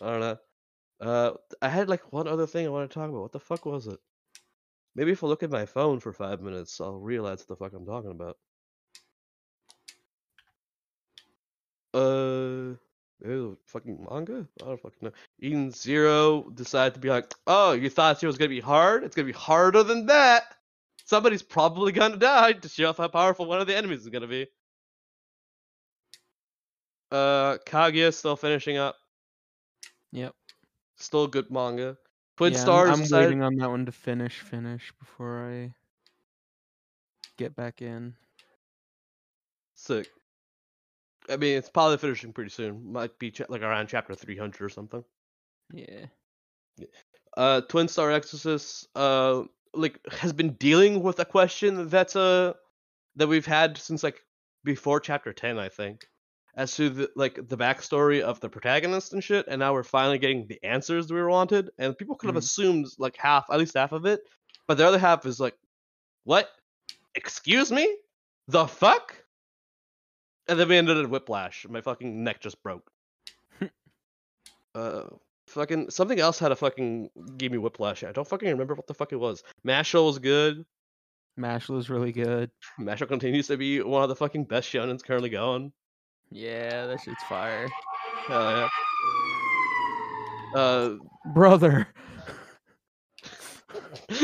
I 0.01 0.05
don't 0.11 0.19
know. 0.19 0.37
Uh, 1.01 1.31
I 1.61 1.69
had 1.69 1.89
like 1.89 2.13
one 2.13 2.27
other 2.27 2.45
thing 2.47 2.65
I 2.65 2.69
want 2.69 2.89
to 2.89 2.93
talk 2.93 3.09
about. 3.09 3.21
What 3.21 3.31
the 3.31 3.39
fuck 3.39 3.65
was 3.65 3.87
it? 3.87 3.99
Maybe 4.95 5.11
if 5.11 5.23
I 5.23 5.27
look 5.27 5.43
at 5.43 5.49
my 5.49 5.65
phone 5.65 5.99
for 5.99 6.13
five 6.13 6.41
minutes, 6.41 6.79
I'll 6.81 6.99
realize 6.99 7.39
what 7.39 7.47
the 7.47 7.55
fuck 7.55 7.73
I'm 7.73 7.85
talking 7.85 8.11
about. 8.11 8.37
Uh, 11.93 12.75
ew, 13.25 13.57
fucking 13.65 14.05
manga? 14.09 14.47
I 14.61 14.65
don't 14.65 14.81
fucking 14.81 14.99
know. 15.01 15.11
Eden 15.39 15.71
Zero 15.71 16.49
decided 16.53 16.93
to 16.95 16.99
be 16.99 17.09
like, 17.09 17.33
oh, 17.47 17.73
you 17.73 17.89
thought 17.89 18.19
Zero 18.19 18.29
was 18.29 18.37
gonna 18.37 18.49
be 18.49 18.59
hard? 18.59 19.03
It's 19.03 19.15
gonna 19.15 19.25
be 19.25 19.31
harder 19.31 19.83
than 19.83 20.05
that. 20.07 20.43
Somebody's 21.05 21.43
probably 21.43 21.91
gonna 21.91 22.17
die 22.17 22.53
to 22.53 22.69
show 22.69 22.89
off 22.89 22.97
how 22.97 23.07
powerful 23.07 23.45
one 23.45 23.61
of 23.61 23.67
the 23.67 23.75
enemies 23.75 24.01
is 24.01 24.09
gonna 24.09 24.27
be. 24.27 24.47
Uh, 27.11 27.57
Kaguya 27.65 28.13
still 28.13 28.35
finishing 28.35 28.77
up. 28.77 28.95
Yep. 30.11 30.33
Still 30.97 31.25
a 31.25 31.27
good 31.27 31.51
manga. 31.51 31.97
Twin 32.37 32.53
Yeah, 32.53 32.69
I'm- 32.69 32.91
I'm, 32.93 32.99
decided- 33.01 33.25
waiting 33.27 33.43
on 33.43 33.55
that 33.57 33.69
one 33.69 33.85
to 33.85 33.91
finish 33.91 34.39
finish 34.39 34.91
before 34.99 35.49
I 35.49 35.73
get 37.37 37.55
back 37.55 37.81
in. 37.81 38.15
Sick. 39.75 40.09
I 41.29 41.37
mean, 41.37 41.57
it's 41.57 41.69
probably 41.69 41.97
finishing 41.97 42.33
pretty 42.33 42.49
soon. 42.49 42.91
Might 42.91 43.17
be 43.19 43.31
cha- 43.31 43.45
like 43.49 43.61
around 43.61 43.87
chapter 43.87 44.15
300 44.15 44.61
or 44.61 44.69
something. 44.69 45.03
Yeah. 45.73 46.05
Uh, 47.37 47.61
Twin 47.61 47.87
Star 47.87 48.11
Exorcist, 48.11 48.87
uh, 48.95 49.43
like 49.73 49.99
has 50.11 50.33
been 50.33 50.53
dealing 50.53 51.01
with 51.01 51.19
a 51.19 51.25
question 51.25 51.87
that's 51.87 52.15
uh 52.15 52.53
that 53.15 53.27
we've 53.27 53.45
had 53.45 53.77
since 53.77 54.03
like 54.03 54.21
before 54.63 54.99
chapter 54.99 55.31
10, 55.31 55.57
I 55.57 55.69
think, 55.69 56.05
as 56.55 56.75
to 56.75 56.89
the 56.89 57.09
like 57.15 57.35
the 57.35 57.57
backstory 57.57 58.21
of 58.21 58.39
the 58.41 58.49
protagonist 58.49 59.13
and 59.13 59.23
shit. 59.23 59.45
And 59.47 59.59
now 59.59 59.73
we're 59.73 59.83
finally 59.83 60.17
getting 60.19 60.47
the 60.47 60.59
answers 60.63 61.11
we 61.11 61.23
wanted. 61.23 61.69
And 61.77 61.97
people 61.97 62.15
could 62.15 62.27
have 62.27 62.35
Mhm. 62.35 62.39
assumed 62.39 62.87
like 62.97 63.15
half, 63.17 63.45
at 63.51 63.57
least 63.59 63.75
half 63.75 63.91
of 63.93 64.05
it, 64.05 64.21
but 64.67 64.77
the 64.77 64.85
other 64.85 64.99
half 64.99 65.25
is 65.25 65.39
like, 65.39 65.55
what? 66.23 66.49
Excuse 67.15 67.71
me? 67.71 67.97
The 68.47 68.67
fuck? 68.67 69.15
And 70.47 70.59
then 70.59 70.67
we 70.67 70.77
ended 70.77 70.97
at 70.97 71.09
Whiplash. 71.09 71.65
My 71.69 71.81
fucking 71.81 72.23
neck 72.23 72.41
just 72.41 72.61
broke. 72.63 72.91
uh, 74.75 75.03
fucking 75.47 75.89
something 75.89 76.19
else 76.19 76.39
had 76.39 76.51
a 76.51 76.55
fucking 76.55 77.09
gave 77.37 77.51
me 77.51 77.57
Whiplash. 77.57 78.03
I 78.03 78.11
don't 78.11 78.27
fucking 78.27 78.49
remember 78.49 78.73
what 78.73 78.87
the 78.87 78.93
fuck 78.93 79.11
it 79.13 79.17
was. 79.17 79.43
Mashle 79.65 80.05
was 80.05 80.19
good. 80.19 80.65
Mashle 81.39 81.79
is 81.79 81.89
really 81.89 82.11
good. 82.11 82.51
Mashle 82.79 83.07
continues 83.07 83.47
to 83.47 83.57
be 83.57 83.81
one 83.81 84.03
of 84.03 84.09
the 84.09 84.15
fucking 84.15 84.45
best 84.45 84.69
shonens 84.71 85.03
currently 85.03 85.29
going. 85.29 85.71
Yeah, 86.31 86.85
that 86.87 87.01
shit's 87.01 87.23
fire. 87.23 87.67
Hell 88.27 88.69
yeah. 90.55 90.59
Uh, 90.59 90.95
Brother. 91.33 91.87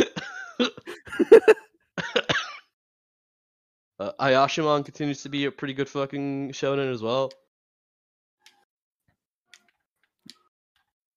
uh, 4.00 4.12
Ayashimon 4.20 4.86
continues 4.86 5.22
to 5.24 5.30
be 5.30 5.46
a 5.46 5.52
pretty 5.52 5.74
good 5.74 5.90
fucking 5.90 6.52
shonen 6.52 6.92
as 6.92 7.02
well. 7.02 7.32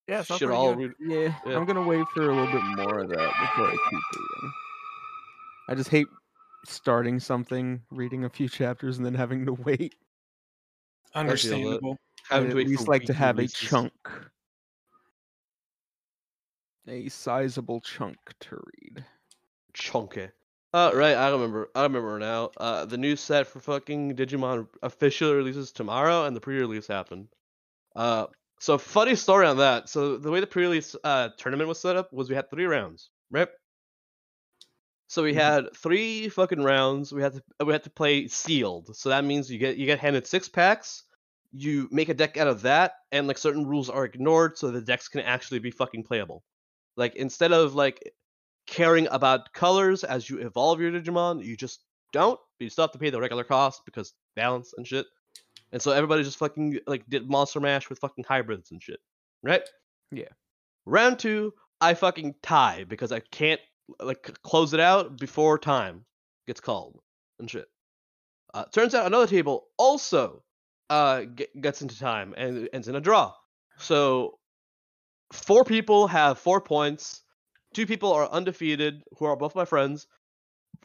Yeah, 0.09 0.23
Should 0.23 0.51
all 0.51 0.75
read- 0.75 0.93
Yeah, 0.99 1.35
Yeah. 1.47 1.57
I'm 1.57 1.67
gonna 1.67 1.87
wait 1.87 2.05
for 2.09 2.23
a 2.29 2.35
little 2.35 2.51
bit 2.53 2.65
more 2.77 2.99
of 3.01 3.11
that 3.11 3.17
before 3.41 3.69
I 3.69 3.71
keep 3.71 4.01
reading. 4.17 4.53
I 5.69 5.75
just 5.77 5.91
hate 5.91 6.09
starting 6.67 7.21
something, 7.21 7.81
reading 7.93 8.25
a 8.25 8.29
few 8.29 8.49
chapters, 8.49 8.97
and 8.97 9.07
then 9.07 9.15
having 9.15 9.47
to 9.47 9.53
wait. 9.65 9.95
Understandable. 11.15 11.97
I 12.31 12.37
having 12.37 12.51
at 12.51 12.57
least 12.57 12.89
like 12.89 13.03
to 13.03 13.13
weekly 13.13 13.15
have 13.15 13.39
a 13.39 13.49
chunk, 13.49 13.93
a 16.87 17.09
sizable 17.09 17.81
chunk 17.81 18.17
to 18.41 18.57
read. 18.57 19.05
Chunky. 19.73 20.29
Uh, 20.73 20.93
right, 20.95 21.17
I 21.17 21.31
remember. 21.31 21.69
I 21.75 21.83
remember 21.83 22.19
now. 22.19 22.51
Uh, 22.57 22.85
the 22.85 22.97
new 22.97 23.17
set 23.17 23.47
for 23.47 23.59
fucking 23.59 24.15
Digimon 24.15 24.69
officially 24.83 25.35
releases 25.35 25.73
tomorrow, 25.73 26.27
and 26.27 26.37
the 26.37 26.41
pre-release 26.41 26.87
happened. 26.87 27.29
Uh, 27.97 28.27
so 28.61 28.79
funny 28.79 29.17
story 29.17 29.47
on 29.47 29.57
that. 29.57 29.89
So 29.89 30.17
the 30.17 30.31
way 30.31 30.39
the 30.41 30.47
pre-release 30.47 30.95
uh 31.03 31.31
tournament 31.39 31.69
was 31.69 31.81
set 31.81 31.97
up 31.97 32.13
was 32.13 32.29
we 32.29 32.37
had 32.37 32.51
three 32.51 32.67
rounds, 32.67 33.11
right? 33.31 33.49
So 35.11 35.25
we 35.25 35.33
Mhm. 35.33 35.37
had 35.39 35.77
three 35.77 36.29
fucking 36.29 36.63
rounds. 36.63 37.13
We 37.13 37.21
had 37.21 37.33
to 37.33 37.43
we 37.65 37.73
had 37.73 37.83
to 37.83 37.91
play 37.91 38.29
sealed. 38.29 38.95
So 38.97 39.09
that 39.09 39.25
means 39.25 39.51
you 39.51 39.59
get 39.59 39.77
you 39.77 39.85
get 39.85 39.99
handed 39.99 40.25
six 40.25 40.49
packs. 40.49 41.03
You 41.51 41.89
make 41.91 42.09
a 42.09 42.15
deck 42.15 42.37
out 42.37 42.47
of 42.47 42.63
that, 42.63 42.93
and 43.11 43.27
like 43.27 43.37
certain 43.37 43.67
rules 43.67 43.91
are 43.91 44.05
ignored, 44.05 44.57
so 44.57 44.71
the 44.71 44.81
decks 44.81 45.09
can 45.09 45.23
actually 45.23 45.59
be 45.59 45.73
fucking 45.73 46.05
playable. 46.05 46.45
Like 46.97 47.17
instead 47.17 47.51
of 47.51 47.75
like 47.75 48.15
caring 48.69 49.09
about 49.11 49.53
colors 49.53 50.05
as 50.05 50.31
you 50.31 50.39
evolve 50.39 50.81
your 50.81 50.93
Digimon, 50.93 51.45
you 51.45 51.57
just 51.57 51.81
don't. 52.13 52.39
But 52.59 52.65
you 52.65 52.71
still 52.71 52.85
have 52.85 52.93
to 52.93 52.99
pay 52.99 53.11
the 53.11 53.21
regular 53.21 53.43
cost 53.43 53.83
because 53.85 54.15
balance 54.37 54.75
and 54.77 54.87
shit. 54.87 55.07
And 55.73 55.83
so 55.83 55.91
everybody 55.91 56.23
just 56.23 56.39
fucking 56.39 56.79
like 56.87 57.05
did 57.11 57.29
Monster 57.29 57.59
Mash 57.59 57.91
with 57.91 57.99
fucking 57.99 58.25
hybrids 58.29 58.71
and 58.71 58.81
shit, 58.81 59.01
right? 59.43 59.69
Yeah. 60.13 60.29
Round 60.87 61.19
two, 61.19 61.53
I 61.81 61.95
fucking 61.95 62.37
tie 62.43 62.85
because 62.85 63.11
I 63.11 63.19
can't 63.19 63.61
like 64.01 64.31
close 64.43 64.75
it 64.75 64.81
out 64.81 65.19
before 65.19 65.59
time 65.59 66.05
gets 66.47 66.61
called 66.61 67.01
and 67.39 67.51
shit. 67.51 67.67
Uh, 68.53 68.65
turns 68.73 68.95
out 68.95 69.07
another 69.07 69.27
table 69.27 69.67
also 69.79 70.43
uh 70.89 71.23
get, 71.23 71.61
gets 71.61 71.83
into 71.83 71.99
time 71.99 72.35
and 72.37 72.69
ends 72.73 72.89
in 72.89 72.97
a 72.97 73.01
draw. 73.01 73.33
So 73.79 74.39
four 75.33 75.65
people 75.65 76.07
have 76.09 76.39
four 76.39 76.61
points. 76.61 77.23
Two 77.73 77.87
people 77.87 78.13
are 78.13 78.29
undefeated, 78.29 79.03
who 79.17 79.27
are 79.27 79.37
both 79.37 79.55
my 79.55 79.65
friends, 79.65 80.09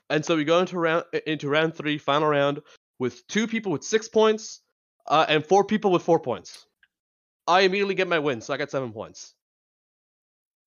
and 0.10 0.24
so 0.24 0.36
we 0.36 0.44
go 0.44 0.60
into 0.60 0.78
round 0.78 1.06
into 1.26 1.50
round 1.50 1.76
three, 1.76 1.98
final 1.98 2.28
round, 2.28 2.62
with 3.00 3.26
two 3.28 3.48
people 3.48 3.72
with 3.72 3.84
six 3.84 4.08
points, 4.08 4.62
uh, 5.08 5.26
and 5.28 5.46
four 5.46 5.64
people 5.64 5.92
with 5.92 6.04
four 6.04 6.20
points. 6.20 6.68
I 7.48 7.62
immediately 7.62 7.96
get 7.96 8.08
my 8.08 8.20
win, 8.20 8.42
so 8.42 8.54
I 8.54 8.58
got 8.58 8.72
seven 8.72 8.92
points. 8.92 9.34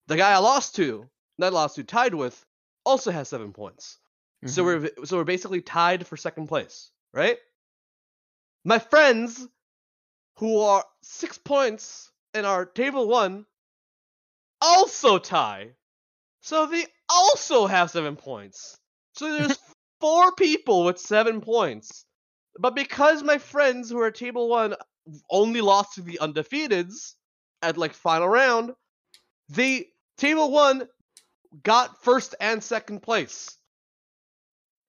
The 0.09 0.17
guy 0.17 0.33
I 0.33 0.39
lost 0.39 0.77
to, 0.77 1.09
lost 1.39 1.77
to, 1.77 1.85
tied 1.85 2.15
with, 2.15 2.45
also 2.85 3.11
has 3.13 3.29
seven 3.29 3.53
points. 3.53 3.99
So 4.47 4.63
Mhm. 4.63 4.67
we're 4.99 5.07
so 5.07 5.17
we're 5.17 5.25
basically 5.25 5.63
tied 5.63 6.07
for 6.07 6.17
second 6.17 6.47
place, 6.49 6.91
right? 7.13 7.39
My 8.65 8.79
friends, 8.79 9.47
who 10.37 10.59
are 10.61 10.85
six 11.03 11.39
points 11.39 12.11
in 12.35 12.45
our 12.45 12.65
table 12.67 13.09
one, 13.09 13.47
also 14.61 15.19
tie. 15.19 15.75
So 16.43 16.67
they 16.67 16.87
also 17.09 17.67
have 17.67 17.91
seven 17.91 18.17
points. 18.17 18.77
So 19.15 19.33
there's 19.33 19.59
four 20.01 20.33
people 20.35 20.85
with 20.85 20.99
seven 20.99 21.41
points. 21.41 22.05
But 22.59 22.75
because 22.75 23.23
my 23.23 23.39
friends 23.39 23.91
who 23.91 24.01
are 24.01 24.11
table 24.11 24.49
one 24.49 24.75
only 25.31 25.61
lost 25.61 25.95
to 25.95 26.03
the 26.03 26.19
undefeateds 26.21 27.15
at 27.63 27.77
like 27.77 27.95
final 27.95 28.29
round, 28.29 28.75
they 29.49 29.89
table 30.17 30.51
one 30.51 30.89
got 31.63 32.03
first 32.03 32.35
and 32.41 32.63
second 32.63 33.01
place. 33.03 33.57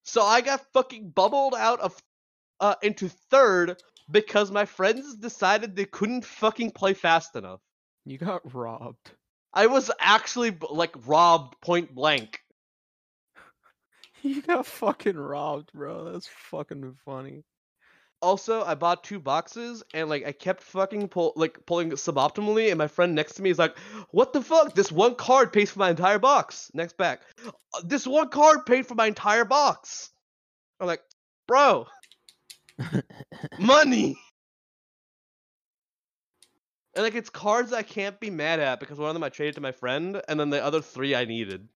So 0.03 0.23
I 0.23 0.41
got 0.41 0.65
fucking 0.73 1.09
bubbled 1.11 1.55
out 1.55 1.79
of 1.81 2.01
uh 2.59 2.75
into 2.81 3.09
third 3.09 3.81
because 4.11 4.51
my 4.51 4.65
friends 4.65 5.15
decided 5.15 5.75
they 5.75 5.85
couldn't 5.85 6.25
fucking 6.25 6.71
play 6.71 6.93
fast 6.93 7.35
enough. 7.35 7.61
You 8.05 8.17
got 8.17 8.53
robbed. 8.53 9.11
I 9.53 9.67
was 9.67 9.91
actually 9.99 10.57
like 10.69 10.95
robbed 11.07 11.59
point 11.61 11.93
blank. 11.93 12.39
You 14.21 14.41
got 14.41 14.65
fucking 14.65 15.17
robbed, 15.17 15.71
bro. 15.73 16.11
That's 16.11 16.27
fucking 16.27 16.97
funny. 17.05 17.43
Also, 18.21 18.63
I 18.63 18.75
bought 18.75 19.03
two 19.03 19.19
boxes 19.19 19.83
and 19.93 20.09
like 20.09 20.25
I 20.25 20.33
kept 20.33 20.61
fucking 20.61 21.07
pull 21.07 21.33
like 21.35 21.65
pulling 21.65 21.91
suboptimally, 21.91 22.69
and 22.69 22.77
my 22.77 22.87
friend 22.87 23.15
next 23.15 23.35
to 23.35 23.41
me 23.41 23.49
is 23.49 23.59
like, 23.59 23.77
"What 24.11 24.33
the 24.33 24.41
fuck? 24.41 24.75
This 24.75 24.91
one 24.91 25.15
card 25.15 25.53
pays 25.53 25.71
for 25.71 25.79
my 25.79 25.89
entire 25.89 26.19
box." 26.19 26.69
Next 26.73 26.97
back, 26.97 27.21
"Uh, 27.45 27.81
this 27.83 28.05
one 28.05 28.29
card 28.29 28.65
paid 28.65 28.85
for 28.85 28.95
my 28.95 29.07
entire 29.07 29.45
box. 29.45 30.11
I'm 30.79 30.87
like, 30.87 31.01
bro, 31.47 31.87
money. 33.59 34.17
And 36.95 37.03
like 37.03 37.15
it's 37.15 37.29
cards 37.29 37.71
I 37.73 37.83
can't 37.83 38.19
be 38.19 38.29
mad 38.29 38.59
at 38.59 38.79
because 38.79 38.97
one 38.97 39.09
of 39.09 39.13
them 39.13 39.23
I 39.23 39.29
traded 39.29 39.55
to 39.55 39.61
my 39.61 39.71
friend, 39.71 40.21
and 40.27 40.39
then 40.39 40.49
the 40.49 40.63
other 40.63 40.81
three 40.81 41.15
I 41.15 41.25
needed. 41.25 41.67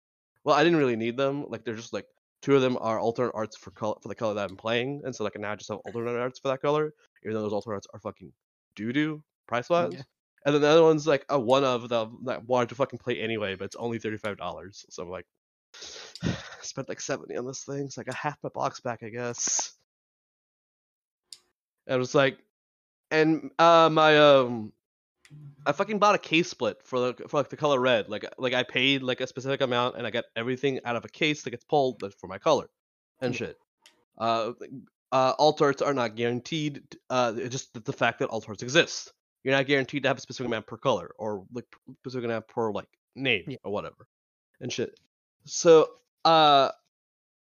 Well, 0.44 0.56
I 0.56 0.64
didn't 0.64 0.80
really 0.80 0.96
need 0.96 1.18
them. 1.18 1.46
Like 1.50 1.64
they're 1.64 1.76
just 1.76 1.94
like 1.94 2.06
two 2.44 2.56
of 2.56 2.62
them 2.62 2.78
are 2.80 3.00
alternate 3.00 3.32
arts 3.34 3.58
for 3.58 3.72
color 3.72 3.96
for 4.02 4.10
the 4.10 4.16
color 4.16 4.36
that 4.36 4.50
I'm 4.50 4.58
playing, 4.58 5.02
and 5.06 5.16
so 5.16 5.24
like 5.24 5.34
I 5.36 5.40
now 5.40 5.56
just 5.56 5.70
have 5.70 5.80
alternate 5.86 6.20
arts 6.20 6.40
for 6.40 6.50
that 6.50 6.62
color, 6.62 6.94
even 7.24 7.34
though 7.34 7.42
those 7.42 7.54
alternate 7.54 7.76
arts 7.76 7.88
are 7.94 8.00
fucking 8.00 8.32
doo 8.76 8.94
doo 8.94 9.24
price 9.48 9.70
wise. 9.70 9.94
Yeah. 9.94 10.02
And 10.46 10.54
then 10.54 10.62
the 10.62 10.68
other 10.68 10.84
one's 10.84 11.08
like 11.08 11.26
a 11.30 11.40
one 11.40 11.64
of 11.64 11.88
them 11.88 12.20
that 12.26 12.46
wanted 12.46 12.70
to 12.70 12.76
fucking 12.76 13.00
play 13.00 13.20
anyway, 13.20 13.56
but 13.56 13.66
it's 13.66 13.78
only 13.78 13.98
thirty 13.98 14.18
five 14.18 14.38
dollars. 14.38 14.86
So 14.90 15.04
I'm 15.04 15.10
like, 15.10 15.26
I 16.22 16.36
spent 16.62 16.90
like 16.90 17.00
seventy 17.00 17.38
on 17.38 17.48
this 17.48 17.64
thing, 17.64 17.90
so 17.90 18.02
I 18.02 18.04
got 18.04 18.16
half 18.16 18.38
my 18.44 18.50
box 18.54 18.82
back, 18.82 19.04
I 19.04 19.10
guess. 19.10 19.74
And 21.88 21.96
I 21.96 21.98
was 21.98 22.14
like, 22.14 22.38
and 23.10 23.52
uh, 23.58 23.90
my 23.90 24.18
um, 24.18 24.74
I 25.66 25.72
fucking 25.72 26.00
bought 26.00 26.16
a 26.16 26.20
case 26.20 26.50
split 26.50 26.82
for 26.84 27.00
the 27.00 27.28
for 27.28 27.38
like 27.38 27.50
the 27.50 27.58
color 27.58 27.80
red. 27.80 28.10
Like 28.10 28.26
like 28.38 28.54
I 28.54 28.64
paid 28.64 29.02
like 29.02 29.22
a 29.22 29.28
specific 29.28 29.62
amount, 29.62 29.96
and 29.98 30.06
I 30.06 30.12
got 30.12 30.26
everything 30.36 30.80
out 30.86 30.96
of 30.96 31.06
a 31.06 31.10
case 31.10 31.44
that 31.44 31.52
gets 31.52 31.64
pulled 31.64 32.04
for 32.20 32.28
my 32.28 32.38
color, 32.38 32.70
and 33.22 33.36
shit. 33.36 33.58
Uh, 34.18 34.52
uh, 35.12 35.34
alt 35.40 35.62
arts 35.62 35.82
are 35.82 35.94
not 35.94 36.16
guaranteed. 36.16 36.82
Uh, 37.10 37.34
just 37.48 37.74
the 37.86 37.94
fact 37.94 38.20
that 38.20 38.30
alt 38.30 38.46
arts 38.48 38.64
exist. 38.64 39.14
You're 39.44 39.56
not 39.56 39.66
guaranteed 39.68 40.04
to 40.04 40.10
have 40.10 40.18
a 40.18 40.22
specific 40.22 40.48
amount 40.48 40.68
per 40.68 40.78
color 40.78 41.12
or 41.18 41.46
like 41.54 41.66
specific 42.02 42.26
amount 42.26 42.48
per 42.48 42.72
like 42.72 42.88
name 43.16 43.44
Yeah. 43.48 43.58
or 43.64 43.72
whatever, 43.72 44.08
and 44.60 44.72
shit. 44.72 45.00
So 45.46 45.90
uh, 46.26 46.70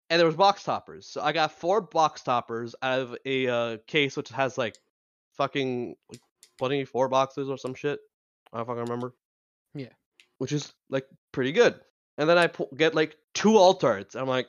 and 0.09 0.19
there 0.19 0.25
was 0.27 0.35
box 0.35 0.63
toppers. 0.63 1.07
So 1.07 1.21
I 1.21 1.33
got 1.33 1.51
four 1.51 1.81
box 1.81 2.21
toppers 2.23 2.75
out 2.81 2.99
of 2.99 3.17
a 3.25 3.47
uh, 3.47 3.77
case 3.87 4.15
which 4.17 4.29
has 4.29 4.57
like 4.57 4.75
fucking 5.33 5.95
like 6.09 6.21
24 6.57 7.09
boxes 7.09 7.49
or 7.49 7.57
some 7.57 7.73
shit. 7.73 7.99
I 8.51 8.57
don't 8.57 8.67
fucking 8.67 8.83
remember. 8.83 9.13
Yeah. 9.73 9.93
Which 10.37 10.51
is 10.51 10.73
like 10.89 11.05
pretty 11.31 11.51
good. 11.51 11.79
And 12.17 12.29
then 12.29 12.37
I 12.37 12.49
get 12.75 12.95
like 12.95 13.15
two 13.33 13.57
alt 13.57 13.83
arts. 13.83 14.15
I'm 14.15 14.27
like, 14.27 14.47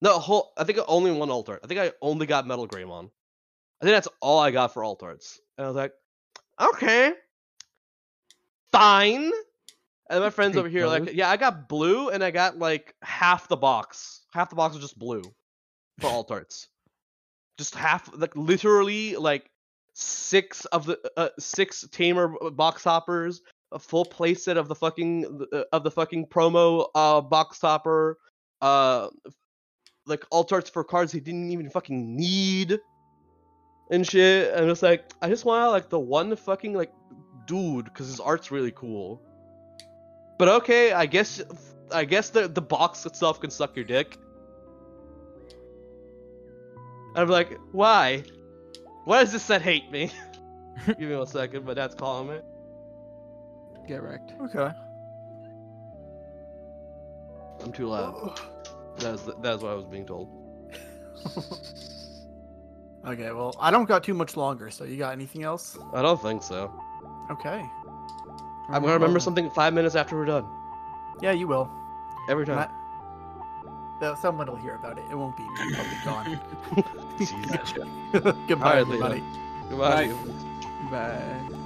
no, 0.00 0.18
whole. 0.18 0.52
I 0.56 0.64
think 0.64 0.78
only 0.86 1.10
one 1.10 1.30
alt 1.30 1.48
art. 1.48 1.60
I 1.64 1.66
think 1.66 1.80
I 1.80 1.92
only 2.00 2.26
got 2.26 2.46
Metal 2.46 2.68
Greymon. 2.68 3.10
I 3.80 3.84
think 3.84 3.94
that's 3.94 4.08
all 4.20 4.38
I 4.38 4.50
got 4.50 4.72
for 4.72 4.84
alt 4.84 5.02
arts. 5.02 5.40
And 5.56 5.64
I 5.64 5.68
was 5.68 5.76
like, 5.76 5.92
okay, 6.60 7.12
fine. 8.72 9.30
And 10.10 10.20
my 10.20 10.30
friends 10.30 10.56
over 10.56 10.68
here 10.68 10.84
are 10.84 10.88
like, 10.88 11.12
yeah, 11.12 11.28
I 11.28 11.36
got 11.36 11.68
blue 11.68 12.08
and 12.08 12.24
I 12.24 12.30
got 12.30 12.58
like 12.58 12.94
half 13.02 13.48
the 13.48 13.56
box. 13.56 14.22
Half 14.32 14.50
the 14.50 14.56
box 14.56 14.74
was 14.74 14.82
just 14.82 14.98
blue 14.98 15.22
for 16.00 16.06
alt 16.06 16.30
arts. 16.30 16.68
Just 17.58 17.74
half, 17.74 18.08
like 18.14 18.34
literally, 18.36 19.16
like 19.16 19.50
six 19.98 20.64
of 20.66 20.86
the 20.86 20.98
uh, 21.16 21.28
six 21.38 21.86
tamer 21.90 22.28
box 22.52 22.84
hoppers, 22.84 23.42
a 23.72 23.78
full 23.78 24.04
playset 24.04 24.56
of 24.56 24.68
the 24.68 24.74
fucking 24.74 25.44
uh, 25.52 25.62
of 25.72 25.82
the 25.82 25.90
fucking 25.90 26.26
promo 26.26 26.86
uh 26.94 27.20
box 27.20 27.58
topper, 27.58 28.16
uh, 28.62 29.08
like 30.06 30.24
alt 30.30 30.52
arts 30.52 30.70
for 30.70 30.84
cards 30.84 31.10
he 31.10 31.18
didn't 31.18 31.50
even 31.50 31.68
fucking 31.68 32.16
need, 32.16 32.78
and 33.90 34.06
shit. 34.06 34.54
And 34.54 34.70
it's 34.70 34.82
like, 34.82 35.12
I 35.20 35.28
just 35.28 35.44
want 35.44 35.72
like 35.72 35.88
the 35.88 35.98
one 35.98 36.34
fucking 36.36 36.74
like 36.74 36.92
dude 37.46 37.86
because 37.86 38.06
his 38.06 38.20
art's 38.20 38.52
really 38.52 38.72
cool. 38.72 39.20
But 40.38 40.48
okay, 40.48 40.92
I 40.92 41.06
guess 41.06 41.42
I 41.92 42.04
guess 42.04 42.30
the 42.30 42.46
the 42.46 42.62
box 42.62 43.04
itself 43.04 43.40
can 43.40 43.50
suck 43.50 43.74
your 43.74 43.84
dick. 43.84 44.16
I'm 47.16 47.28
like, 47.28 47.58
why? 47.72 48.22
Why 49.08 49.20
does 49.20 49.32
this 49.32 49.42
set 49.42 49.62
hate 49.62 49.90
me? 49.90 50.10
Give 50.86 50.98
me 50.98 51.16
one 51.16 51.26
second, 51.26 51.64
but 51.64 51.76
that's 51.76 51.94
calling 51.94 52.28
me. 52.28 52.40
Get 53.86 54.02
wrecked. 54.02 54.34
Okay. 54.38 54.70
I'm 57.64 57.72
too 57.72 57.86
loud. 57.86 58.38
That's 58.98 59.22
that's 59.40 59.62
what 59.62 59.72
I 59.72 59.74
was 59.74 59.86
being 59.86 60.04
told. 60.06 60.28
Okay, 63.06 63.30
well, 63.30 63.54
I 63.58 63.70
don't 63.70 63.86
got 63.86 64.04
too 64.04 64.12
much 64.12 64.36
longer, 64.36 64.70
so 64.70 64.84
you 64.84 64.98
got 64.98 65.12
anything 65.12 65.42
else? 65.42 65.78
I 65.94 66.02
don't 66.02 66.20
think 66.20 66.42
so. 66.42 66.70
Okay. 67.30 67.64
I'm 68.68 68.82
gonna 68.82 68.92
remember 68.92 69.20
something 69.20 69.48
five 69.50 69.72
minutes 69.72 69.94
after 69.94 70.16
we're 70.16 70.26
done. 70.26 70.44
Yeah, 71.22 71.32
you 71.32 71.46
will. 71.46 71.70
Every 72.28 72.44
time. 72.44 72.68
Not- 74.00 74.00
Though 74.00 74.14
someone 74.14 74.46
will 74.46 74.56
hear 74.56 74.74
about 74.74 74.98
it. 74.98 75.04
It 75.10 75.14
won't 75.14 75.36
be 75.36 75.42
me. 75.44 75.76
I'll 75.76 75.84
be 75.84 75.96
gone. 76.04 76.40
Jesus. 77.18 77.72
Goodbye, 78.46 78.80
Alright, 78.80 78.86
Leo. 78.88 79.04
everybody. 79.04 79.24
Goodbye. 79.68 80.12
Bye. 80.90 81.58